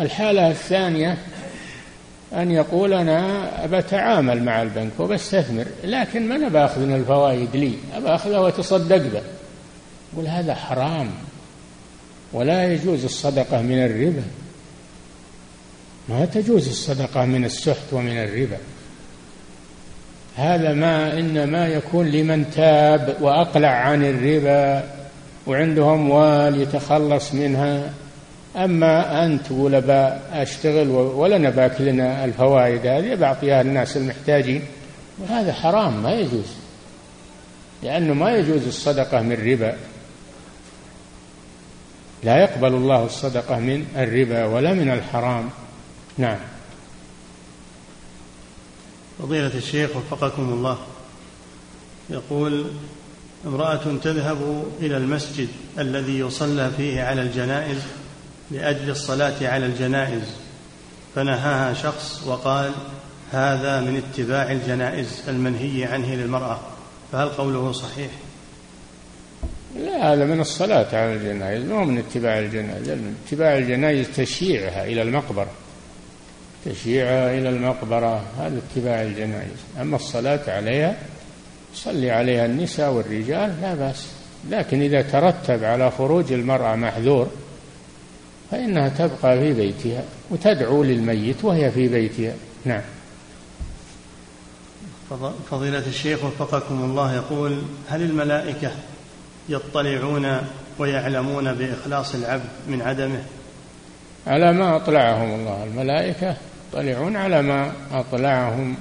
الحالة 0.00 0.50
الثانية 0.50 1.18
أن 2.32 2.50
يقول 2.50 2.92
أنا 2.92 3.50
بتعامل 3.66 4.42
مع 4.42 4.62
البنك 4.62 4.92
وبستثمر 4.98 5.66
لكن 5.84 6.28
ما 6.28 6.36
أنا 6.36 6.48
باخذ 6.48 6.80
من 6.80 6.94
الفوائد 6.94 7.56
لي؟ 7.56 7.72
أبى 7.94 8.08
أخذها 8.08 8.38
وأتصدق 8.38 8.96
به. 8.96 9.22
يقول 10.12 10.26
هذا 10.26 10.54
حرام. 10.54 11.10
ولا 12.32 12.72
يجوز 12.72 13.04
الصدقة 13.04 13.62
من 13.62 13.84
الربا. 13.84 14.22
ما 16.08 16.24
تجوز 16.24 16.68
الصدقة 16.68 17.24
من 17.24 17.44
السحت 17.44 17.92
ومن 17.92 18.18
الربا. 18.18 18.56
هذا 20.36 20.72
ما 20.72 21.18
إنما 21.18 21.68
يكون 21.68 22.06
لمن 22.06 22.50
تاب 22.50 23.16
وأقلع 23.20 23.68
عن 23.68 24.04
الربا 24.04 24.88
وعنده 25.46 25.94
أموال 25.94 26.60
يتخلص 26.60 27.34
منها. 27.34 27.92
أما 28.56 29.24
أن 29.24 29.42
تقول 29.42 29.74
أبا 29.74 30.20
أشتغل 30.32 30.88
ولا 30.90 31.38
نباك 31.38 31.80
لنا 31.80 32.24
الفوائد 32.24 32.86
هذه 32.86 33.14
بعطيها 33.14 33.60
الناس 33.60 33.96
المحتاجين. 33.96 34.62
وهذا 35.18 35.52
حرام 35.52 36.02
ما 36.02 36.12
يجوز. 36.12 36.54
لأنه 37.82 38.14
ما 38.14 38.36
يجوز 38.36 38.66
الصدقة 38.66 39.22
من 39.22 39.52
ربا. 39.52 39.76
لا 42.26 42.36
يقبل 42.36 42.74
الله 42.74 43.04
الصدقة 43.04 43.58
من 43.58 43.86
الربا 43.96 44.44
ولا 44.44 44.72
من 44.72 44.90
الحرام. 44.90 45.50
نعم. 46.18 46.38
فضيلة 49.18 49.54
الشيخ 49.54 49.90
وفقكم 49.96 50.42
الله. 50.42 50.78
يقول 52.10 52.66
امرأة 53.46 53.96
تذهب 54.02 54.64
إلى 54.80 54.96
المسجد 54.96 55.48
الذي 55.78 56.18
يصلى 56.18 56.70
فيه 56.76 57.02
على 57.02 57.22
الجنائز 57.22 57.82
لأجل 58.50 58.90
الصلاة 58.90 59.48
على 59.48 59.66
الجنائز 59.66 60.22
فنهاها 61.14 61.74
شخص 61.74 62.22
وقال 62.26 62.72
هذا 63.32 63.80
من 63.80 63.96
اتباع 63.96 64.52
الجنائز 64.52 65.22
المنهي 65.28 65.84
عنه 65.84 66.14
للمرأة 66.14 66.60
فهل 67.12 67.28
قوله 67.28 67.72
صحيح؟ 67.72 68.10
لا 69.84 70.12
هذا 70.12 70.24
من 70.24 70.40
الصلاة 70.40 70.86
على 70.92 71.14
الجنائز 71.14 71.64
مو 71.64 71.84
من 71.84 71.98
اتباع 71.98 72.38
الجنائز 72.38 72.98
اتباع 73.26 73.58
الجنائز 73.58 74.06
تشييعها 74.16 74.84
إلى 74.84 75.02
المقبرة. 75.02 75.50
تشييعها 76.64 77.38
إلى 77.38 77.48
المقبرة 77.48 78.24
هذا 78.38 78.58
اتباع 78.58 79.02
الجنائز. 79.02 79.56
أما 79.80 79.96
الصلاة 79.96 80.50
عليها 80.50 80.96
صلي 81.74 82.10
عليها 82.10 82.46
النساء 82.46 82.92
والرجال 82.92 83.54
لا 83.62 83.74
بأس. 83.74 84.06
لكن 84.50 84.82
إذا 84.82 85.02
ترتب 85.02 85.64
على 85.64 85.90
خروج 85.90 86.32
المرأة 86.32 86.76
محذور 86.76 87.30
فإنها 88.50 88.88
تبقى 88.88 89.38
في 89.38 89.52
بيتها 89.52 90.02
وتدعو 90.30 90.82
للميت 90.82 91.44
وهي 91.44 91.70
في 91.70 91.88
بيتها. 91.88 92.34
نعم. 92.64 92.82
فضيلة 95.50 95.86
الشيخ 95.86 96.24
وفقكم 96.24 96.84
الله 96.84 97.14
يقول 97.14 97.62
هل 97.88 98.02
الملائكة 98.02 98.70
يطلعون 99.48 100.40
ويعلمون 100.78 101.54
بإخلاص 101.54 102.14
العبد 102.14 102.48
من 102.68 102.82
عدمه. 102.82 103.22
على 104.26 104.52
ما 104.52 104.76
أطلعهم 104.76 105.34
الله. 105.34 105.64
الملائكة 105.64 106.36
يطلعون 106.72 107.16
على 107.16 107.42
ما 107.42 107.72
أطلعهم 107.92 108.76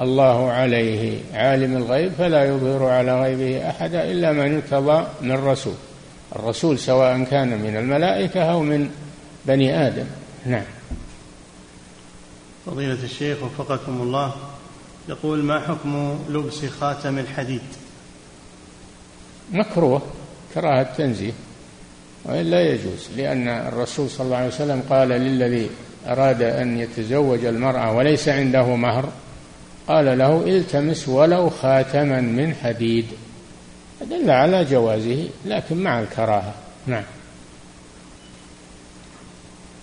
الله 0.00 0.50
عليه. 0.50 1.20
عالم 1.34 1.76
الغيب 1.76 2.12
فلا 2.12 2.44
يظهر 2.44 2.84
على 2.84 3.22
غيبه 3.22 3.70
أحدا 3.70 4.10
إلا 4.10 4.32
من 4.32 4.54
ارتضى 4.54 5.06
من 5.20 5.44
رسول. 5.44 5.74
الرسول 6.36 6.78
سواء 6.78 7.24
كان 7.24 7.48
من 7.48 7.76
الملائكة 7.76 8.42
أو 8.42 8.62
من 8.62 8.90
بني 9.46 9.86
آدم. 9.86 10.06
نعم. 10.46 10.64
فضيلة 12.66 12.98
الشيخ 13.04 13.38
وفقكم 13.42 14.02
الله 14.02 14.34
يقول 15.08 15.38
ما 15.38 15.60
حكم 15.60 16.18
لبس 16.30 16.64
خاتم 16.80 17.18
الحديد؟ 17.18 17.62
مكروه 19.52 20.02
كراهة 20.54 20.82
تنزيه 20.82 21.32
وإلا 22.24 22.60
يجوز 22.60 23.08
لأن 23.16 23.48
الرسول 23.48 24.10
صلى 24.10 24.24
الله 24.24 24.36
عليه 24.36 24.48
وسلم 24.48 24.82
قال 24.90 25.08
للذي 25.08 25.70
أراد 26.06 26.42
أن 26.42 26.78
يتزوج 26.78 27.44
المرأة 27.44 27.96
وليس 27.96 28.28
عنده 28.28 28.76
مهر 28.76 29.08
قال 29.88 30.18
له 30.18 30.44
التمس 30.46 31.08
ولو 31.08 31.50
خاتما 31.50 32.20
من 32.20 32.54
حديد. 32.54 33.06
دل 34.10 34.30
على 34.30 34.64
جوازه 34.64 35.28
لكن 35.44 35.82
مع 35.82 36.00
الكراهة. 36.00 36.54
نعم. 36.86 37.04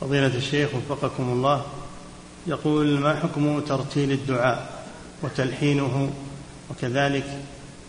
فضيلة 0.01 0.37
الشيخ 0.37 0.69
وفقكم 0.75 1.23
الله 1.23 1.65
يقول 2.47 2.99
ما 2.99 3.15
حكم 3.15 3.59
ترتيل 3.59 4.11
الدعاء 4.11 4.83
وتلحينه؟ 5.23 6.09
وكذلك 6.71 7.25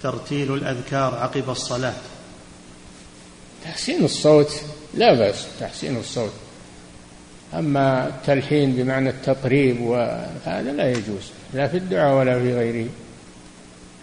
ترتيل 0.03 0.55
الأذكار 0.55 1.15
عقب 1.15 1.51
الصلاة. 1.51 1.95
تحسين 3.65 4.05
الصوت 4.05 4.53
لا 4.95 5.15
بأس 5.15 5.47
تحسين 5.61 5.97
الصوت. 5.97 6.33
أما 7.55 8.09
التلحين 8.09 8.73
بمعنى 8.73 9.11
التطريب 9.11 9.81
وهذا 9.81 10.73
لا 10.73 10.91
يجوز 10.91 11.31
لا 11.55 11.69
في 11.69 11.77
الدعاء 11.77 12.19
ولا 12.19 12.39
في 12.39 12.55
غيره 12.55 12.89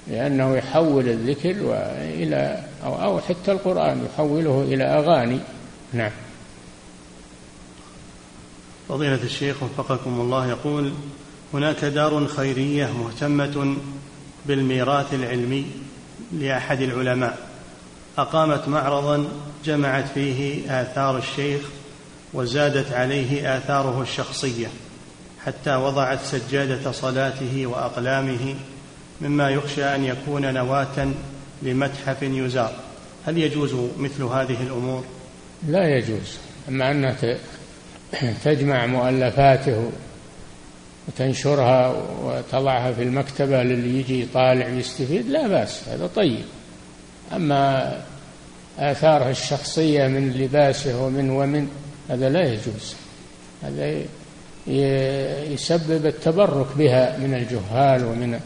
لأنه 0.07 0.55
يحول 0.55 1.09
الذكر 1.09 1.55
إلى 1.97 2.63
أو, 2.83 3.01
أو 3.01 3.19
حتى 3.19 3.51
القرآن 3.51 4.05
يحوله 4.05 4.61
إلى 4.61 4.83
أغاني. 4.83 5.39
نعم. 5.93 6.11
فضيلة 8.89 9.23
الشيخ 9.23 9.63
وفقكم 9.63 10.21
الله 10.21 10.49
يقول 10.49 10.93
هناك 11.53 11.85
دار 11.85 12.27
خيرية 12.27 12.91
مهتمة 12.91 13.75
بالميراث 14.45 15.13
العلمي. 15.13 15.65
لأحد 16.31 16.81
العلماء 16.81 17.37
أقامت 18.17 18.67
معرضا 18.67 19.27
جمعت 19.65 20.05
فيه 20.13 20.61
آثار 20.81 21.17
الشيخ 21.17 21.61
وزادت 22.33 22.93
عليه 22.93 23.57
آثاره 23.57 24.01
الشخصية 24.01 24.67
حتى 25.45 25.75
وضعت 25.75 26.19
سجادة 26.21 26.91
صلاته 26.91 27.67
وأقلامه 27.67 28.55
مما 29.21 29.49
يخشى 29.49 29.83
أن 29.83 30.03
يكون 30.05 30.53
نواة 30.53 31.07
لمتحف 31.61 32.21
يزار 32.21 32.73
هل 33.27 33.37
يجوز 33.37 33.75
مثل 33.97 34.23
هذه 34.23 34.63
الأمور؟ 34.63 35.03
لا 35.67 35.97
يجوز 35.97 36.37
أما 36.69 36.91
أنها 36.91 37.15
تجمع 38.43 38.85
مؤلفاته 38.85 39.91
وتنشرها 41.07 42.03
وتضعها 42.23 42.91
في 42.91 43.03
المكتبة 43.03 43.63
للي 43.63 43.99
يجي 43.99 44.21
يطالع 44.21 44.67
ويستفيد 44.67 45.29
لا 45.29 45.47
بأس 45.47 45.87
هذا 45.87 46.07
طيب. 46.07 46.45
أما 47.33 47.93
آثاره 48.79 49.29
الشخصية 49.29 50.07
من 50.07 50.31
لباسه 50.31 51.03
ومن 51.03 51.29
ومن 51.29 51.69
هذا 52.09 52.29
لا 52.29 52.53
يجوز. 52.53 52.95
هذا 53.63 54.01
يسبب 55.53 56.05
التبرك 56.05 56.67
بها 56.77 57.17
من 57.17 57.33
الجهال 57.33 58.05
ومن 58.05 58.39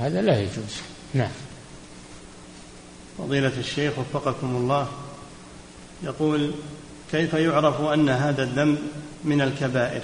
هذا 0.00 0.22
لا 0.22 0.38
يجوز. 0.38 0.80
نعم. 1.14 1.30
فضيلة 3.18 3.52
الشيخ 3.58 3.92
وفقكم 3.98 4.56
الله 4.56 4.88
يقول 6.02 6.54
كيف 7.12 7.34
يعرف 7.34 7.80
أن 7.80 8.08
هذا 8.08 8.42
الذنب 8.42 8.78
من 9.24 9.40
الكبائر؟ 9.40 10.02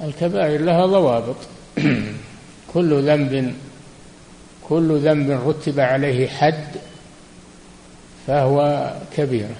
الكبائر 0.00 0.60
لها 0.60 0.86
ضوابط. 0.86 1.36
كل 2.74 3.02
ذنب 3.02 3.54
كل 4.68 4.98
ذنب 4.98 5.30
رتب 5.30 5.80
عليه 5.80 6.28
حد 6.28 6.68
فهو 8.26 8.92
كبيره 9.16 9.56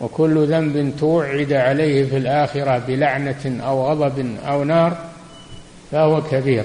وكل 0.00 0.46
ذنب 0.46 0.96
توعد 0.98 1.52
عليه 1.52 2.04
في 2.04 2.16
الآخرة 2.16 2.78
بلعنة 2.78 3.60
أو 3.64 3.88
غضب 3.88 4.36
أو 4.46 4.64
نار 4.64 4.96
فهو 5.92 6.22
كبير. 6.22 6.64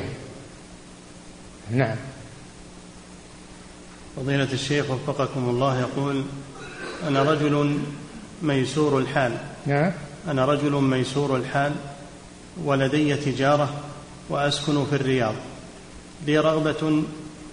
نعم. 1.71 1.95
فضيلة 4.15 4.53
الشيخ 4.53 4.89
وفقكم 4.89 5.49
الله 5.49 5.79
يقول 5.79 6.23
أنا 7.07 7.23
رجل 7.23 7.79
ميسور 8.41 8.99
الحال. 8.99 9.37
نعم. 9.65 9.91
أنا 10.27 10.45
رجل 10.45 10.71
ميسور 10.71 11.35
الحال. 11.35 11.71
ولدي 12.63 13.15
تجارة 13.15 13.83
وأسكن 14.29 14.85
في 14.85 14.95
الرياض 14.95 15.35
لي 16.27 16.37
رغبة 16.37 17.03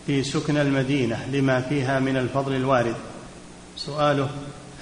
في 0.07 0.25
سكن 0.25 0.57
المدينة 0.57 1.27
لما 1.33 1.61
فيها 1.61 1.99
من 1.99 2.17
الفضل 2.17 2.57
الوارد. 2.57 2.95
سؤاله 3.77 4.31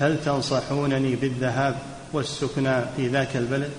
هل 0.01 0.25
تنصحونني 0.25 1.17
بالذهاب 1.17 1.79
والسكنى 2.13 2.81
في 2.97 3.09
ذاك 3.09 3.37
البلد؟ 3.37 3.71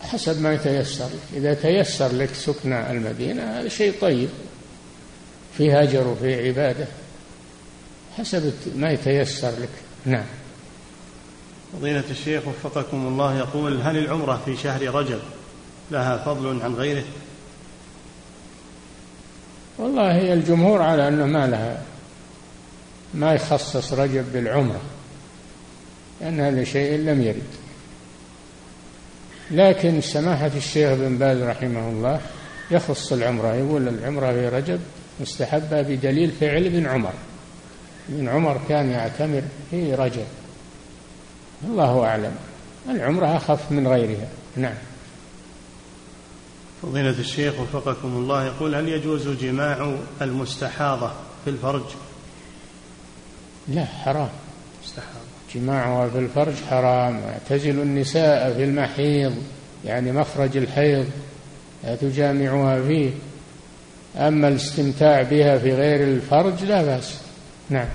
حسب 0.00 0.40
ما 0.40 0.52
يتيسر. 0.52 1.04
لك 1.04 1.20
إذا 1.36 1.54
تيسر 1.54 2.12
لك 2.12 2.34
سكن 2.34 2.72
المدينة 2.72 3.42
هذا 3.42 3.68
شيء 3.68 3.94
طيب. 4.00 4.28
في 5.58 5.72
هجر 5.72 6.08
وفي 6.08 6.48
عبادة. 6.48 6.86
حسب 8.18 8.52
ما 8.76 8.90
يتيسر 8.90 9.50
لك. 9.50 9.68
نعم. 10.06 10.24
فضيلة 11.72 12.04
الشيخ 12.10 12.42
وفقكم 12.48 13.06
الله 13.06 13.38
يقول 13.38 13.80
هل 13.80 13.98
العمرة 13.98 14.42
في 14.44 14.56
شهر 14.56 14.94
رجب 14.94 15.18
لها 15.90 16.16
فضل 16.16 16.62
عن 16.62 16.74
غيره؟ 16.74 17.04
والله 19.78 20.14
هي 20.14 20.32
الجمهور 20.32 20.82
على 20.82 21.08
أنه 21.08 21.26
ما 21.26 21.46
لها 21.46 21.82
ما 23.14 23.34
يخصص 23.34 23.92
رجب 23.92 24.32
بالعمرة 24.32 24.80
لأن 26.20 26.40
هذا 26.40 26.64
شيء 26.64 26.98
لم 26.98 27.22
يرد. 27.22 27.42
لكن 29.50 30.00
سماحة 30.00 30.50
الشيخ 30.56 30.92
بن 30.92 31.18
باز 31.18 31.42
رحمه 31.42 31.88
الله 31.88 32.20
يخص 32.70 33.12
العمرة 33.12 33.54
يقول 33.54 33.88
العمرة 33.88 34.32
في 34.32 34.48
رجب 34.48 34.80
مستحبة 35.20 35.82
بدليل 35.82 36.30
فعل 36.30 36.66
ابن 36.66 36.86
عمر. 36.86 37.12
ابن 38.08 38.28
عمر 38.28 38.60
كان 38.68 38.90
يعتمر 38.90 39.42
في 39.70 39.94
رجب. 39.94 40.26
الله 41.64 42.04
أعلم. 42.04 42.32
العمرة 42.90 43.36
أخف 43.36 43.72
من 43.72 43.88
غيرها. 43.88 44.28
نعم. 44.56 44.74
فضيلة 46.82 47.18
الشيخ 47.18 47.60
وفقكم 47.60 48.08
الله 48.08 48.46
يقول 48.46 48.74
هل 48.74 48.88
يجوز 48.88 49.28
جماع 49.28 49.94
المستحاضة 50.22 51.10
في 51.44 51.50
الفرج؟ 51.50 51.82
لا 53.68 53.84
حرام. 53.84 54.28
مستحاضة. 54.84 55.20
جماعها 55.54 56.08
في 56.08 56.18
الفرج 56.18 56.54
حرام. 56.70 57.20
اعتزل 57.20 57.80
النساء 57.80 58.54
في 58.54 58.64
المحيض 58.64 59.34
يعني 59.84 60.12
مخرج 60.12 60.56
الحيض 60.56 61.06
لا 61.84 61.96
تجامعها 61.96 62.82
فيه. 62.82 63.10
أما 64.16 64.48
الاستمتاع 64.48 65.22
بها 65.22 65.58
في 65.58 65.72
غير 65.72 66.02
الفرج 66.02 66.64
لا 66.64 66.82
بأس. 66.82 67.20
نعم. 67.70 67.88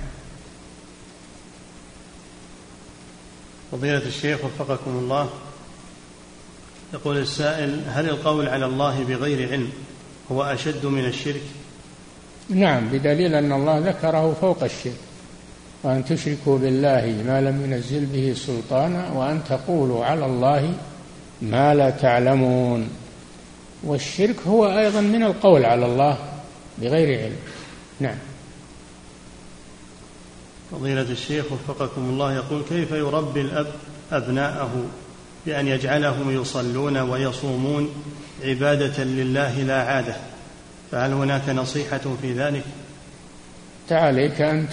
فضيلة 3.76 4.06
الشيخ 4.06 4.40
وفقكم 4.46 4.92
الله. 4.92 5.30
يقول 6.94 7.18
السائل 7.18 7.82
هل 7.88 8.10
القول 8.10 8.48
على 8.48 8.66
الله 8.66 9.04
بغير 9.04 9.52
علم 9.52 9.70
هو 10.32 10.44
أشد 10.44 10.86
من 10.86 11.06
الشرك؟ 11.06 11.42
نعم 12.50 12.88
بدليل 12.90 13.36
أن 13.36 13.52
الله 13.52 13.80
ذكره 13.80 14.38
فوق 14.42 14.64
الشرك. 14.64 15.00
وأن 15.84 16.06
تشركوا 16.06 16.58
بالله 16.58 17.24
ما 17.28 17.42
لم 17.42 17.64
ينزل 17.64 18.06
به 18.06 18.34
سلطانا 18.38 19.12
وأن 19.12 19.42
تقولوا 19.50 20.06
على 20.06 20.26
الله 20.26 20.74
ما 21.42 21.76
لا 21.76 21.90
تعلمون. 21.90 22.90
والشرك 23.84 24.36
هو 24.48 24.80
أيضا 24.80 25.02
من 25.02 25.24
القول 25.24 25.66
على 25.66 25.86
الله 25.86 26.18
بغير 26.78 27.20
علم. 27.20 27.38
نعم. 28.00 28.18
فضيلة 30.80 31.02
الشيخ 31.02 31.46
وفقكم 31.52 32.02
الله 32.02 32.34
يقول 32.34 32.64
كيف 32.70 32.92
يربي 32.92 33.42
الأب 33.42 33.68
أبناءه 34.12 34.86
بأن 35.46 35.68
يجعلهم 35.68 36.42
يصلون 36.42 36.98
ويصومون 36.98 37.90
عبادة 38.44 39.04
لله 39.04 39.62
لا 39.62 39.84
عادة 39.84 40.16
فهل 40.92 41.14
هناك 41.14 41.50
نصيحة 41.50 42.02
في 42.22 42.34
ذلك؟ 42.34 42.64
عليك 43.92 44.42
أن 44.42 44.68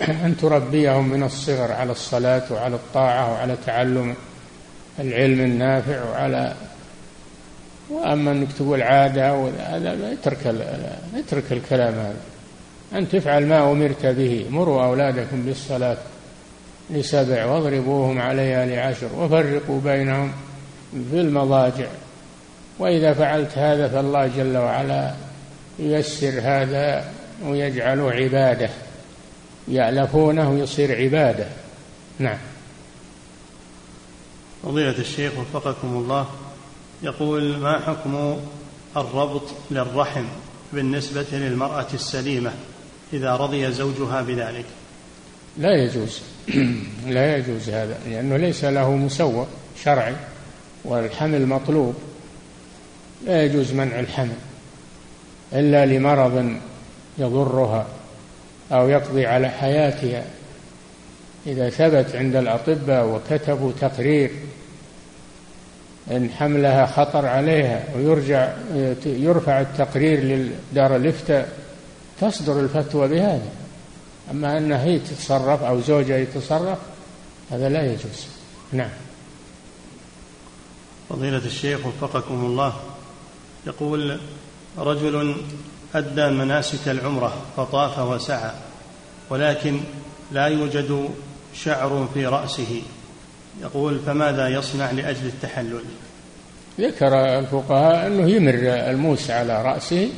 أن 0.00 0.36
تربيهم 0.40 1.08
من 1.08 1.22
الصغر 1.22 1.72
على 1.72 1.92
الصلاة 1.92 2.42
وعلى 2.50 2.74
الطاعة 2.74 3.32
وعلى 3.32 3.56
تعلم 3.66 4.14
العلم 5.00 5.40
النافع 5.40 6.10
وعلى 6.10 6.54
وأما 7.90 8.32
أنك 8.32 8.52
تقول 8.52 8.82
عادة 8.82 9.48
هذا 9.58 10.12
اترك 10.12 10.46
اترك 11.14 11.52
الكلام 11.52 11.94
هذا 11.94 12.16
أن 12.92 13.08
تفعل 13.08 13.46
ما 13.46 13.72
أمرت 13.72 14.06
به. 14.06 14.46
مروا 14.50 14.84
أولادكم 14.84 15.42
بالصلاة 15.42 15.96
لسبع 16.90 17.44
واضربوهم 17.44 18.20
عليها 18.20 18.66
لعشر 18.66 19.08
وفرقوا 19.16 19.80
بينهم 19.80 20.32
في 21.10 21.20
المضاجع. 21.20 21.86
وإذا 22.78 23.12
فعلت 23.12 23.58
هذا 23.58 23.88
فالله 23.88 24.30
جل 24.36 24.56
وعلا 24.56 25.14
ييسر 25.78 26.40
هذا 26.42 27.12
ويجعله 27.44 28.10
عبادة. 28.10 28.70
يألفونه 29.68 30.58
يصير 30.58 30.96
عبادة. 30.96 31.46
نعم. 32.18 32.38
فضيلة 34.62 34.98
الشيخ 34.98 35.32
وفقكم 35.38 35.88
الله 35.88 36.26
يقول 37.02 37.56
ما 37.56 37.78
حكم 37.78 38.36
الربط 38.96 39.42
للرحم 39.70 40.24
بالنسبة 40.72 41.26
للمرأة 41.32 41.86
السليمة؟ 41.94 42.52
إذا 43.12 43.36
رضي 43.36 43.72
زوجها 43.72 44.22
بذلك. 44.22 44.64
لا 45.58 45.74
يجوز. 45.74 46.22
لا 47.06 47.36
يجوز 47.36 47.70
هذا 47.70 47.98
لأنه 48.10 48.36
ليس 48.36 48.64
له 48.64 48.96
مسوى 48.96 49.46
شرعي 49.84 50.14
والحمل 50.84 51.46
مطلوب. 51.46 51.94
لا 53.26 53.44
يجوز 53.44 53.72
منع 53.72 54.00
الحمل 54.00 54.36
إلا 55.52 55.86
لمرض 55.86 56.52
يضرها 57.18 57.86
أو 58.72 58.88
يقضي 58.88 59.26
على 59.26 59.48
حياتها. 59.48 60.24
إذا 61.46 61.70
ثبت 61.70 62.16
عند 62.16 62.36
الأطباء 62.36 63.06
وكتبوا 63.06 63.72
تقرير 63.80 64.30
إن 66.10 66.30
حملها 66.30 66.86
خطر 66.86 67.26
عليها 67.26 67.84
ويرجع 67.96 68.52
يرفع 69.06 69.60
التقرير 69.60 70.48
لدار 70.72 70.96
الإفتاء 70.96 71.48
تصدر 72.20 72.60
الفتوى 72.60 73.08
بهذا. 73.08 73.50
أما 74.30 74.58
أن 74.58 74.72
هي 74.72 74.98
تتصرف 74.98 75.62
أو 75.62 75.80
زوجها 75.80 76.16
يتصرف 76.16 76.78
هذا 77.50 77.68
لا 77.68 77.92
يجوز. 77.92 78.26
نعم. 78.72 78.90
فضيلة 81.08 81.46
الشيخ 81.46 81.86
وفقكم 81.86 82.34
الله 82.34 82.72
يقول 83.66 84.18
رجل 84.78 85.36
أدى 85.94 86.28
مناسك 86.28 86.88
العمرة 86.88 87.36
فطاف 87.56 87.98
وسعى 87.98 88.50
ولكن 89.30 89.80
لا 90.32 90.46
يوجد 90.46 91.10
شعر 91.54 92.08
في 92.14 92.26
رأسه. 92.26 92.82
يقول 93.62 93.98
فماذا 93.98 94.48
يصنع 94.48 94.90
لأجل 94.90 95.26
التحلل؟ 95.26 95.84
ذكر 96.80 97.38
الفقهاء 97.38 98.06
أنه 98.06 98.30
يمر 98.30 98.60
الموس 98.90 99.30
على 99.30 99.62
رأسه 99.62 100.10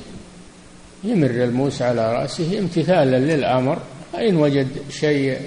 يمر 1.05 1.31
الموس 1.31 1.83
على 1.83 2.13
رأسه 2.13 2.59
امتثالا 2.59 3.17
للأمر 3.17 3.79
فإن 4.13 4.37
وجد 4.37 4.69
شيء 4.91 5.39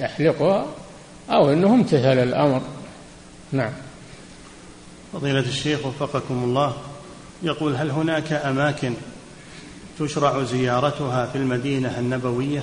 يحلقها 0.00 0.66
أو 1.30 1.52
أنه 1.52 1.74
امتثل 1.74 2.18
الأمر. 2.18 2.62
نعم. 3.52 3.72
فضيلة 5.12 5.40
الشيخ 5.40 5.86
وفقكم 5.86 6.44
الله 6.44 6.76
يقول 7.42 7.76
هل 7.76 7.90
هناك 7.90 8.32
أماكن 8.32 8.94
تشرع 9.98 10.42
زيارتها 10.42 11.26
في 11.26 11.38
المدينة 11.38 11.98
النبوية؟ 11.98 12.62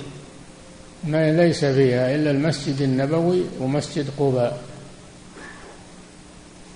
ما 1.04 1.32
ليس 1.32 1.64
فيها 1.64 2.14
إلا 2.14 2.30
المسجد 2.30 2.82
النبوي 2.82 3.42
ومسجد 3.60 4.10
قباء. 4.18 4.60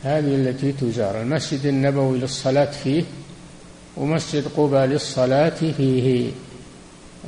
هذه 0.02 0.34
التي 0.34 0.72
تزار. 0.72 1.20
المسجد 1.20 1.66
النبوي 1.66 2.18
للصلاة 2.18 2.70
فيه 2.70 3.04
ومسجد 3.96 4.44
قباء 4.56 4.86
للصلاة 4.86 5.72
فيه. 5.76 6.30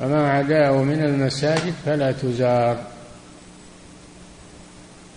وما 0.03 0.31
عداه 0.31 0.83
من 0.83 1.05
المساجد 1.05 1.75
فلا 1.87 2.13
تزار. 2.13 2.77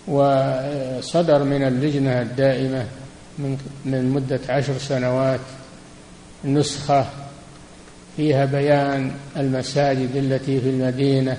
وصدر 0.08 1.44
من 1.44 1.62
اللجنة 1.62 2.22
الدائمة 2.22 2.86
من 3.38 3.58
من 3.84 4.10
مدة 4.10 4.40
عشر 4.48 4.78
سنوات 4.78 5.40
نسخة 6.44 7.06
فيها 8.16 8.44
بيان 8.44 9.12
المساجد 9.36 10.16
التي 10.16 10.60
في 10.60 10.70
المدينة 10.70 11.36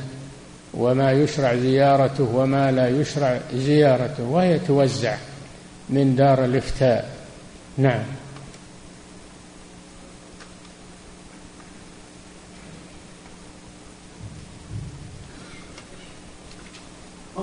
وما 0.74 1.12
يشرع 1.12 1.56
زيارته 1.56 2.24
وما 2.36 2.72
لا 2.72 2.88
يشرع 2.88 3.40
زيارته 3.54 4.24
وهي 4.24 4.60
توزع 4.60 5.16
من 5.90 6.16
دار 6.16 6.46
الإفتاء. 6.46 7.10
نعم. 7.78 8.04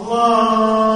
Allah. 0.09 0.96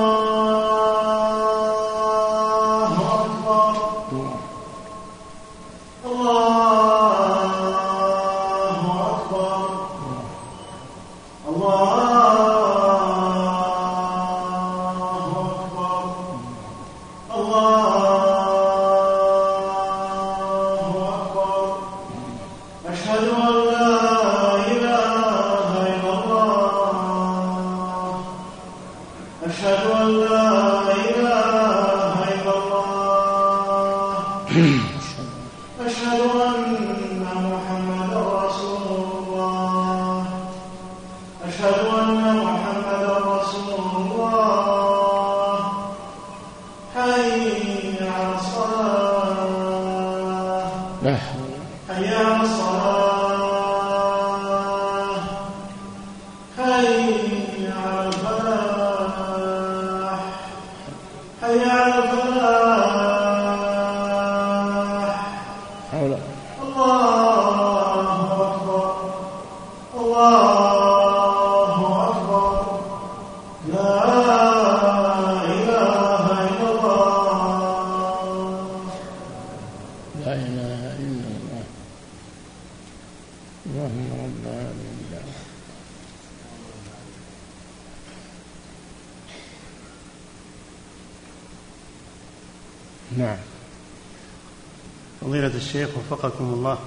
وفقكم 96.10 96.44
الله. 96.44 96.78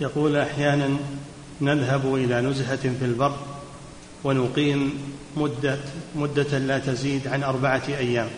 يقول 0.00 0.36
أحيانا 0.36 0.96
نذهب 1.60 2.14
إلى 2.14 2.40
نزهة 2.40 2.76
في 2.76 3.04
البر 3.04 3.36
ونقيم 4.24 4.94
مدة 5.36 5.78
مدة 6.14 6.58
لا 6.58 6.78
تزيد 6.78 7.28
عن 7.28 7.42
أربعة 7.42 7.82
أيام. 7.88 8.28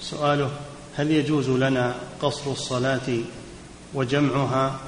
سؤاله 0.00 0.50
هل 0.96 1.10
يجوز 1.10 1.50
لنا 1.50 1.94
قصر 2.22 2.52
الصلاة 2.52 3.18
وجمعها 3.94 4.80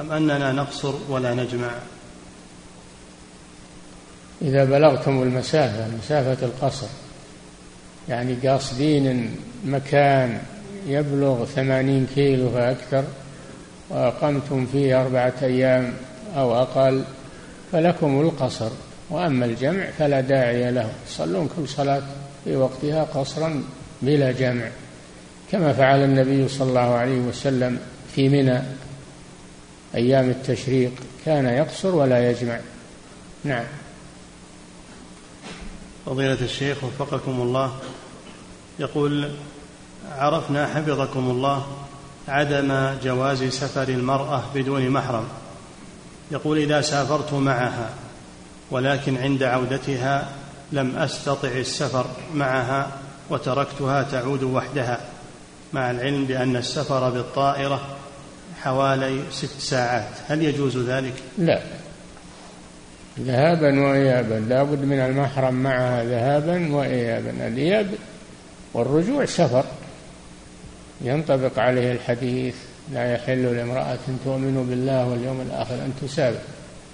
أم 0.00 0.12
أننا 0.12 0.52
نقصر 0.52 0.94
ولا 1.08 1.34
نجمع؟ 1.34 1.70
إذا 4.42 4.64
بلغتم 4.64 5.22
المسافة 5.22 5.88
مسافة 5.98 6.46
القصر 6.46 6.86
يعني 8.08 8.34
قاصدين 8.34 9.36
مكان 9.64 10.42
يبلغ 10.88 11.44
ثمانين 11.44 12.06
كيلو 12.14 12.50
فأكثر 12.50 13.04
وأقمتم 13.90 14.66
فيه 14.66 15.02
أربعة 15.02 15.34
أيام 15.42 15.92
أو 16.36 16.62
أقل 16.62 17.04
فلكم 17.72 18.20
القصر 18.20 18.70
وأما 19.10 19.44
الجمع 19.44 19.90
فلا 19.98 20.20
داعي 20.20 20.70
له. 20.70 20.92
تصلون 21.08 21.50
كل 21.56 21.68
صلاة 21.68 22.02
في 22.44 22.56
وقتها 22.56 23.04
قصرا 23.04 23.62
بلا 24.02 24.32
جمع. 24.32 24.68
كما 25.52 25.72
فعل 25.72 26.04
النبي 26.04 26.48
صلى 26.48 26.68
الله 26.68 26.94
عليه 26.94 27.18
وسلم 27.18 27.78
في 28.14 28.28
منى 28.28 28.62
أيام 29.94 30.30
التشريق. 30.30 30.92
كان 31.26 31.46
يقصر 31.46 31.94
ولا 31.94 32.30
يجمع. 32.30 32.60
نعم. 33.44 33.64
فضيلة 36.06 36.38
الشيخ 36.40 36.84
وفقكم 36.84 37.40
الله. 37.40 37.72
يقول 38.78 39.30
عرفنا 40.18 40.66
حفظكم 40.66 41.30
الله 41.30 41.66
عدم 42.28 42.96
جواز 43.04 43.44
سفر 43.44 43.88
المرأة 43.88 44.42
بدون 44.54 44.90
محرم. 44.90 45.24
يقول 46.30 46.58
إذا 46.58 46.80
سافرت 46.80 47.32
معها 47.34 47.90
ولكن 48.70 49.16
عند 49.16 49.42
عودتها 49.42 50.28
لم 50.72 50.96
أستطع 50.96 51.48
السفر 51.48 52.06
معها 52.34 52.90
وتركتها 53.30 54.02
تعود 54.02 54.42
وحدها 54.42 55.00
مع 55.72 55.90
العلم 55.90 56.24
بأن 56.24 56.56
السفر 56.56 57.10
بالطائرة 57.10 57.80
حوالي 58.60 59.20
ست 59.30 59.60
ساعات. 59.60 60.10
هل 60.28 60.42
يجوز 60.42 60.76
ذلك؟ 60.76 61.14
لا. 61.38 61.60
ذهابا 63.20 63.80
وايابا. 63.80 64.34
لا 64.34 64.62
بد 64.62 64.84
من 64.84 64.98
المحرم 64.98 65.54
معها 65.54 66.04
ذهابا 66.04 66.74
وايابا. 66.74 67.30
الإياب 67.30 67.94
والرجوع 68.74 69.24
سفر. 69.24 69.64
ينطبق 71.00 71.58
عليه 71.58 71.92
الحديث 71.92 72.54
لا 72.92 73.12
يحل 73.12 73.56
لامرأة 73.56 73.98
تؤمن 74.24 74.66
بالله 74.70 75.06
واليوم 75.06 75.40
الآخر 75.40 75.74
أن 75.74 75.92
تسافر 76.02 76.38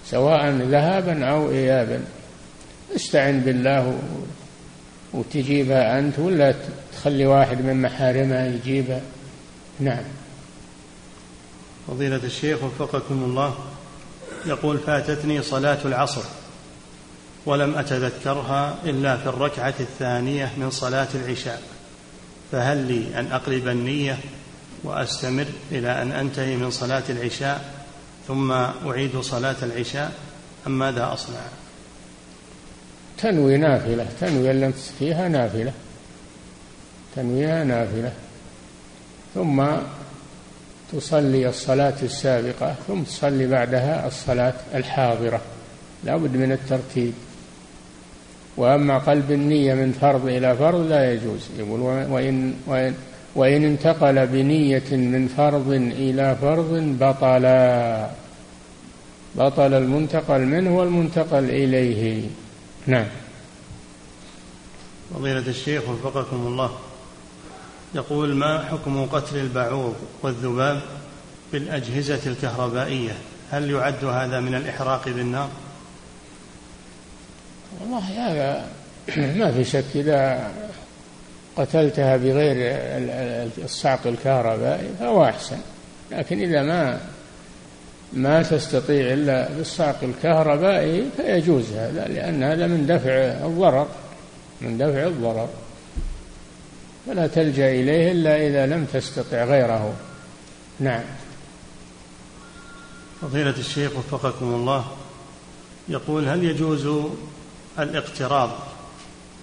سواء 0.06 0.50
ذهابا 0.50 1.24
أو 1.24 1.50
إيابا. 1.50 2.04
استعن 2.96 3.40
بالله 3.40 3.98
وتجيبها 5.12 5.98
أنت 5.98 6.18
ولا 6.18 6.54
تخلي 6.92 7.26
واحد 7.26 7.62
من 7.62 7.82
محارمها 7.82 8.46
يجيبها 8.46 9.00
نعم. 9.80 10.04
فضيلة 11.88 12.20
الشيخ 12.24 12.62
وفقكم 12.62 13.24
الله 13.24 13.54
يقول 14.46 14.78
فاتتني 14.78 15.42
صلاة 15.42 15.78
العصر 15.84 16.22
ولم 17.46 17.74
أتذكرها 17.74 18.76
إلا 18.84 19.16
في 19.16 19.26
الركعة 19.26 19.74
الثانية 19.80 20.52
من 20.56 20.70
صلاة 20.70 21.08
العشاء. 21.14 21.62
فهل 22.52 22.76
لي 22.76 23.20
أن 23.20 23.32
أقلب 23.32 23.68
النية 23.68 24.18
وأستمر 24.84 25.46
إلى 25.72 26.02
أن 26.02 26.12
أنتهي 26.12 26.56
من 26.56 26.70
صلاة 26.70 27.02
العشاء 27.08 27.84
ثم 28.28 28.52
أعيد 28.52 29.20
صلاة 29.20 29.56
العشاء؟ 29.62 30.12
أم 30.66 30.78
ماذا 30.78 31.12
أصنع؟ 31.12 31.40
تنوي 33.18 33.56
نافلة. 33.56 34.06
تنوي 34.20 34.50
اللي 34.50 34.72
فيها 34.98 35.28
نافلة. 35.28 35.72
تنويها 37.16 37.64
نافلة. 37.64 38.12
ثم 39.34 39.66
تصلي 40.92 41.48
الصلاة 41.48 41.94
السابقة 42.02 42.74
ثم 42.88 43.02
تصلي 43.02 43.46
بعدها 43.46 44.06
الصلاة 44.06 44.54
الحاضرة. 44.74 45.40
لا 46.04 46.16
بد 46.16 46.36
من 46.36 46.52
الترتيب. 46.52 47.12
وأما 48.56 48.98
قلب 48.98 49.30
النية 49.30 49.74
من 49.74 49.92
فرض 49.92 50.26
إلى 50.26 50.56
فرض 50.56 50.86
لا 50.88 51.12
يجوز. 51.12 51.48
يقول 51.58 51.80
وإن, 51.80 52.54
وإن, 52.66 52.94
وإن 53.34 53.64
انتقل 53.64 54.26
بنية 54.26 54.90
من 54.90 55.28
فرض 55.36 55.70
إلى 55.72 56.36
فرض 56.40 56.96
بطلا. 57.00 58.10
بطل 59.34 59.74
المنتقل 59.74 60.40
منه 60.40 60.78
والمنتقل 60.78 61.44
إليه. 61.44 62.22
نعم. 62.86 63.06
فضيلة 65.14 65.48
الشيخ 65.48 65.82
وفقكم 65.88 66.36
الله. 66.36 66.70
يقول 67.94 68.34
ما 68.34 68.64
حكم 68.64 69.06
قتل 69.06 69.36
البعوض 69.36 69.94
والذباب 70.22 70.80
بالأجهزة 71.52 72.20
الكهربائية؟ 72.26 73.12
هل 73.50 73.70
يعد 73.70 74.04
هذا 74.04 74.40
من 74.40 74.54
الإحراق 74.54 75.08
بالنار؟ 75.08 75.48
والله 77.80 77.98
هذا 77.98 78.66
ما 79.16 79.52
في 79.52 79.64
شك 79.64 79.84
إذا 79.94 80.50
قتلتها 81.56 82.16
بغير 82.16 82.56
الصعق 83.64 84.06
الكهربائي 84.06 84.88
فهو 85.00 85.24
أحسن. 85.24 85.58
لكن 86.12 86.40
إذا 86.40 86.62
ما 86.62 87.00
ما 88.12 88.42
تستطيع 88.42 89.12
إلا 89.12 89.48
بالصعق 89.52 89.98
الكهربائي 90.02 91.04
فيجوز 91.16 91.72
هذا 91.72 92.08
لأن 92.08 92.42
هذا 92.42 92.66
من 92.66 92.86
دفع 92.86 93.10
الضرر 93.46 93.88
من 94.60 94.78
دفع 94.78 95.06
الضرر. 95.06 95.48
فلا 97.06 97.26
تلجأ 97.26 97.70
إليه 97.70 98.12
إلا 98.12 98.46
إذا 98.46 98.66
لم 98.66 98.84
تستطع 98.84 99.44
غيره. 99.44 99.94
نعم. 100.80 101.02
فضيلة 103.20 103.54
الشيخ 103.58 103.92
وفقكم 103.96 104.46
الله 104.54 104.84
يقول 105.88 106.28
هل 106.28 106.44
يجوز 106.44 107.06
الاقتراض 107.78 108.50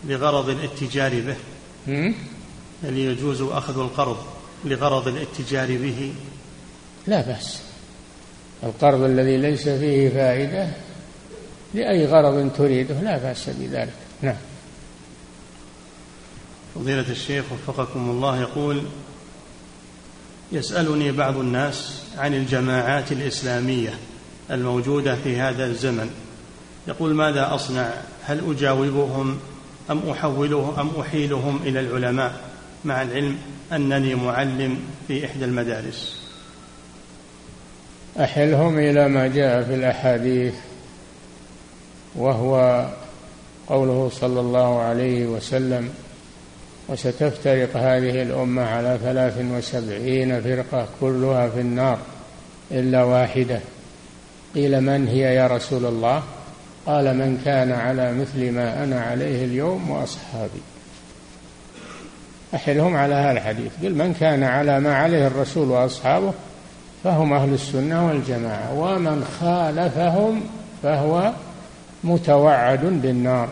لغرض 0.06 0.49
الاتجار 0.49 1.12
به. 1.20 1.36
هل 2.84 2.98
يجوز 2.98 3.41
أخذ 3.41 3.80
القرض 3.80 4.18
لغرض 4.66 5.08
الاتجار 5.08 5.68
به؟ 5.68 6.14
لا 7.08 7.22
بأس. 7.22 7.62
القرض 8.64 9.02
الذي 9.02 9.38
ليس 9.38 9.70
فيه 9.70 10.10
فائدة 10.10 10.68
لأي 11.74 12.06
غرض 12.06 12.52
تريده 12.58 13.02
لا 13.02 13.18
بأس 13.18 13.49
بذلك. 13.49 13.94
نعم. 14.22 14.36
فضيلة 16.76 17.12
الشيخ 17.12 17.45
وفقكم 17.52 18.10
الله 18.10 18.41
يقول 18.41 18.84
يسألني 20.52 21.12
بعض 21.12 21.38
الناس 21.38 22.03
عن 22.18 22.34
الجماعات 22.34 23.12
الإسلامية 23.12 23.94
الموجودة 24.52 25.16
في 25.16 25.40
هذا 25.40 25.66
الزمن. 25.66 26.10
يقول 26.88 27.14
ماذا 27.14 27.56
أصنع؟ 27.56 27.94
هل 28.23 28.52
أجاوبهم 28.52 29.39
أم 29.91 30.10
أحولهم 30.10 30.80
أم 30.80 31.02
أحيلهم 31.02 31.60
إلى 31.64 31.80
العلماء 31.80 32.34
مع 32.85 33.02
العلم 33.02 33.38
أنني 33.73 34.15
معلم 34.15 34.80
في 35.07 35.26
إحدى 35.26 35.45
المدارس؟ 35.45 36.22
أحلهم 38.19 38.80
إلى 38.80 39.07
ما 39.07 39.27
جاء 39.27 39.64
في 39.64 39.76
الأحاديث 39.76 40.53
وهو 42.15 42.85
قوله 43.68 44.11
صلى 44.14 44.39
الله 44.39 44.80
عليه 44.80 45.26
وسلم 45.26 45.89
وستفترق 46.88 47.77
هذه 47.77 48.22
الأمة 48.22 48.61
على 48.61 48.99
ثلاث 49.03 49.38
وسبعين 49.52 50.41
فرقة 50.41 50.88
كلها 51.02 51.49
في 51.49 51.60
النار 51.60 51.99
إلا 52.72 53.03
واحدة. 53.03 53.60
قيل 54.56 54.81
من 54.81 55.07
هي 55.07 55.35
يا 55.35 55.48
رسول 55.48 55.85
الله؟ 55.85 56.23
قال 56.86 57.18
من 57.18 57.41
كان 57.45 57.72
على 57.72 58.14
مثل 58.14 58.52
ما 58.52 58.84
أنا 58.84 59.02
عليه 59.02 59.45
اليوم 59.45 59.90
وأصحابي. 59.90 60.62
أحلهم 62.56 62.95
على 62.95 63.14
هذا 63.14 63.32
الحديث. 63.32 63.72
قل 63.84 63.95
من 63.95 64.14
كان 64.20 64.44
على 64.44 64.80
ما 64.80 64.95
عليه 64.95 65.28
الرسول 65.28 65.70
وأصحابه 65.70 66.34
فهم 67.03 67.34
أهل 67.34 67.53
السنة 67.53 68.08
والجماعة 68.08 68.74
ومن 68.74 69.26
خالفهم 69.40 70.41
فهو 70.84 71.34
متوعد 72.03 72.86
بالنار. 72.86 73.49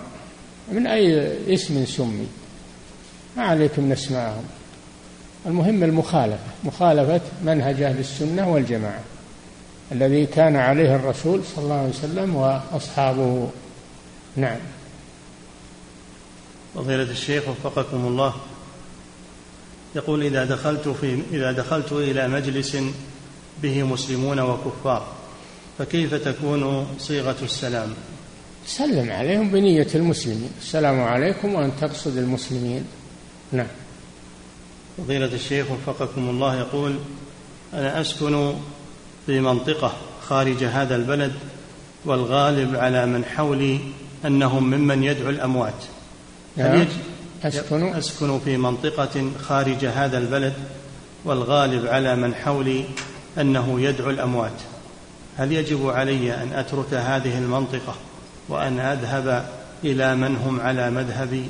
من 0.71 0.87
أي 0.87 1.33
اسم 1.53 1.85
سمي؟ 1.85 2.27
ما 3.37 3.43
عليكم 3.43 3.83
من 3.83 3.91
اسمائهم 3.91 4.43
المهم 5.45 5.83
المخالفة 5.83 6.39
مخالفة 6.63 7.21
منهج 7.45 7.81
أهل 7.81 7.99
السنة 7.99 8.49
والجماعة. 8.49 9.01
الذي 9.91 10.25
كان 10.25 10.55
عليه 10.55 10.95
الرسول 10.95 11.41
صلى 11.55 11.63
الله 11.63 11.75
عليه 11.75 11.89
وسلم 11.89 12.35
وأصحابه. 12.35 13.49
نعم. 14.35 14.59
فضيلة 16.75 17.11
الشيخ 17.11 17.43
وفقكم 17.49 18.07
الله. 18.07 18.33
يقول 19.95 20.23
إذا 20.23 20.45
دخلت 20.45 20.87
في 20.87 21.21
إذا 21.31 21.51
دخلت 21.51 21.91
إلى 21.91 22.27
مجلس 22.27 22.77
به 23.61 23.83
مسلمون 23.83 24.39
وكفار 24.39 25.07
فكيف 25.77 26.13
تكون 26.13 26.87
صيغة 26.99 27.35
السلام؟ 27.41 27.93
سلم 28.65 29.11
عليهم 29.11 29.51
بنية 29.51 29.87
المسلمين. 29.95 30.51
السلام 30.61 31.01
عليكم 31.01 31.53
وأن 31.53 31.71
تقصد 31.81 32.17
المسلمين. 32.17 32.85
نعم. 33.51 33.67
فضيلة 34.97 35.33
الشيخ 35.33 35.65
وفقكم 35.71 36.29
الله. 36.29 36.59
يقول 36.59 36.99
أنا 37.73 38.01
أسكن 38.01 38.53
في 39.29 39.39
منطقة 39.39 39.93
خارج 40.21 40.63
هذا 40.63 40.95
البلد 40.95 41.31
والغالب 42.05 42.75
على 42.75 43.05
من 43.05 43.25
حولي 43.25 43.79
أنهم 44.25 44.63
ممن 44.63 45.03
يدعو 45.03 45.29
الأموات. 45.29 45.83
نعم. 46.57 46.85
أسكن 47.43 47.93
أسكن 47.93 48.39
في 48.39 48.57
منطقة 48.57 49.31
خارج 49.41 49.85
هذا 49.85 50.17
البلد 50.17 50.53
والغالب 51.25 51.87
على 51.87 52.15
من 52.15 52.35
حولي 52.35 52.85
أنه 53.37 53.81
يدعو 53.81 54.09
الأموات. 54.09 54.61
هل 55.37 55.51
يجب 55.51 55.89
علي 55.89 56.33
أن 56.33 56.53
أترك 56.53 56.93
هذه 56.93 57.37
المنطقة 57.37 57.95
وأن 58.49 58.79
أذهب 58.79 59.49
إلى 59.83 60.15
من 60.15 60.35
هم 60.35 60.59
على 60.59 60.89
مذهبي؟ 60.89 61.45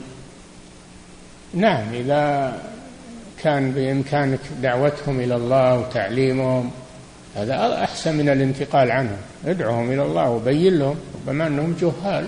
نعم 1.54 1.94
إذا 1.94 2.54
كان 3.44 3.72
بإمكانك 3.72 4.40
دعوتهم 4.62 5.20
إلى 5.20 5.36
الله 5.36 5.80
وتعليمهم 5.80 6.72
هذا 7.40 7.84
أحسن 7.84 8.18
من 8.18 8.30
الانتقال 8.30 8.92
عنهم. 8.92 9.18
ادعوهم 9.46 9.92
إلى 9.92 10.06
الله 10.06 10.30
وبين 10.30 10.80
لهم 10.80 10.96
ربما 11.16 11.48
أنهم 11.48 11.76
جهال. 11.82 12.28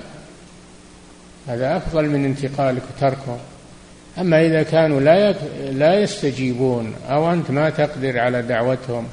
هذا 1.48 1.78
أفضل 1.78 2.10
من 2.10 2.26
انتقالك 2.26 2.82
وتركهم. 2.96 3.40
أما 4.18 4.46
إذا 4.46 4.64
كانوا 4.64 5.00
لا 5.00 5.32
لا 5.72 6.00
يستجيبون 6.00 6.94
أو 7.10 7.34
أنت 7.34 7.52
ما 7.52 7.70
تقدر 7.70 8.20
على 8.20 8.42
دعوتهم 8.42 9.08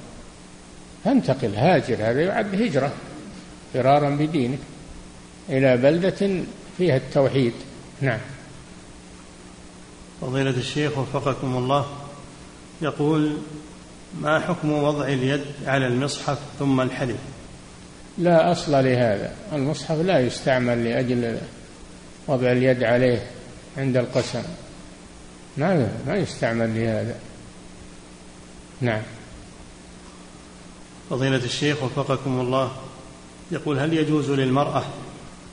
فانتقل 1.05 1.55
هاجر. 1.55 1.95
هذا 1.95 2.21
يعد 2.21 2.63
هجرة 2.63 2.93
فرارا 3.75 4.11
بدينك. 4.11 4.59
إلى 5.49 5.77
بلدة 5.77 6.43
فيها 6.79 6.97
التوحيد. 6.97 7.53
نعم. 8.01 8.19
فضيلة 10.21 10.51
الشيخ 10.51 10.99
وفقكم 10.99 11.57
الله 11.57 11.87
يقول 12.83 13.37
ما 14.23 14.41
حكم 14.41 14.73
وضع 14.73 15.05
اليد 15.05 15.41
على 15.67 15.87
المصحف 15.87 16.39
ثم 16.59 16.81
الحلف؟ 16.81 17.17
لا 18.19 18.53
أصل 18.53 18.73
لهذا. 18.73 19.35
المصحف 19.53 20.01
لا 20.01 20.21
يستعمل 20.21 20.85
لأجل 20.85 21.39
وضع 22.27 22.53
اليد 22.53 22.85
عليه 22.85 23.27
عند 23.77 23.97
القسم. 23.97 24.43
ما 25.57 25.89
ما 26.07 26.17
يستعمل 26.17 26.75
لهذا. 26.75 27.17
نعم. 28.81 29.03
فضيلة 31.11 31.45
الشيخ 31.45 31.83
وفقكم 31.83 32.41
الله 32.41 32.73
يقول 33.51 33.79
هل 33.79 33.93
يجوز 33.93 34.31
للمرأة 34.31 34.85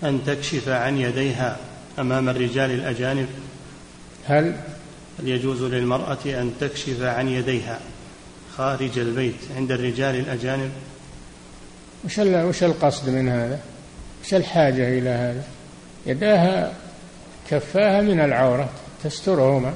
أن 0.04 0.22
تكشف 0.26 0.70
عن 0.70 0.98
يديها 0.98 1.58
أمام 2.00 2.30
الرجال 2.30 2.72
الأجانب؟ 2.72 3.28
هل؟ 4.26 4.56
هل 5.20 5.28
يجوز 5.28 5.64
للمرأة 5.64 6.18
أن 6.26 6.54
تكشف 6.60 7.02
عن 7.02 7.28
يديها؟ 7.28 7.80
خارج 8.58 9.00
البيت 9.00 9.36
عند 9.56 9.72
الرجال 9.72 10.16
الأجانب 10.16 10.72
وش 12.06 12.18
وش 12.20 12.64
القصد 12.64 13.10
من 13.10 13.30
هذا؟ 13.30 13.60
وش 14.24 14.34
الحاجة 14.34 15.00
إلى 15.00 15.10
هذا؟ 15.10 15.44
يداها 16.06 16.74
كفاها 17.50 18.02
من 18.02 18.20
العورة 18.20 18.70
تسترهما 19.04 19.74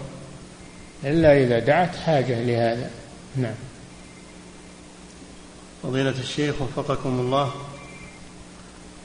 إلا 1.03 1.43
إذا 1.43 1.59
دعت 1.59 1.95
حاجة 1.95 2.43
لهذا 2.43 2.89
نعم 3.35 3.55
فضيلة 5.83 6.13
الشيخ 6.19 6.55
وفقكم 6.61 7.19
الله 7.19 7.51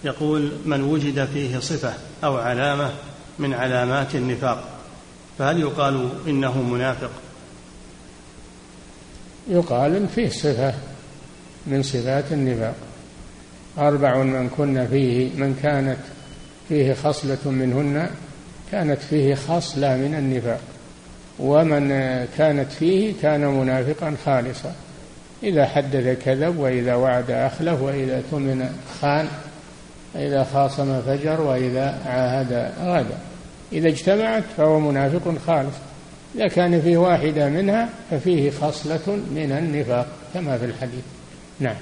يقول 0.05 0.53
من 0.65 0.83
وجد 0.83 1.25
فيه 1.25 1.59
صفة 1.59 1.95
أو 2.25 2.37
علامة 2.37 2.93
من 3.39 3.55
علامات 3.55 4.15
النفاق 4.15 4.79
فهل 5.39 5.61
يقال 5.61 6.09
إنه 6.27 6.63
منافق 6.63 7.11
يقال 9.49 9.97
إن 9.97 10.07
فيه 10.07 10.29
صفة 10.29 10.75
من 11.67 11.83
صفات 11.83 12.25
النفاق. 12.33 12.75
أربع 13.79 14.23
من 14.23 14.49
كن 14.49 14.87
فيه 14.87 15.31
من 15.37 15.59
كانت 15.63 15.99
فيه 16.69 16.95
خصلة 16.95 17.51
منهن 17.51 18.11
كانت 18.73 19.01
فيه 19.01 19.35
خصلة 19.35 19.97
من 19.97 20.15
النفاق. 20.19 20.61
ومن 21.39 21.89
كانت 22.39 22.73
فيه 22.73 23.13
كان 23.23 23.47
منافقا 23.47 24.15
خالصا. 24.25 24.75
إذا 25.43 25.67
حدث 25.67 26.25
كذب 26.25 26.59
وإذا 26.59 26.95
وعد 26.95 27.31
أخلف 27.31 27.83
وإذا 27.83 28.23
تمن 28.31 28.71
خان 29.01 29.29
إذا 30.17 30.45
خاصم 30.45 31.03
فجر 31.03 31.41
وإذا 31.41 32.01
عاهد 32.07 32.73
غدر. 32.81 33.17
إذا 33.73 33.89
اجتمعت 33.89 34.43
فهو 34.57 34.81
منافق 34.81 35.35
خالص. 35.47 35.75
إذا 36.35 36.49
كان 36.49 36.81
فيه 36.81 36.97
واحدة 36.97 37.49
منها 37.49 37.89
ففيه 38.11 38.51
خصلة 38.51 39.03
من 39.07 39.53
النفاق 39.53 40.07
كما 40.35 40.59
في 40.59 40.65
الحديث. 40.65 41.05
نعم. 41.61 41.77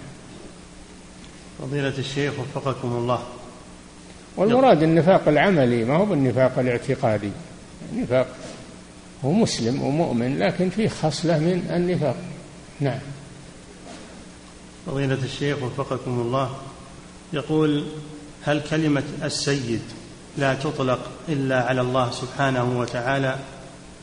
فضيلة 1.58 1.98
الشيخ 1.98 2.32
وفقكم 2.38 2.88
الله. 2.88 3.22
والمراد 4.36 4.82
النفاق 4.82 5.28
العملي 5.28 5.84
ما 5.84 5.96
هو 5.96 6.04
بالنفاق 6.04 6.58
الاعتقادي. 6.58 7.30
النفاق 7.92 8.26
هو 9.24 9.32
مسلم 9.32 9.82
ومؤمن 9.82 10.38
لكن 10.38 10.70
فيه 10.70 10.88
خصلة 10.88 11.38
من 11.38 11.70
النفاق. 11.74 12.16
نعم. 12.80 13.00
فضيلة 14.86 15.18
الشيخ 15.24 15.62
وفقكم 15.62 16.20
الله. 16.20 16.50
يقول 17.32 17.84
هل 18.42 18.62
كلمة 18.70 19.02
السيد 19.22 19.82
لا 20.38 20.54
تطلق 20.54 21.10
إلا 21.28 21.62
على 21.64 21.80
الله 21.80 22.10
سبحانه 22.10 22.78
وتعالى؟ 22.78 23.36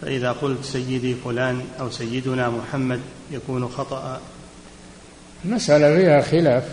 فإذا 0.01 0.31
قلت 0.31 0.65
سيدي 0.65 1.15
فلان 1.15 1.61
أو 1.79 1.91
سيدنا 1.91 2.49
محمد 2.49 2.99
يكون 3.31 3.67
خطأ. 3.67 4.21
المسألة 5.45 5.95
فيها 5.95 6.21
خلاف. 6.21 6.63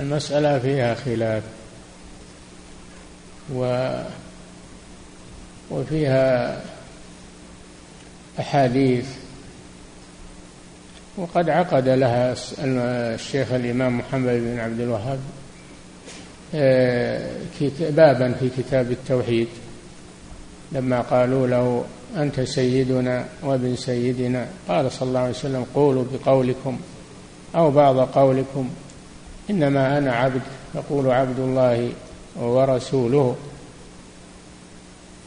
المسألة 0.00 0.58
فيها 0.58 0.94
خلاف. 0.94 1.42
وفيها 5.70 6.60
أحاديث. 8.40 9.06
وقد 11.16 11.50
عقد 11.50 11.88
لها 11.88 12.36
الشيخ 13.14 13.52
الإمام 13.52 13.98
محمد 13.98 14.32
بن 14.32 14.58
عبد 14.58 14.80
الوهاب 14.80 15.18
آه، 16.54 17.30
بابا 17.80 18.32
في 18.32 18.48
كتاب 18.56 18.90
التوحيد. 18.90 19.48
لما 20.72 21.00
قالوا 21.00 21.46
له 21.46 21.84
أنت 22.16 22.40
سيدنا 22.40 23.24
وابن 23.42 23.76
سيدنا 23.76 24.46
قال 24.68 24.92
صلى 24.92 25.08
الله 25.08 25.20
عليه 25.20 25.30
وسلم 25.30 25.66
قولوا 25.74 26.04
بقولكم 26.12 26.78
أو 27.56 27.70
بعض 27.70 27.98
قولكم 27.98 28.68
إنما 29.50 29.98
أنا 29.98 30.12
عبد 30.12 30.42
يقول 30.74 31.10
عبد 31.10 31.38
الله 31.38 31.90
ورسوله 32.36 33.36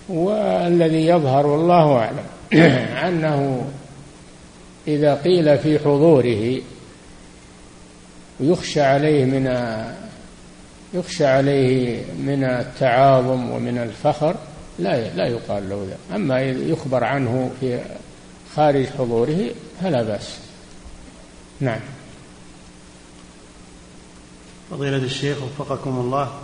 والذي 0.09 1.07
يظهر 1.07 1.47
والله 1.47 1.97
أعلم 1.97 2.25
أنه 3.07 3.65
إذا 4.87 5.15
قيل 5.15 5.57
في 5.57 5.79
حضوره 5.79 6.61
يخشى 8.39 8.81
عليه 8.81 9.25
من 9.25 9.51
يخشى 10.93 11.25
عليه 11.25 12.01
من 12.19 12.43
التعاظم 12.43 13.51
ومن 13.51 13.77
الفخر 13.77 14.35
لا 14.79 15.13
لا 15.15 15.27
يقال 15.27 15.69
له 15.69 15.87
ذا. 15.89 16.15
أما 16.15 16.41
يخبر 16.41 17.03
عنه 17.03 17.51
في 17.59 17.79
خارج 18.55 18.85
حضوره 18.85 19.49
فلا 19.81 20.03
بأس. 20.03 20.37
نعم. 21.59 21.79
فضيلة 24.71 24.97
الشيخ 24.97 25.37
وفقكم 25.43 25.99
الله 25.99 26.39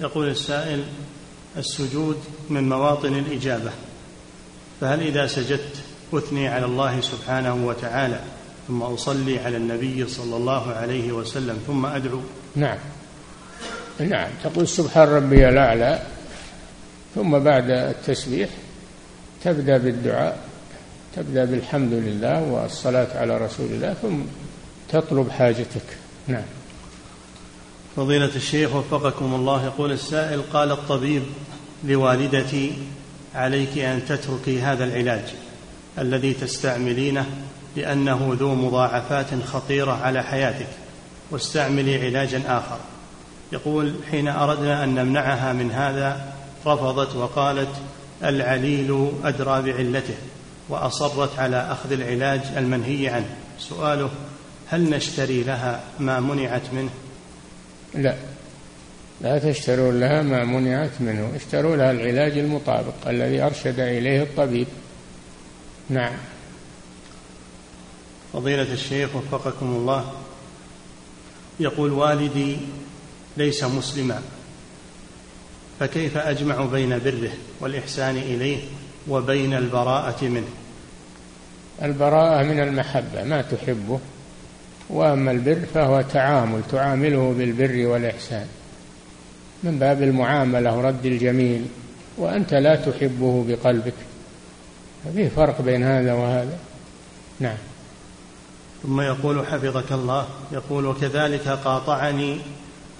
يقول 0.00 0.28
السائل 0.28 0.84
السجود 1.56 2.16
من 2.50 2.68
مواطن 2.68 3.14
الإجابة 3.14 3.70
فهل 4.80 5.00
إذا 5.00 5.26
سجدت 5.26 5.76
أثني 6.14 6.48
على 6.48 6.66
الله 6.66 7.00
سبحانه 7.00 7.66
وتعالى 7.66 8.20
ثم 8.68 8.82
أصلي 8.82 9.38
على 9.38 9.56
النبي 9.56 10.08
صلى 10.08 10.36
الله 10.36 10.72
عليه 10.72 11.12
وسلم 11.12 11.58
ثم 11.66 11.86
أدعو؟ 11.86 12.20
نعم. 12.56 12.78
نعم. 14.00 14.28
تقول 14.44 14.68
سبحان 14.68 15.08
ربي 15.08 15.48
الأعلى 15.48 16.02
ثم 17.14 17.38
بعد 17.38 17.70
التسبيح 17.70 18.48
تبدأ 19.44 19.78
بالدعاء 19.78 20.38
تبدأ 21.16 21.44
بالحمد 21.44 21.92
لله 21.92 22.42
والصلاة 22.42 23.18
على 23.18 23.38
رسول 23.38 23.66
الله 23.66 23.94
ثم 24.02 24.20
تطلب 24.88 25.30
حاجتك. 25.30 25.98
نعم. 26.28 26.42
فضيلة 27.96 28.30
الشيخ 28.36 28.74
وفقكم 28.74 29.34
الله 29.34 29.64
يقول 29.64 29.92
السائل 29.92 30.42
قال 30.52 30.72
الطبيب 30.72 31.22
لوالدتي 31.84 32.72
عليك 33.34 33.78
أن 33.78 34.04
تتركي 34.08 34.60
هذا 34.60 34.84
العلاج 34.84 35.34
الذي 35.98 36.32
تستعملينه 36.32 37.26
لأنه 37.76 38.36
ذو 38.40 38.54
مضاعفات 38.54 39.26
خطيرة 39.44 39.92
على 39.92 40.22
حياتك 40.22 40.68
واستعملي 41.30 42.06
علاجا 42.06 42.42
آخر. 42.46 42.78
يقول 43.52 43.94
حين 44.10 44.28
أردنا 44.28 44.84
أن 44.84 44.94
نمنعها 44.94 45.52
من 45.52 45.70
هذا 45.70 46.33
رفضت 46.66 47.16
وقالت 47.16 47.76
العليل 48.24 49.10
أدرى 49.24 49.72
بعلته 49.72 50.14
وأصرت 50.68 51.38
على 51.38 51.56
أخذ 51.56 51.92
العلاج 51.92 52.40
المنهي 52.56 53.08
عنه. 53.08 53.36
سؤاله 53.58 54.10
هل 54.68 54.90
نشتري 54.90 55.42
لها 55.42 55.80
ما 55.98 56.20
منعت 56.20 56.62
منه؟ 56.72 56.90
لا. 57.94 58.14
لا 59.20 59.38
تشترون 59.38 60.00
لها 60.00 60.22
ما 60.22 60.44
منعت 60.44 60.90
منه. 61.00 61.32
اشتروا 61.36 61.76
لها 61.76 61.90
العلاج 61.90 62.38
المطابق 62.38 63.08
الذي 63.08 63.42
أرشد 63.42 63.80
إليه 63.80 64.22
الطبيب. 64.22 64.66
نعم. 65.90 66.14
فضيلة 68.32 68.72
الشيخ 68.72 69.16
وفقكم 69.16 69.66
الله 69.66 70.12
يقول 71.60 71.92
والدي 71.92 72.56
ليس 73.36 73.64
مسلما. 73.64 74.22
فكيف 75.80 76.16
أجمع 76.16 76.64
بين 76.64 76.98
بره 76.98 77.32
والإحسان 77.60 78.16
إليه 78.16 78.58
وبين 79.08 79.54
البراءة 79.54 80.24
منه؟ 80.24 80.48
البراءة 81.82 82.42
من 82.42 82.60
المحبة 82.60 83.24
ما 83.24 83.42
تحبه. 83.42 84.00
وأما 84.90 85.30
البر 85.30 85.60
فهو 85.74 86.02
تعامل 86.02 86.60
تعامله 86.72 87.34
بالبر 87.38 87.86
والإحسان. 87.86 88.46
من 89.62 89.78
باب 89.78 90.02
المعاملة 90.02 90.78
ورد 90.78 91.06
الجميل. 91.06 91.66
وأنت 92.18 92.54
لا 92.54 92.76
تحبه 92.76 93.44
بقلبك. 93.48 93.94
فيه 95.14 95.28
فرق 95.28 95.62
بين 95.62 95.82
هذا 95.82 96.12
وهذا. 96.12 96.58
نعم. 97.40 97.56
ثم 98.82 99.00
يقول 99.00 99.46
حفظك 99.46 99.92
الله 99.92 100.26
يقول 100.52 100.86
وكذلك 100.86 101.48
قاطعني 101.48 102.38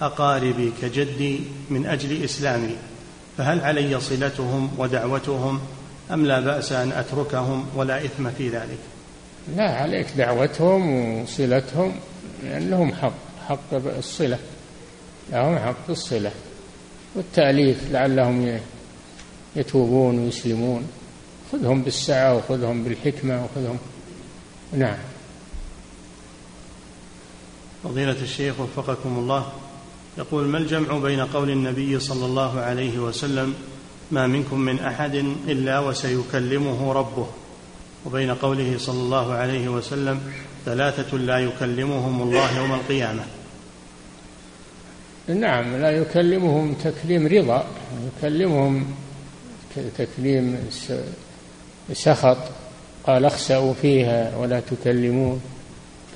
أقاربي 0.01 0.71
كجدي 0.81 1.39
من 1.69 1.85
أجل 1.85 2.23
إسلامي 2.23 2.75
فهل 3.37 3.61
علي 3.61 3.99
صلتهم 3.99 4.71
ودعوتهم 4.77 5.59
أم 6.11 6.25
لا 6.25 6.39
بأس 6.39 6.71
أن 6.71 6.91
أتركهم 6.91 7.65
ولا 7.75 8.05
إثم 8.05 8.29
في 8.29 8.49
ذلك؟ 8.49 8.79
لا 9.55 9.71
عليك 9.71 10.07
دعوتهم 10.17 11.21
وصلتهم 11.21 11.95
لأن 12.43 12.69
لهم 12.69 12.93
حق 12.93 13.13
حق 13.47 13.73
الصلة 13.97 14.39
لهم 15.31 15.57
حق 15.57 15.89
الصلة 15.89 16.31
والتأليف 17.15 17.91
لعلهم 17.91 18.59
يتوبون 19.55 20.19
ويسلمون. 20.19 20.87
خذهم 21.51 21.81
بالسعة 21.81 22.35
وخذهم 22.35 22.83
بالحكمة 22.83 23.45
وخذهم. 23.45 23.77
نعم. 24.73 24.97
فضيلة 27.83 28.21
الشيخ 28.21 28.59
وفقكم 28.59 29.17
الله. 29.19 29.51
يقول 30.17 30.45
ما 30.45 30.57
الجمع 30.57 30.97
بين 30.97 31.19
قول 31.19 31.49
النبي 31.49 31.99
صلى 31.99 32.25
الله 32.25 32.59
عليه 32.59 32.99
وسلم 32.99 33.53
ما 34.11 34.27
منكم 34.27 34.59
من 34.59 34.79
أحد 34.79 35.15
إلا 35.47 35.79
وسيكلمه 35.79 36.93
ربه 36.93 37.27
وبين 38.05 38.31
قوله 38.31 38.77
صلى 38.77 38.99
الله 38.99 39.33
عليه 39.33 39.67
وسلم 39.69 40.21
ثلاثة 40.65 41.17
لا 41.17 41.39
يكلمهم 41.39 42.21
الله 42.21 42.57
يوم 42.57 42.73
القيامة. 42.73 43.23
نعم 45.27 45.75
لا 45.75 45.91
يكلمهم 45.91 46.73
تكليم 46.73 47.27
رضا 47.27 47.65
يكلمهم 48.17 48.95
تكليم 49.97 50.69
سخط 51.93 52.37
قال 53.07 53.25
اخسأوا 53.25 53.73
فيها 53.73 54.37
ولا 54.37 54.59
تكلمون 54.59 55.41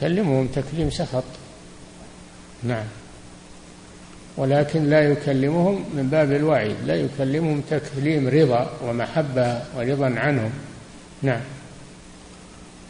كلمهم 0.02 0.48
تكليم 0.48 0.90
سخط. 0.90 1.24
نعم. 2.64 2.86
ولكن 4.40 4.90
لا 4.90 5.12
يكلمهم 5.12 5.86
من 5.94 6.10
باب 6.10 6.32
الوعيد 6.32 6.76
لا 6.86 6.96
يكلمهم 6.96 7.62
تكليم 7.70 8.28
رضا 8.28 8.70
ومحبة 8.84 9.62
ورضا 9.78 10.14
عنهم. 10.20 10.52
نعم. 11.22 11.42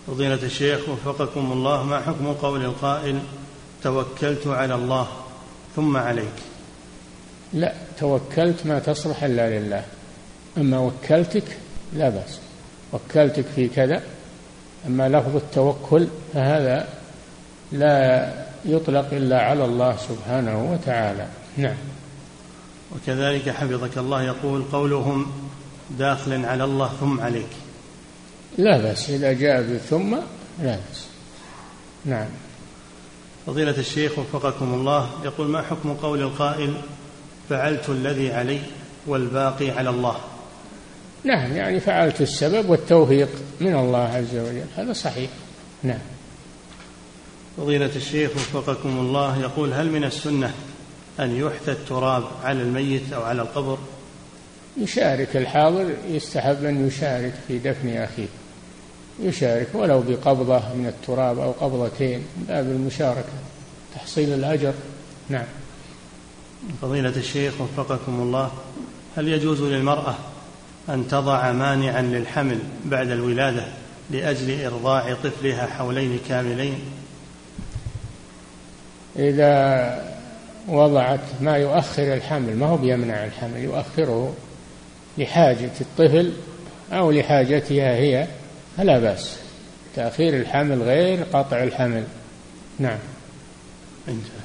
فضيلة 0.07 0.43
الشيخ 0.43 0.89
وفقكم 0.89 1.51
الله 1.51 1.83
ما 1.83 1.99
حكم 1.99 2.33
قول 2.33 2.65
القائل 2.65 3.19
توكلت 3.83 4.47
على 4.47 4.75
الله 4.75 5.07
ثم 5.75 5.97
عليك؟ 5.97 6.37
لا 7.53 7.73
توكلت 7.99 8.65
ما 8.65 8.79
تصلح 8.79 9.23
إلا 9.23 9.59
لله. 9.59 9.83
أما 10.57 10.79
وكلتك 10.79 11.57
لا 11.93 12.09
بأس. 12.09 12.39
وكلتك 12.93 13.45
في 13.55 13.67
كذا 13.67 14.01
أما 14.87 15.09
لفظ 15.09 15.35
التوكل 15.35 16.07
فهذا 16.33 16.87
لا 17.71 18.29
يطلق 18.65 19.07
إلا 19.11 19.41
على 19.41 19.65
الله 19.65 19.97
سبحانه 19.97 20.71
وتعالى. 20.71 21.38
نعم. 21.59 21.77
وكذلك 22.95 23.49
حفظك 23.49 23.97
الله 23.97 24.23
يقول 24.23 24.63
قولهم 24.71 25.31
داخل 25.99 26.45
على 26.45 26.63
الله 26.63 26.91
ثم 26.99 27.19
عليك. 27.19 27.49
لا 28.57 28.77
بأس 28.77 29.09
إذا 29.09 29.33
جاء 29.33 29.61
بثم 29.61 30.15
لا 30.63 30.75
بأس. 30.75 31.07
نعم. 32.05 32.27
فضيلة 33.47 33.77
الشيخ 33.77 34.19
وفقكم 34.19 34.73
الله 34.73 35.09
يقول 35.25 35.47
ما 35.47 35.61
حكم 35.61 35.93
قول 35.93 36.21
القائل 36.21 36.73
فعلت 37.49 37.89
الذي 37.89 38.31
علي 38.31 38.59
والباقي 39.07 39.71
على 39.71 39.89
الله؟ 39.89 40.17
نعم 41.23 41.55
يعني 41.55 41.79
فعلت 41.79 42.21
السبب 42.21 42.69
والتوفيق 42.69 43.29
من 43.61 43.75
الله 43.75 43.99
عز 43.99 44.35
وجل. 44.35 44.65
هذا 44.75 44.93
صحيح. 44.93 45.29
نعم. 45.83 45.99
فضيلة 47.57 47.91
الشيخ 47.95 48.31
وفقكم 48.31 48.89
الله 48.89 49.41
يقول 49.41 49.73
هل 49.73 49.91
من 49.91 50.03
السنة 50.03 50.53
أن 51.19 51.35
يحثى 51.35 51.71
التراب 51.71 52.23
على 52.43 52.61
الميت 52.61 53.13
أو 53.13 53.21
على 53.21 53.41
القبر؟ 53.41 53.77
يشارك 54.77 55.37
الحاضر 55.37 55.93
يستحب 56.07 56.65
أن 56.65 56.87
يشارك 56.87 57.33
في 57.47 57.59
دفن 57.59 57.97
أخيه. 57.97 58.27
يشارك 59.19 59.67
ولو 59.73 60.01
بقبضة 60.01 60.59
من 60.75 60.85
التراب 60.87 61.39
أو 61.39 61.51
قبضتين 61.51 62.25
باب 62.47 62.65
المشاركة 62.65 63.33
تحصيل 63.95 64.33
الأجر. 64.33 64.73
نعم. 65.29 65.45
فضيلة 66.81 67.13
الشيخ 67.15 67.53
وفقكم 67.61 68.21
الله 68.21 68.51
هل 69.17 69.27
يجوز 69.27 69.61
للمرأة 69.61 70.15
أن 70.89 71.07
تضع 71.07 71.51
مانعا 71.51 72.01
للحمل 72.01 72.59
بعد 72.85 73.09
الولادة 73.09 73.65
لأجل 74.11 74.65
إرضاع 74.65 75.13
طفلها 75.23 75.65
حولين 75.65 76.19
كاملين؟ 76.29 76.79
إذا 79.15 80.18
وضعت 80.69 81.19
ما 81.41 81.57
يؤخر 81.57 82.13
الحمل 82.13 82.55
ما 82.55 82.65
هو 82.65 82.77
بيمنع 82.77 83.25
الحمل 83.25 83.57
يؤخره 83.57 84.33
لحاجة 85.17 85.71
الطفل 85.81 86.33
أو 86.91 87.11
لحاجتها 87.11 87.95
هي 87.95 88.27
فلا 88.77 88.99
بأس. 88.99 89.37
تأخير 89.95 90.35
الحمل 90.35 90.81
غير 90.81 91.23
قطع 91.33 91.63
الحمل. 91.63 92.03
نعم. 92.79 92.99
انتهى 94.07 94.38